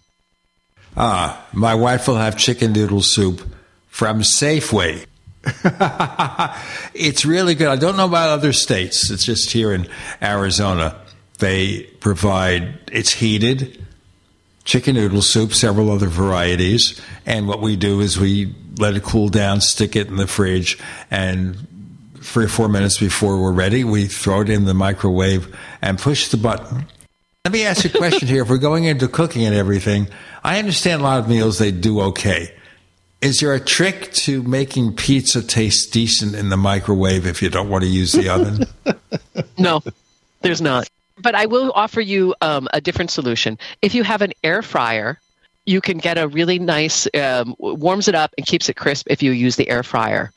[0.95, 3.41] Ah, my wife will have chicken noodle soup
[3.87, 5.05] from Safeway.
[6.93, 7.67] it's really good.
[7.67, 9.09] I don't know about other states.
[9.11, 9.87] It's just here in
[10.21, 10.99] Arizona.
[11.39, 13.85] They provide, it's heated
[14.67, 17.01] chicken noodle soup, several other varieties.
[17.25, 20.77] And what we do is we let it cool down, stick it in the fridge,
[21.09, 21.57] and
[22.21, 26.27] three or four minutes before we're ready, we throw it in the microwave and push
[26.27, 26.85] the button.
[27.45, 28.43] Let me ask you a question here.
[28.43, 30.09] If we're going into cooking and everything,
[30.43, 32.53] I understand a lot of meals they do okay.
[33.21, 37.69] Is there a trick to making pizza taste decent in the microwave if you don't
[37.69, 38.65] want to use the oven?
[39.57, 39.81] no,
[40.41, 40.89] there's not.
[41.19, 43.57] But I will offer you um, a different solution.
[43.81, 45.19] If you have an air fryer,
[45.65, 49.21] you can get a really nice, um, warms it up and keeps it crisp if
[49.21, 50.31] you use the air fryer.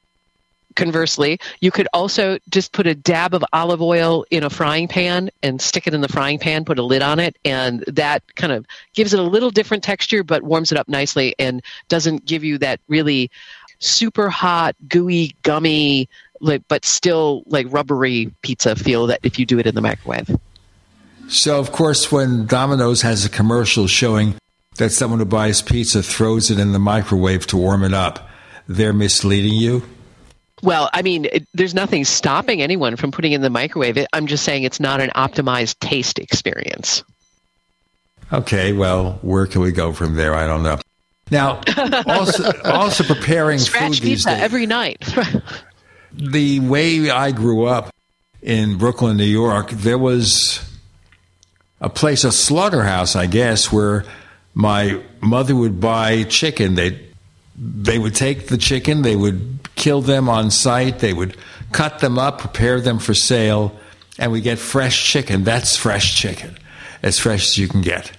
[0.77, 5.31] Conversely, you could also just put a dab of olive oil in a frying pan
[5.43, 8.53] and stick it in the frying pan, put a lid on it, and that kind
[8.53, 12.45] of gives it a little different texture but warms it up nicely and doesn't give
[12.45, 13.31] you that really
[13.81, 16.09] super hot, gooey, gummy,
[16.41, 20.31] like, but still like rubbery pizza feel that if you do it in the microwave.
[21.31, 24.35] So, of course, when Domino's has a commercial showing
[24.79, 28.29] that someone who buys pizza throws it in the microwave to warm it up,
[28.67, 29.85] they're misleading you?
[30.61, 33.97] Well, I mean, it, there's nothing stopping anyone from putting in the microwave.
[33.97, 37.05] It, I'm just saying it's not an optimized taste experience.
[38.33, 40.35] Okay, well, where can we go from there?
[40.35, 40.79] I don't know.
[41.31, 41.61] Now,
[42.07, 44.43] also, also preparing Scratch food these pizza days.
[44.43, 44.99] every night.
[46.13, 47.95] the way I grew up
[48.43, 50.67] in Brooklyn, New York, there was
[51.81, 54.05] a place, a slaughterhouse, I guess, where
[54.55, 56.75] my mother would buy chicken.
[56.75, 56.99] They
[57.57, 61.37] they would take the chicken, they would kill them on site, they would
[61.73, 63.79] cut them up, prepare them for sale,
[64.19, 65.45] and we get fresh chicken.
[65.45, 66.57] That's fresh chicken,
[67.03, 68.13] as fresh as you can get.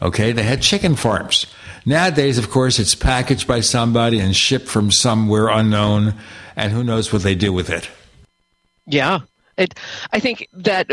[0.00, 1.46] Okay, they had chicken farms.
[1.84, 6.14] Nowadays, of course, it's packaged by somebody and shipped from somewhere unknown,
[6.56, 7.88] and who knows what they do with it.
[8.86, 9.20] Yeah.
[9.56, 9.74] It,
[10.12, 10.90] I think that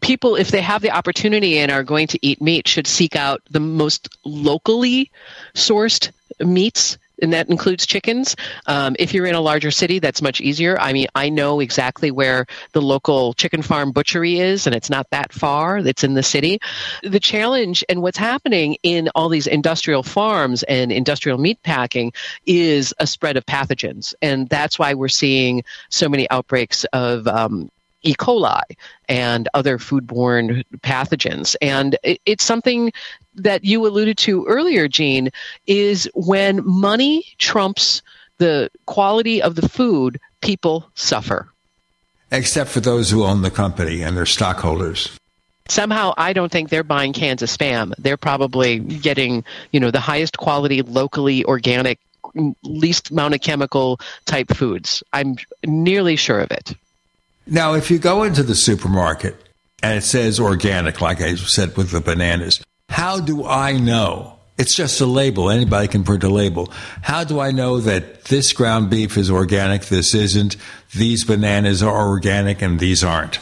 [0.00, 3.42] people, if they have the opportunity and are going to eat meat, should seek out
[3.50, 5.10] the most locally
[5.54, 6.10] sourced
[6.40, 6.98] meats.
[7.20, 8.36] And that includes chickens.
[8.68, 10.78] Um, if you're in a larger city, that's much easier.
[10.78, 15.10] I mean, I know exactly where the local chicken farm butchery is, and it's not
[15.10, 15.78] that far.
[15.78, 16.60] It's in the city.
[17.02, 22.12] The challenge and what's happening in all these industrial farms and industrial meat packing
[22.46, 24.14] is a spread of pathogens.
[24.22, 27.68] And that's why we're seeing so many outbreaks of um,
[28.02, 28.14] E.
[28.14, 28.62] coli
[29.08, 31.56] and other foodborne pathogens.
[31.60, 32.92] And it, it's something
[33.34, 35.30] that you alluded to earlier, Gene,
[35.66, 38.02] is when money trumps
[38.38, 41.48] the quality of the food, people suffer.
[42.30, 45.16] Except for those who own the company and their stockholders.
[45.68, 47.92] Somehow, I don't think they're buying cans of spam.
[47.98, 51.98] They're probably getting, you know, the highest quality, locally organic,
[52.62, 55.02] least amount of chemical type foods.
[55.12, 56.74] I'm nearly sure of it.
[57.50, 59.34] Now, if you go into the supermarket
[59.82, 64.38] and it says organic, like I said with the bananas, how do I know?
[64.58, 65.50] It's just a label.
[65.50, 66.72] Anybody can print a label.
[67.00, 70.56] How do I know that this ground beef is organic, this isn't,
[70.94, 73.38] these bananas are organic, and these aren't?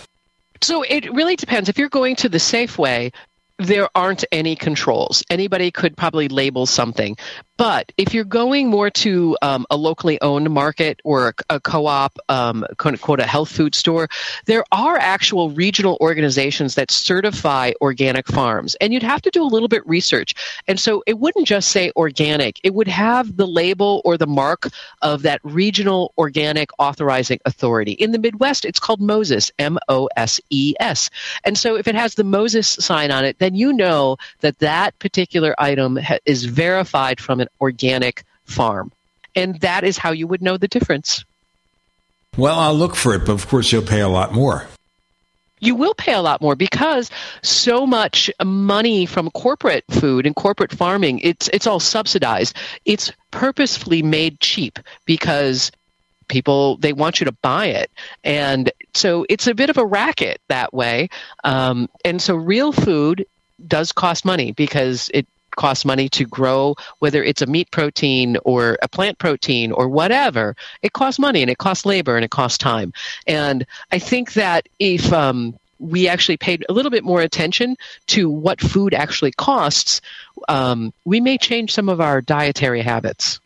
[0.62, 1.68] So it really depends.
[1.68, 3.12] If you're going to the Safeway,
[3.58, 5.24] there aren't any controls.
[5.30, 7.16] Anybody could probably label something.
[7.56, 12.18] But if you're going more to um, a locally owned market or a, a co-op,
[12.28, 14.08] um, quote unquote, a health food store,
[14.44, 19.48] there are actual regional organizations that certify organic farms, and you'd have to do a
[19.48, 20.34] little bit research.
[20.68, 24.68] And so it wouldn't just say organic; it would have the label or the mark
[25.02, 27.92] of that regional organic authorizing authority.
[27.92, 31.10] In the Midwest, it's called Moses, M-O-S-E-S.
[31.44, 34.98] And so if it has the Moses sign on it, then you know that that
[34.98, 38.92] particular item ha- is verified from an organic farm.
[39.34, 41.24] And that is how you would know the difference.
[42.36, 44.66] Well, I'll look for it, but of course, you'll pay a lot more.
[45.58, 47.10] You will pay a lot more because
[47.42, 52.54] so much money from corporate food and corporate farming, it's it's all subsidized.
[52.84, 55.72] It's purposefully made cheap because
[56.28, 57.90] people they want you to buy it
[58.24, 61.08] and so it's a bit of a racket that way
[61.44, 63.24] um, and so real food
[63.66, 65.26] does cost money because it
[65.56, 70.54] costs money to grow, whether it's a meat protein or a plant protein or whatever.
[70.82, 72.92] It costs money and it costs labor and it costs time.
[73.26, 77.76] And I think that if um, we actually paid a little bit more attention
[78.08, 80.00] to what food actually costs,
[80.48, 83.40] um, we may change some of our dietary habits.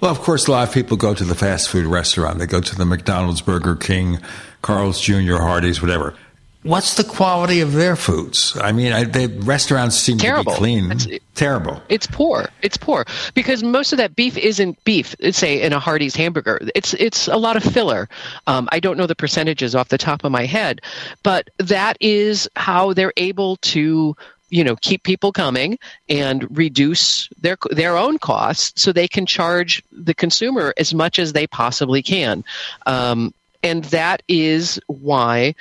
[0.00, 2.38] Well, of course, a lot of people go to the fast food restaurant.
[2.38, 4.20] They go to the McDonald's, Burger King,
[4.62, 6.14] Carl's Jr., Hardee's, whatever.
[6.64, 8.56] What's the quality of their foods?
[8.60, 10.52] I mean, I, the restaurants seem Terrible.
[10.52, 10.90] to be clean.
[10.92, 11.80] It's- Terrible.
[11.88, 12.48] It's poor.
[12.62, 15.14] It's poor because most of that beef isn't beef.
[15.30, 18.08] Say in a Hardee's hamburger, it's it's a lot of filler.
[18.48, 20.80] Um, I don't know the percentages off the top of my head,
[21.22, 24.16] but that is how they're able to
[24.50, 25.78] you know keep people coming
[26.08, 31.34] and reduce their their own costs so they can charge the consumer as much as
[31.34, 32.42] they possibly can
[32.86, 33.32] um,
[33.62, 35.54] and that is why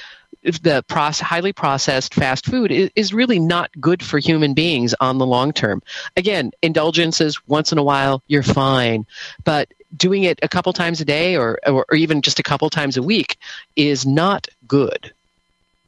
[0.44, 5.18] the process, highly processed fast food is, is really not good for human beings on
[5.18, 5.82] the long term.
[6.16, 9.06] Again, indulgences once in a while, you're fine,
[9.44, 12.70] but doing it a couple times a day or, or, or even just a couple
[12.70, 13.38] times a week
[13.76, 15.14] is not good.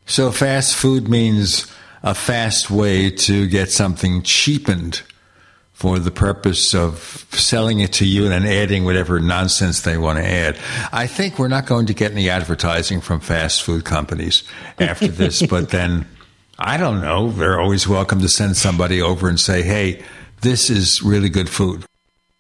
[0.06, 1.72] So, fast food means
[2.02, 5.04] a fast way to get something cheapened
[5.80, 10.20] for the purpose of selling it to you and then adding whatever nonsense they want
[10.20, 10.60] to add.
[10.92, 14.44] I think we're not going to get any advertising from fast food companies
[14.78, 16.06] after this, but then
[16.58, 17.32] I don't know.
[17.32, 20.04] They're always welcome to send somebody over and say, hey,
[20.42, 21.86] this is really good food.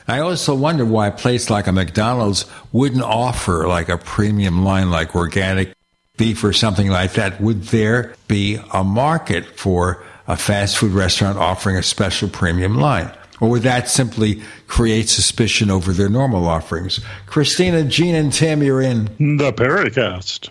[0.05, 2.43] I also wonder why a place like a McDonald's
[2.73, 5.73] wouldn't offer like a premium line like organic
[6.17, 7.39] beef or something like that.
[7.39, 13.09] Would there be a market for a fast food restaurant offering a special premium line?
[13.41, 16.99] Or would that simply create suspicion over their normal offerings?
[17.25, 19.05] Christina, Gene, and Tim, you're in
[19.37, 20.49] the Paracast.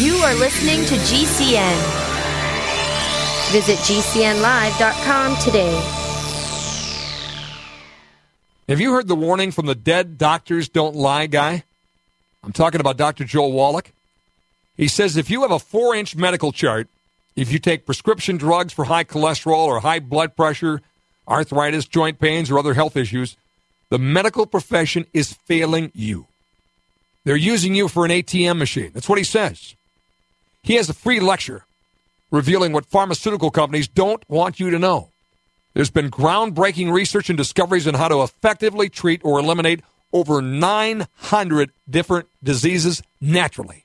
[0.00, 1.76] You are listening to GCN.
[3.50, 5.72] Visit GCNlive.com today.
[8.68, 11.64] Have you heard the warning from the dead doctors don't lie guy?
[12.44, 13.24] I'm talking about Dr.
[13.24, 13.90] Joel Wallach.
[14.78, 16.88] He says if you have a four inch medical chart,
[17.36, 20.80] if you take prescription drugs for high cholesterol or high blood pressure,
[21.26, 23.36] arthritis, joint pains, or other health issues,
[23.90, 26.26] the medical profession is failing you.
[27.24, 28.92] They're using you for an ATM machine.
[28.94, 29.74] That's what he says.
[30.62, 31.64] He has a free lecture
[32.30, 35.10] revealing what pharmaceutical companies don't want you to know.
[35.74, 39.82] There's been groundbreaking research and discoveries on how to effectively treat or eliminate
[40.12, 43.84] over 900 different diseases naturally.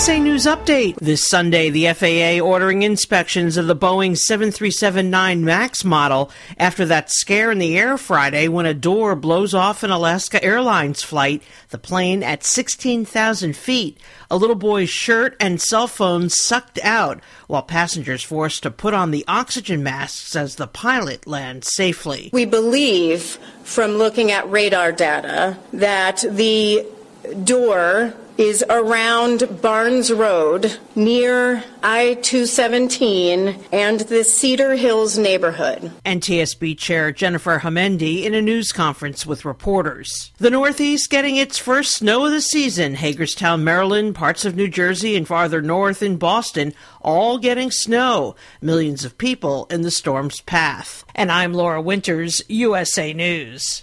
[0.00, 0.96] USA News Update.
[0.96, 7.50] This Sunday, the FAA ordering inspections of the Boeing 737 MAX model after that scare
[7.50, 12.22] in the air Friday when a door blows off an Alaska Airlines flight, the plane
[12.22, 13.98] at 16,000 feet.
[14.30, 19.10] A little boy's shirt and cell phone sucked out, while passengers forced to put on
[19.10, 22.30] the oxygen masks as the pilot lands safely.
[22.32, 26.86] We believe from looking at radar data that the
[27.44, 35.92] door is around Barnes Road near I 217 and the Cedar Hills neighborhood.
[36.06, 40.32] NTSB Chair Jennifer Homendy in a news conference with reporters.
[40.38, 42.94] The Northeast getting its first snow of the season.
[42.94, 46.72] Hagerstown, Maryland, parts of New Jersey, and farther north in Boston,
[47.02, 48.36] all getting snow.
[48.62, 51.04] Millions of people in the storm's path.
[51.14, 53.82] And I'm Laura Winters, USA News.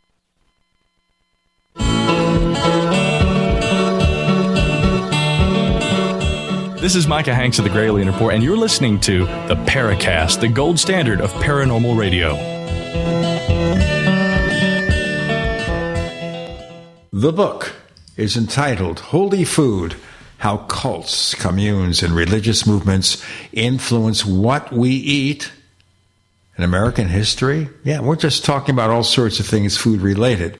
[6.81, 10.47] This is Micah Hanks of the Gralien Report, and you're listening to the Paracast, the
[10.47, 12.33] gold standard of paranormal radio.
[17.13, 17.75] The book
[18.17, 19.95] is entitled Holy Food
[20.39, 25.51] How Cults, Communes, and Religious Movements Influence What We Eat
[26.57, 27.69] in American History.
[27.83, 30.59] Yeah, we're just talking about all sorts of things food related.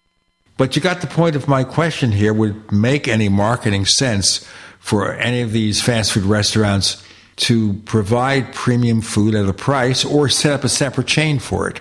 [0.56, 4.48] But you got the point of my question here would make any marketing sense
[4.82, 7.02] for any of these fast food restaurants
[7.38, 11.80] to provide premium food at a price or set up a separate chain for it.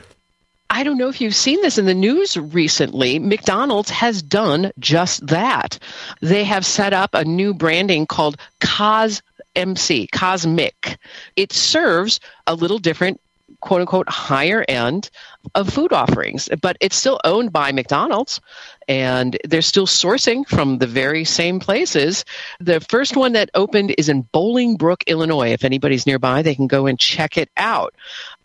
[0.72, 3.18] I don't know if you've seen this in the news recently.
[3.18, 5.78] McDonald's has done just that.
[6.20, 9.20] They have set up a new branding called Cos
[9.56, 10.96] MC, Cosmic.
[11.34, 13.20] It serves a little different
[13.60, 15.10] quote unquote higher end
[15.54, 18.40] of food offerings, but it's still owned by McDonald's
[18.88, 22.24] and they're still sourcing from the very same places.
[22.58, 25.52] The first one that opened is in Bolingbrook, Illinois.
[25.52, 27.94] If anybody's nearby, they can go and check it out.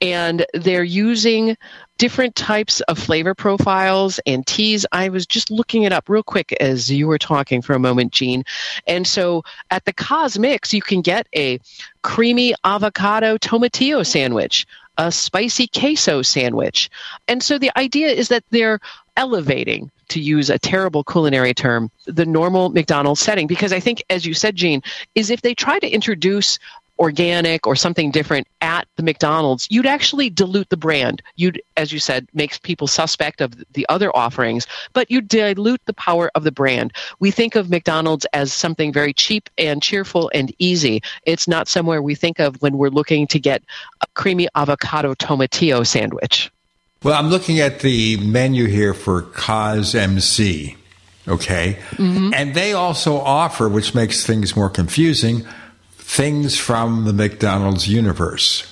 [0.01, 1.57] And they're using
[1.97, 4.85] different types of flavor profiles and teas.
[4.91, 8.11] I was just looking it up real quick as you were talking for a moment,
[8.11, 8.43] Gene.
[8.85, 11.59] And so at the CosMc's, you can get a
[12.03, 14.67] creamy avocado tomatillo sandwich,
[14.97, 16.89] a spicy queso sandwich.
[17.27, 18.79] And so the idea is that they're
[19.17, 23.47] elevating to use a terrible culinary term, the normal McDonald's setting.
[23.47, 24.83] Because I think, as you said, Gene,
[25.15, 26.59] is if they try to introduce
[26.99, 31.21] organic or something different at the McDonald's, you'd actually dilute the brand.
[31.35, 35.93] You'd, as you said, makes people suspect of the other offerings, but you dilute the
[35.93, 36.93] power of the brand.
[37.19, 41.01] We think of McDonald's as something very cheap and cheerful and easy.
[41.25, 43.63] It's not somewhere we think of when we're looking to get
[44.01, 46.51] a creamy avocado tomatillo sandwich.
[47.03, 50.75] Well, I'm looking at the menu here for Cos MC.
[51.27, 51.77] Okay.
[51.91, 52.33] Mm-hmm.
[52.33, 55.45] And they also offer, which makes things more confusing,
[56.05, 58.71] things from the McDonald's universe.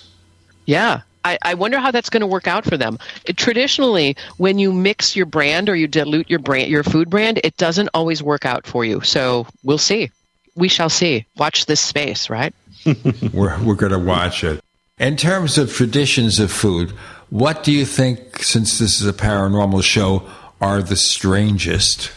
[0.65, 1.01] Yeah.
[1.25, 2.99] I, I wonder how that's going to work out for them.
[3.25, 7.39] It, traditionally, when you mix your brand or you dilute your brand, your food brand,
[7.43, 9.01] it doesn't always work out for you.
[9.01, 10.11] So we'll see.
[10.55, 11.25] We shall see.
[11.37, 12.53] Watch this space, right?
[13.33, 14.61] we're we're going to watch it.
[14.99, 16.91] In terms of traditions of food,
[17.29, 20.29] what do you think, since this is a paranormal show,
[20.61, 22.11] are the strangest?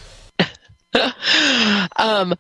[1.97, 2.35] um,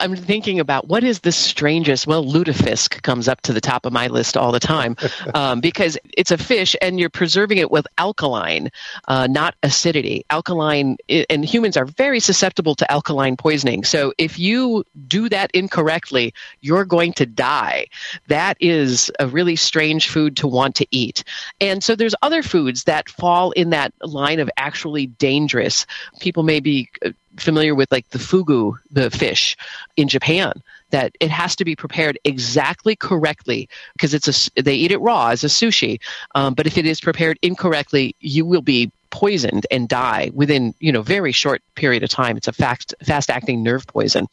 [0.00, 2.06] I'm thinking about what is the strangest.
[2.06, 4.96] Well, lutefisk comes up to the top of my list all the time
[5.34, 8.70] um, because it's a fish and you're preserving it with alkaline,
[9.08, 10.24] uh, not acidity.
[10.30, 13.84] Alkaline, and humans are very susceptible to alkaline poisoning.
[13.84, 17.86] So if you do that incorrectly, you're going to die.
[18.28, 21.24] That is a really strange food to want to eat.
[21.60, 25.86] And so there's other foods that fall in that line of actually dangerous.
[26.20, 29.56] People may be uh, familiar with like the fugu, the fish
[29.96, 30.52] in Japan,
[30.90, 35.28] that it has to be prepared exactly correctly because it's a they eat it raw
[35.28, 36.00] as a sushi.
[36.34, 40.90] Um, but if it is prepared incorrectly, you will be poisoned and die within you
[40.90, 42.36] know very short period of time.
[42.36, 44.26] It's a fast fast acting nerve poison.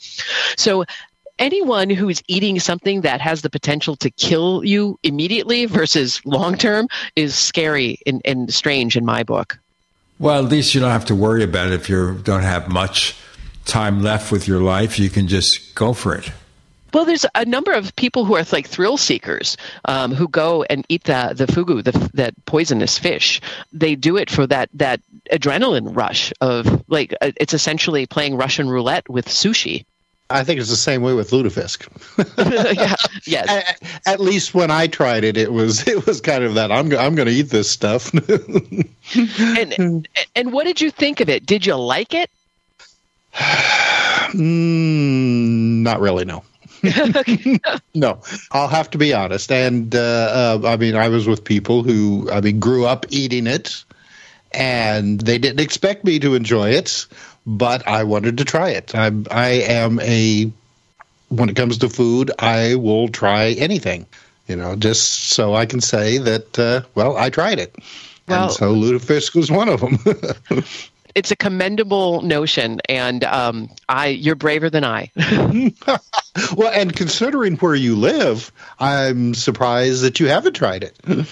[0.58, 0.86] So
[1.40, 6.58] anyone who is eating something that has the potential to kill you immediately versus long
[6.58, 9.58] term is scary and, and strange in my book.
[10.20, 13.16] Well, at least you don't have to worry about it if you don't have much
[13.66, 15.00] time left with your life.
[15.00, 16.30] You can just go for it.
[16.94, 20.86] Well, there's a number of people who are like thrill seekers um, who go and
[20.90, 23.42] eat the the fugu, the, that poisonous fish.
[23.72, 25.00] They do it for that that
[25.32, 29.86] adrenaline rush of like uh, it's essentially playing Russian roulette with sushi.
[30.32, 31.88] I think it's the same way with lutefisk.
[32.76, 33.50] yeah, yes.
[33.50, 36.96] At, at, least when I tried it, it was it was kind of that I'm
[36.96, 38.14] I'm going to eat this stuff.
[39.14, 41.46] and and what did you think of it?
[41.46, 42.30] Did you like it?
[43.34, 46.26] mm, not really.
[46.26, 46.44] No.
[47.94, 49.52] no, I'll have to be honest.
[49.52, 53.48] And uh, uh, I mean, I was with people who I mean grew up eating
[53.48, 53.84] it,
[54.52, 57.08] and they didn't expect me to enjoy it
[57.50, 58.94] but I wanted to try it.
[58.94, 60.52] I'm, I am a
[61.30, 64.06] when it comes to food, I will try anything.
[64.48, 66.58] You know, just so I can say that.
[66.58, 67.76] Uh, well, I tried it,
[68.28, 70.00] well, and so lutefisk was one of them.
[71.16, 75.12] it's a commendable notion, and um, I you're braver than I.
[76.56, 81.00] well, and considering where you live, I'm surprised that you haven't tried it.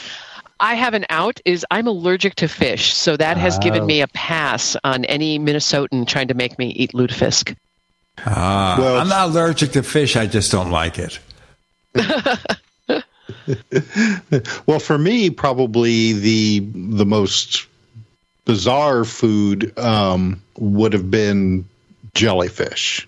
[0.60, 3.62] I have an out is I'm allergic to fish, so that has oh.
[3.62, 7.56] given me a pass on any Minnesotan trying to make me eat lutefisk.
[8.26, 10.16] Uh, well, I'm not allergic to fish.
[10.16, 11.20] I just don't like it.
[14.66, 17.68] well, for me, probably the the most
[18.46, 21.66] bizarre food um, would have been
[22.14, 23.08] jellyfish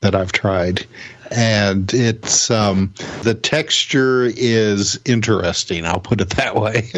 [0.00, 0.86] that I've tried
[1.30, 5.84] and it's um, the texture is interesting.
[5.84, 6.90] I'll put it that way.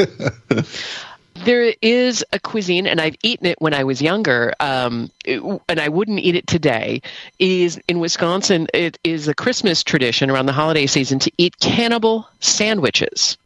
[1.44, 5.80] there is a cuisine, and I've eaten it when I was younger, um, it, and
[5.80, 7.02] I wouldn't eat it today.
[7.38, 12.28] Is in Wisconsin, it is a Christmas tradition around the holiday season to eat cannibal
[12.40, 13.36] sandwiches.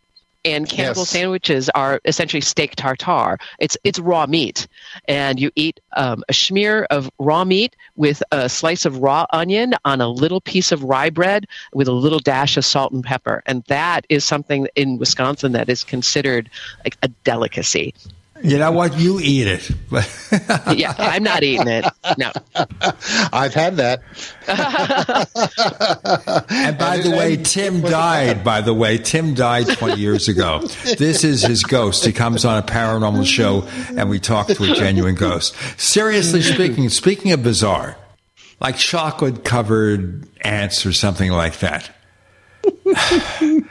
[0.44, 1.10] And cannibal Yes.
[1.10, 3.36] sandwiches are essentially steak tartare.
[3.58, 4.66] It's it's raw meat,
[5.06, 9.74] and you eat um, a smear of raw meat with a slice of raw onion
[9.84, 13.42] on a little piece of rye bread with a little dash of salt and pepper,
[13.44, 16.48] and that is something in Wisconsin that is considered
[16.84, 17.94] like a delicacy.
[18.42, 18.98] You know what?
[18.98, 19.70] You eat it.
[20.76, 21.84] yeah, I'm not eating it.
[22.16, 22.32] No.
[23.32, 24.00] I've had that.
[26.50, 28.42] and by the way, Tim died.
[28.42, 30.60] By the way, Tim died 20 years ago.
[30.98, 32.04] This is his ghost.
[32.04, 35.54] He comes on a paranormal show and we talk to a genuine ghost.
[35.78, 37.96] Seriously speaking, speaking of bizarre,
[38.60, 41.90] like chocolate covered ants or something like that.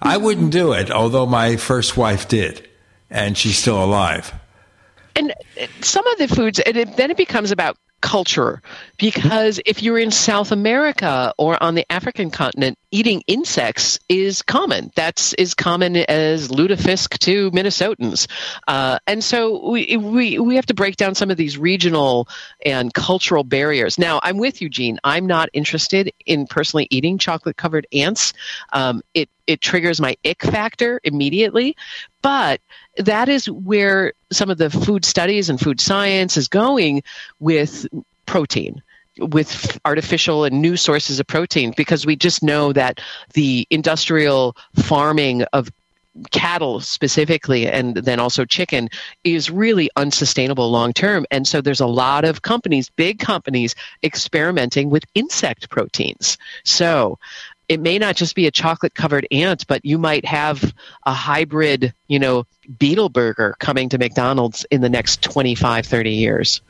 [0.00, 2.67] I wouldn't do it, although my first wife did,
[3.10, 4.32] and she's still alive.
[5.16, 5.34] and
[5.80, 8.62] some of the foods and it, then it becomes about culture.
[8.96, 14.92] Because if you're in south america or on the african continent eating insects is common.
[14.94, 18.28] That's as common as lutefisk to minnesotans.
[18.68, 22.28] Uh, and so we, we we have to break down some of these regional
[22.64, 23.98] and cultural barriers.
[23.98, 28.32] Now i'm with you gene i'm not interested in personally eating chocolate covered ants.
[28.72, 31.76] Um, it it triggers my ick factor immediately.
[32.22, 32.60] But
[32.98, 37.02] that is where some of the food studies and food science is going
[37.40, 37.86] with
[38.26, 38.82] protein
[39.20, 43.00] with artificial and new sources of protein because we just know that
[43.32, 45.72] the industrial farming of
[46.30, 48.88] cattle specifically and then also chicken
[49.24, 51.26] is really unsustainable long term.
[51.30, 56.38] And so there's a lot of companies big companies experimenting with insect proteins.
[56.64, 57.18] So
[57.68, 60.74] it may not just be a chocolate covered ant but you might have
[61.06, 62.44] a hybrid you know
[62.78, 66.60] beetle burger coming to mcdonald's in the next 25 30 years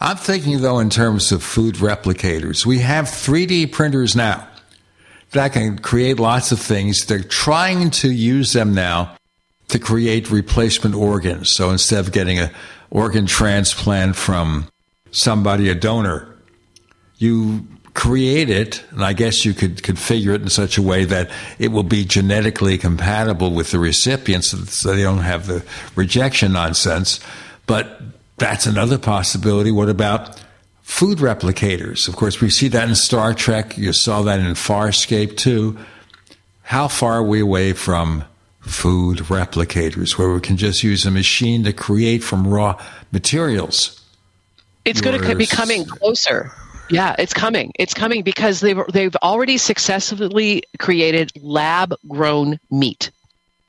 [0.00, 2.66] I'm thinking, though, in terms of food replicators.
[2.66, 4.46] We have 3D printers now
[5.30, 7.06] that can create lots of things.
[7.06, 9.16] They're trying to use them now
[9.68, 11.52] to create replacement organs.
[11.54, 12.50] So instead of getting an
[12.90, 14.68] organ transplant from
[15.10, 16.36] somebody, a donor,
[17.18, 21.30] you create it, and I guess you could configure it in such a way that
[21.58, 25.64] it will be genetically compatible with the recipients so they don't have the
[25.94, 27.20] rejection nonsense.
[27.66, 28.00] But
[28.36, 29.70] that's another possibility.
[29.70, 30.42] What about
[30.82, 32.08] food replicators?
[32.08, 33.78] Of course, we see that in Star Trek.
[33.78, 35.78] You saw that in Farscape too.
[36.62, 38.24] How far are we away from
[38.60, 42.82] food replicators where we can just use a machine to create from raw
[43.12, 44.00] materials?
[44.84, 46.52] it's going to be coming closer
[46.88, 47.72] yeah it's coming.
[47.78, 53.10] It's coming because they've they've already successfully created lab grown meat.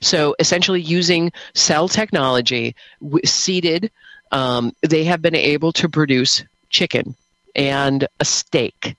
[0.02, 2.76] So essentially using cell technology
[3.24, 3.92] seeded
[4.32, 7.16] um, they have been able to produce chicken
[7.56, 8.96] and a steak.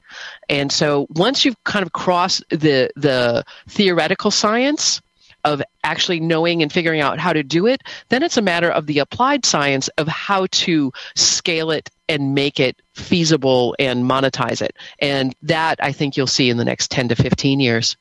[0.49, 5.03] And so once you've kind of crossed the the theoretical science
[5.47, 8.87] of actually knowing and figuring out how to do it, then it's a matter of
[8.87, 14.77] the applied science of how to scale it and make it feasible and monetize it.
[14.99, 17.97] And that I think you'll see in the next 10 to 15 years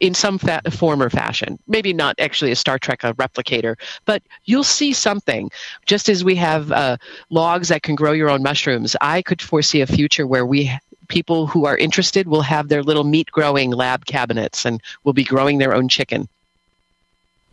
[0.00, 1.58] in some fa- form or fashion.
[1.68, 5.50] Maybe not actually a Star Trek a replicator, but you'll see something.
[5.86, 6.96] Just as we have uh,
[7.30, 10.70] logs that can grow your own mushrooms, I could foresee a future where we
[11.08, 15.24] people who are interested will have their little meat growing lab cabinets and will be
[15.24, 16.28] growing their own chicken.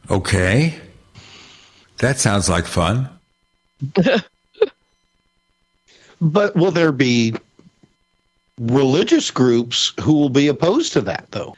[0.09, 0.79] Okay.
[1.99, 3.09] That sounds like fun.
[6.21, 7.35] But will there be
[8.59, 11.55] religious groups who will be opposed to that, though?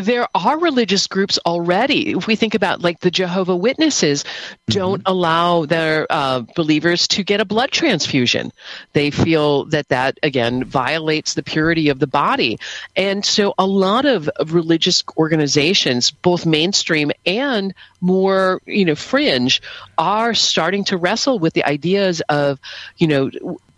[0.00, 2.10] There are religious groups already.
[2.10, 4.24] If we think about like the Jehovah Witnesses,
[4.68, 8.52] don't allow their uh, believers to get a blood transfusion.
[8.92, 12.58] They feel that that again violates the purity of the body,
[12.94, 19.62] and so a lot of of religious organizations, both mainstream and more you know fringe,
[19.98, 22.58] are starting to wrestle with the ideas of
[22.98, 23.30] you know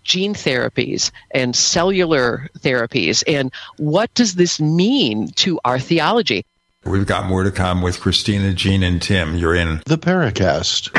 [0.09, 6.45] gene therapies and cellular therapies and what does this mean to our theology
[6.85, 9.37] We've got more to come with Christina, Gene, and Tim.
[9.37, 10.91] You're in the Paracast.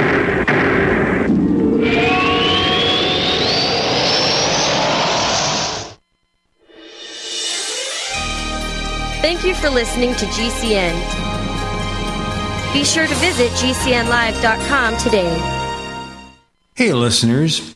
[9.21, 10.93] Thank you for listening to GCN.
[12.73, 15.37] Be sure to visit GCNlive.com today.
[16.75, 17.75] Hey, listeners.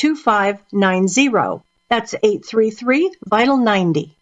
[0.00, 1.62] 2590.
[1.90, 4.16] That's 833 Vital 90.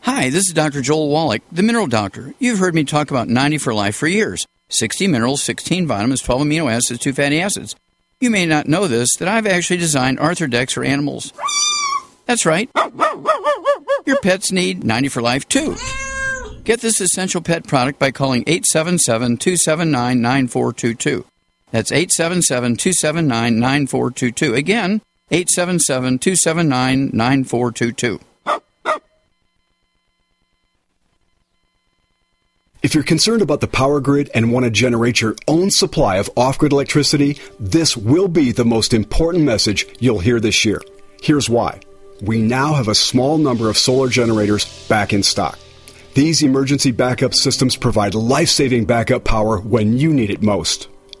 [0.00, 0.82] Hi, this is Dr.
[0.82, 2.34] Joel Wallach, the Mineral Doctor.
[2.40, 6.42] You've heard me talk about 90 for Life for years 60 minerals, 16 vitamins, 12
[6.42, 7.76] amino acids, 2 fatty acids.
[8.20, 11.32] You may not know this, that I've actually designed Arthrodex for animals.
[12.24, 12.68] That's right.
[14.06, 15.76] Your pets need 90 for Life too.
[16.64, 21.24] Get this essential pet product by calling 877 279 9422.
[21.72, 24.54] That's 877 279 9422.
[24.54, 28.20] Again, 877 279 9422.
[32.82, 36.30] If you're concerned about the power grid and want to generate your own supply of
[36.36, 40.80] off grid electricity, this will be the most important message you'll hear this year.
[41.20, 41.80] Here's why.
[42.22, 45.58] We now have a small number of solar generators back in stock.
[46.14, 50.88] These emergency backup systems provide life saving backup power when you need it most.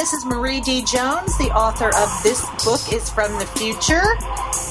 [0.00, 0.82] This is Marie D.
[0.82, 4.00] Jones, the author of This Book is from the Future,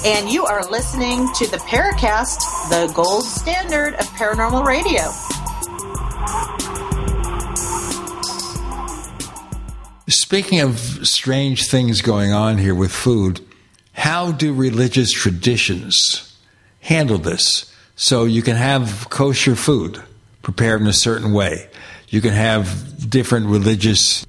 [0.03, 2.39] and you are listening to the Paracast,
[2.71, 5.03] the gold standard of paranormal radio.
[10.07, 13.39] Speaking of strange things going on here with food,
[13.93, 16.35] how do religious traditions
[16.79, 17.71] handle this?
[17.95, 20.01] So you can have kosher food
[20.41, 21.69] prepared in a certain way.
[22.07, 24.25] You can have different religious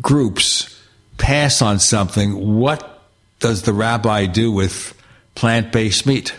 [0.00, 0.80] groups
[1.18, 2.58] pass on something.
[2.58, 3.02] What
[3.40, 4.94] does the rabbi do with
[5.34, 6.34] plant based meat?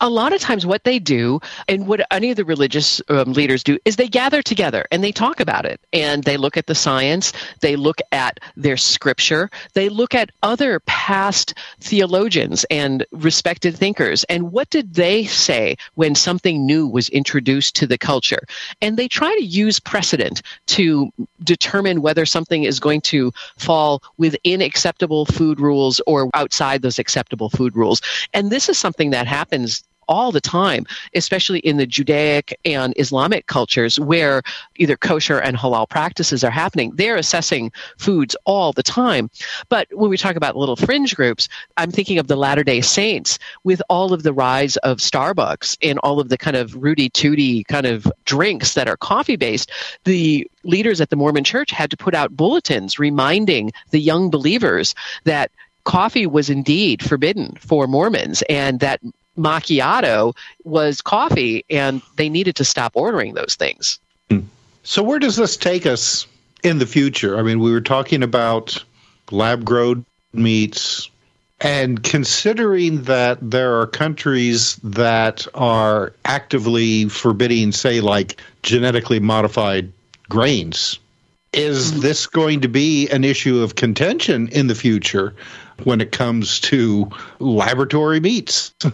[0.00, 3.64] A lot of times what they do and what any of the religious um, leaders
[3.64, 5.80] do is they gather together and they talk about it.
[5.92, 7.32] And they look at the science.
[7.60, 9.50] They look at their scripture.
[9.74, 14.24] They look at other past theologians and respected thinkers.
[14.24, 18.42] And what did they say when something new was introduced to the culture?
[18.80, 21.10] And they try to use precedent to
[21.42, 27.50] determine whether something is going to fall within acceptable food rules or outside those acceptable
[27.50, 28.00] food rules.
[28.32, 33.46] And this is something that happens all the time, especially in the Judaic and Islamic
[33.46, 34.42] cultures where
[34.76, 36.92] either kosher and halal practices are happening.
[36.94, 39.30] They're assessing foods all the time.
[39.68, 43.38] But when we talk about little fringe groups, I'm thinking of the Latter day Saints
[43.64, 47.64] with all of the rise of Starbucks and all of the kind of rooty tooty
[47.64, 49.70] kind of drinks that are coffee based.
[50.04, 54.94] The leaders at the Mormon church had to put out bulletins reminding the young believers
[55.24, 55.50] that
[55.84, 59.00] coffee was indeed forbidden for Mormons and that
[59.38, 63.98] macchiato was coffee and they needed to stop ordering those things.
[64.30, 64.40] Hmm.
[64.82, 66.26] So, where does this take us
[66.62, 67.38] in the future?
[67.38, 68.82] I mean, we were talking about
[69.30, 71.10] lab grown meats,
[71.60, 79.92] and considering that there are countries that are actively forbidding, say, like genetically modified
[80.28, 80.98] grains,
[81.52, 82.00] is mm-hmm.
[82.00, 85.34] this going to be an issue of contention in the future
[85.84, 87.08] when it comes to
[87.38, 88.74] laboratory meats?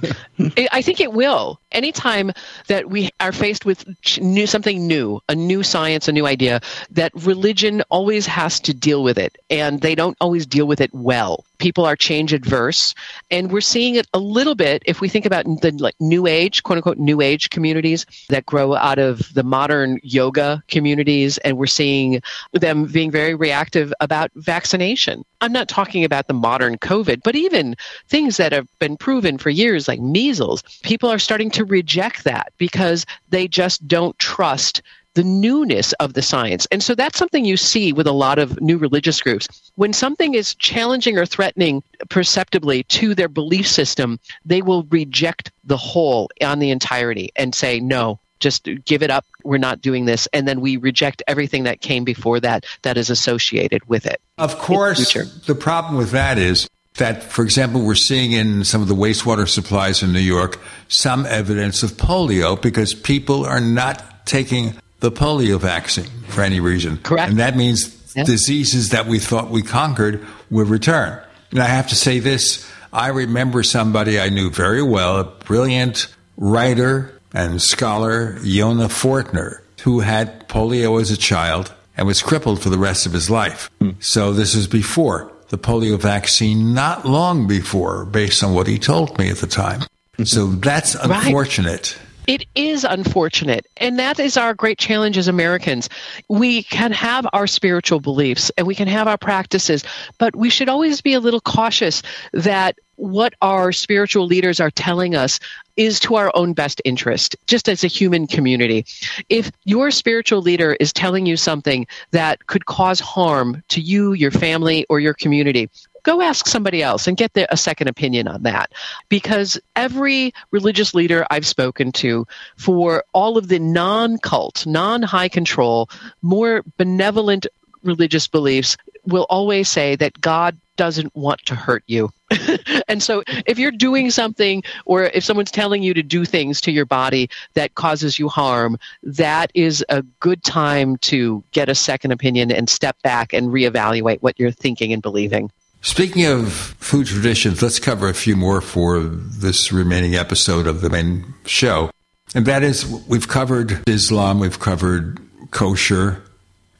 [0.73, 1.61] I think it will.
[1.73, 2.33] Anytime
[2.69, 3.85] that we are faced with
[4.21, 9.03] new, something new, a new science, a new idea, that religion always has to deal
[9.03, 11.45] with it, and they don't always deal with it well.
[11.65, 12.95] People are change adverse,
[13.31, 16.63] and we're seeing it a little bit if we think about the like new age,
[16.63, 21.65] quote unquote, new age communities that grow out of the modern yoga communities, and we're
[21.65, 22.21] seeing
[22.53, 25.25] them being very reactive about vaccination.
[25.41, 27.77] I'm not talking about the modern COVID, but even
[28.09, 30.63] things that have been proven for years, like measles.
[30.83, 34.83] People are starting to reject that because they just don't trust
[35.15, 36.67] the newness of the science.
[36.71, 39.49] And so that's something you see with a lot of new religious groups.
[39.77, 45.77] When something is challenging or threatening perceptibly to their belief system, they will reject the
[45.77, 49.25] whole on the entirety and say, no, just give it up.
[49.45, 50.29] We're not doing this.
[50.33, 54.21] And then we reject everything that came before that that is associated with it.
[54.37, 55.15] Of course,
[55.47, 59.49] the problem with that is that, for example, we're seeing in some of the wastewater
[59.49, 65.61] supplies in New York some evidence of polio because people are not taking the polio
[65.61, 66.97] vaccine for any reason.
[66.97, 67.29] Correct.
[67.29, 71.23] And that means diseases that we thought we conquered will return.
[71.51, 76.07] And I have to say this I remember somebody I knew very well, a brilliant
[76.39, 82.71] writer and scholar, Yona Fortner, who had polio as a child and was crippled for
[82.71, 83.71] the rest of his life.
[83.81, 83.91] Hmm.
[84.01, 89.19] So this was before the polio vaccine, not long before, based on what he told
[89.19, 89.81] me at the time.
[89.81, 90.25] Mm-hmm.
[90.25, 91.99] So that's Right.
[92.27, 93.67] It is unfortunate.
[93.77, 95.89] And that is our great challenge as Americans.
[96.29, 99.85] We can have our spiritual beliefs and we can have our practices,
[100.19, 105.15] but we should always be a little cautious that what our spiritual leaders are telling
[105.15, 105.41] us
[105.77, 108.87] is to our own best interest, just as a human community.
[109.29, 114.31] If your spiritual leader is telling you something that could cause harm to you, your
[114.31, 115.69] family, or your community,
[116.05, 118.73] go ask somebody else and get the, a second opinion on that.
[119.09, 122.27] Because every religious leader I've spoken to,
[122.57, 125.91] for all of the non cult, non high control,
[126.23, 127.47] more benevolent
[127.83, 128.77] religious beliefs,
[129.07, 132.11] will always say that God doesn't want to hurt you.
[132.89, 136.73] and so if you're doing something or if someone's telling you to do things to
[136.73, 142.11] your body that causes you harm, that is a good time to get a second
[142.11, 145.51] opinion and step back and reevaluate what you're thinking and believing.
[145.85, 150.89] Speaking of food traditions, let's cover a few more for this remaining episode of the
[150.89, 151.91] main show.
[152.35, 156.23] And that is, we've covered Islam, we've covered kosher,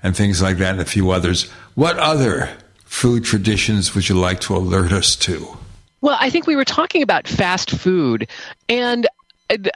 [0.03, 1.51] and things like that, and a few others.
[1.75, 2.49] What other
[2.87, 5.55] food traditions would you like to alert us to?
[6.01, 8.27] Well, I think we were talking about fast food,
[8.71, 9.07] and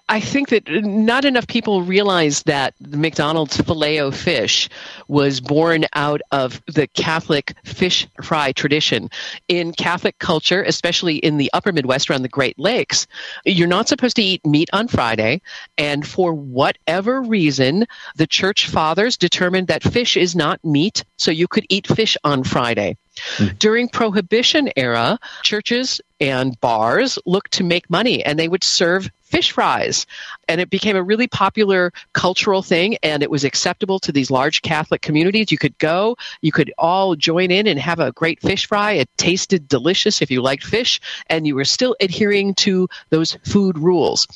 [0.09, 4.69] I think that not enough people realize that the McDonald's filet fish
[5.09, 9.11] was born out of the Catholic fish fry tradition.
[9.49, 13.07] In Catholic culture, especially in the upper Midwest around the Great Lakes,
[13.45, 15.43] you're not supposed to eat meat on Friday.
[15.77, 21.47] And for whatever reason, the church fathers determined that fish is not meat, so you
[21.47, 22.97] could eat fish on Friday.
[23.37, 23.49] Hmm.
[23.59, 29.53] During Prohibition era, churches and bars looked to make money and they would serve fish
[29.53, 30.07] fries.
[30.49, 34.63] And it became a really popular cultural thing and it was acceptable to these large
[34.63, 35.53] Catholic communities.
[35.53, 38.93] You could go, you could all join in and have a great fish fry.
[38.93, 43.79] It tasted delicious if you liked fish and you were still adhering to those food
[43.79, 44.27] rules.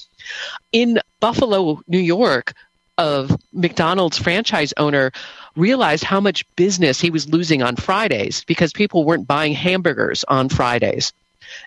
[0.72, 2.54] In Buffalo, New York,
[2.98, 5.10] of McDonald's franchise owner
[5.56, 10.48] realized how much business he was losing on Fridays because people weren't buying hamburgers on
[10.48, 11.12] Fridays.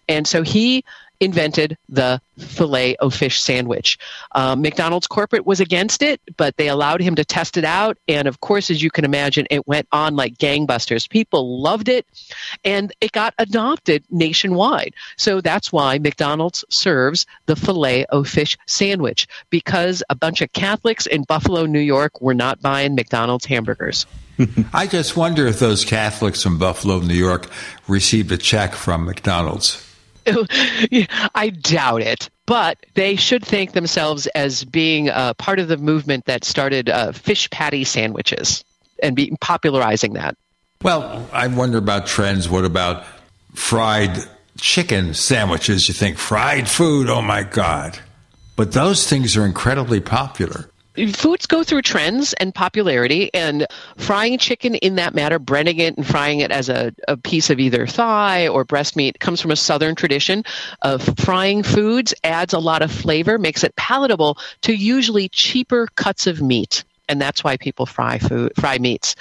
[0.08, 0.84] And so he
[1.20, 3.98] invented the filet o fish sandwich.
[4.34, 7.98] Um, McDonald's corporate was against it, but they allowed him to test it out.
[8.08, 11.10] And of course, as you can imagine, it went on like gangbusters.
[11.10, 12.06] People loved it,
[12.64, 14.94] and it got adopted nationwide.
[15.18, 21.06] So that's why McDonald's serves the filet o fish sandwich because a bunch of Catholics
[21.06, 24.06] in Buffalo, New York were not buying McDonald's hamburgers.
[24.74, 27.48] I just wonder if those Catholics from Buffalo, New York,
[27.88, 29.85] received a check from McDonald's.
[31.36, 32.30] I doubt it.
[32.46, 37.12] But they should thank themselves as being uh, part of the movement that started uh,
[37.12, 38.64] fish patty sandwiches
[39.02, 40.38] and be popularizing that.
[40.84, 42.48] Well, I wonder about trends.
[42.48, 43.06] What about
[43.56, 44.18] fried
[44.60, 45.88] chicken sandwiches?
[45.88, 47.10] You think fried food?
[47.10, 47.98] Oh my God.
[48.56, 50.70] But those things are incredibly popular
[51.14, 53.68] foods go through trends and popularity and
[53.98, 57.60] frying chicken in that matter breading it and frying it as a, a piece of
[57.60, 60.44] either thigh or breast meat comes from a southern tradition
[60.82, 66.28] of frying foods adds a lot of flavor makes it palatable to usually cheaper cuts
[66.28, 69.16] of meat and that's why people fry food fry meats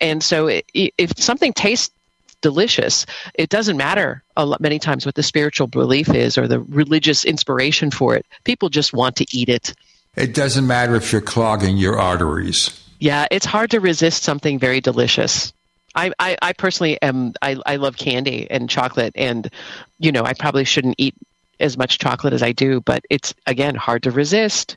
[0.00, 1.92] and so it, if something tastes
[2.40, 3.06] delicious.
[3.34, 7.24] It doesn't matter a lot, many times what the spiritual belief is or the religious
[7.24, 8.26] inspiration for it.
[8.44, 9.74] People just want to eat it.
[10.16, 12.76] It doesn't matter if you're clogging your arteries.
[12.98, 15.52] Yeah, it's hard to resist something very delicious.
[15.94, 19.50] I, I, I personally am I, I love candy and chocolate and
[19.98, 21.14] you know I probably shouldn't eat
[21.58, 24.76] as much chocolate as I do, but it's again hard to resist.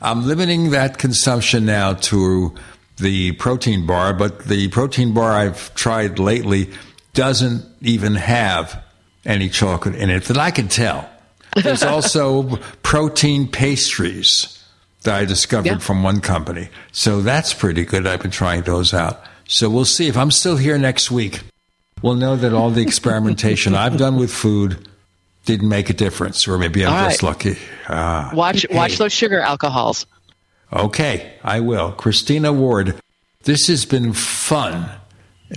[0.00, 2.54] I'm limiting that consumption now to
[2.98, 6.70] the protein bar, but the protein bar I've tried lately
[7.14, 8.82] doesn't even have
[9.24, 11.08] any chocolate in it that I can tell.
[11.62, 14.61] There's also protein pastries
[15.02, 15.78] that I discovered yeah.
[15.78, 16.68] from one company.
[16.92, 18.06] So that's pretty good.
[18.06, 19.22] I've been trying those out.
[19.46, 20.08] So we'll see.
[20.08, 21.40] If I'm still here next week,
[22.00, 24.88] we'll know that all the experimentation I've done with food
[25.44, 27.28] didn't make a difference, or maybe I'm all just right.
[27.28, 27.58] lucky.
[27.88, 28.30] Ah.
[28.32, 28.76] Watch, hey.
[28.76, 30.06] watch those sugar alcohols.
[30.72, 31.92] Okay, I will.
[31.92, 32.98] Christina Ward,
[33.42, 34.88] this has been fun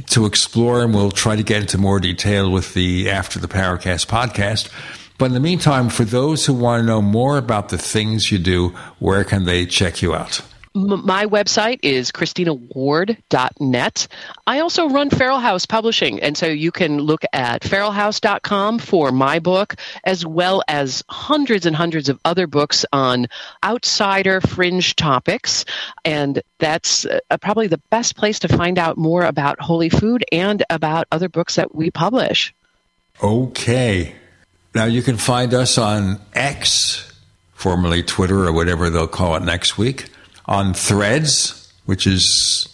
[0.09, 4.07] to explore, and we'll try to get into more detail with the After the Paracast
[4.07, 4.69] podcast.
[5.17, 8.37] But in the meantime, for those who want to know more about the things you
[8.37, 8.69] do,
[8.99, 10.41] where can they check you out?
[10.75, 14.07] my website is christinaward.net.
[14.45, 19.39] I also run Feral House Publishing, and so you can look at feralhouse.com for my
[19.39, 23.27] book, as well as hundreds and hundreds of other books on
[23.63, 25.63] outsider fringe topics.
[26.03, 30.61] And that's uh, probably the best place to find out more about Holy Food and
[30.69, 32.53] about other books that we publish.
[33.23, 34.13] Okay.
[34.75, 37.09] Now, you can find us on X,
[37.53, 40.09] formerly Twitter or whatever they'll call it next week,
[40.47, 42.67] on Threads, which is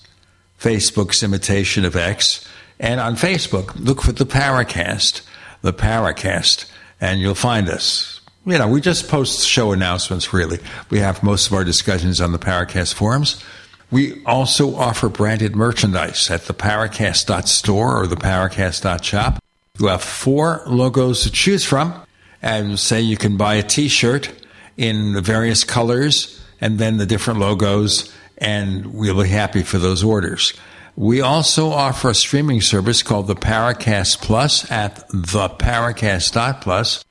[0.60, 2.48] Facebook's imitation of X,
[2.80, 5.22] and on Facebook, look for the Paracast,
[5.62, 6.66] the Paracast,
[7.00, 8.20] and you'll find us.
[8.48, 10.58] You know, we just post show announcements, really.
[10.90, 13.44] We have most of our discussions on the Paracast forums.
[13.92, 19.41] We also offer branded merchandise at the Paracast.store or the Paracast.shop.
[19.82, 22.00] You have four logos to choose from,
[22.40, 24.32] and say you can buy a t shirt
[24.78, 30.04] in the various colors and then the different logos, and we'll be happy for those
[30.04, 30.54] orders.
[30.96, 37.04] We also offer a streaming service called the Paracast Plus at theparacast.plus.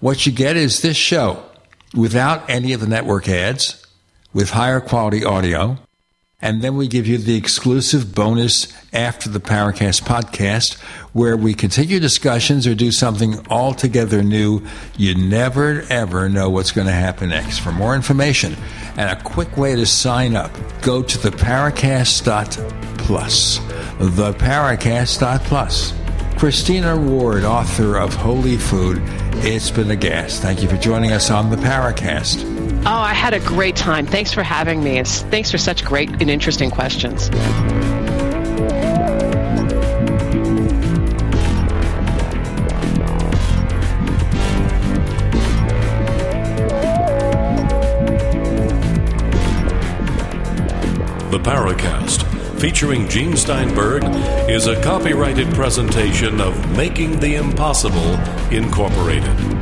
[0.00, 1.42] What you get is this show
[1.94, 3.86] without any of the network ads,
[4.34, 5.78] with higher quality audio,
[6.42, 10.74] and then we give you the exclusive bonus after the Paracast podcast,
[11.12, 14.60] where we continue discussions or do something altogether new.
[14.98, 17.60] You never, ever know what's going to happen next.
[17.60, 18.56] For more information
[18.96, 20.50] and a quick way to sign up,
[20.82, 23.58] go to the Paracast.plus.
[23.98, 25.94] The Paracast.plus.
[26.36, 29.00] Christina Ward, author of Holy Food.
[29.44, 30.40] It's been a gas.
[30.40, 32.61] Thank you for joining us on the Paracast.
[32.84, 34.06] Oh, I had a great time.
[34.06, 34.98] Thanks for having me.
[34.98, 37.30] And Thanks for such great and interesting questions.
[51.30, 52.24] The Paracast,
[52.60, 54.02] featuring Gene Steinberg,
[54.50, 58.16] is a copyrighted presentation of Making the Impossible
[58.50, 59.61] Incorporated.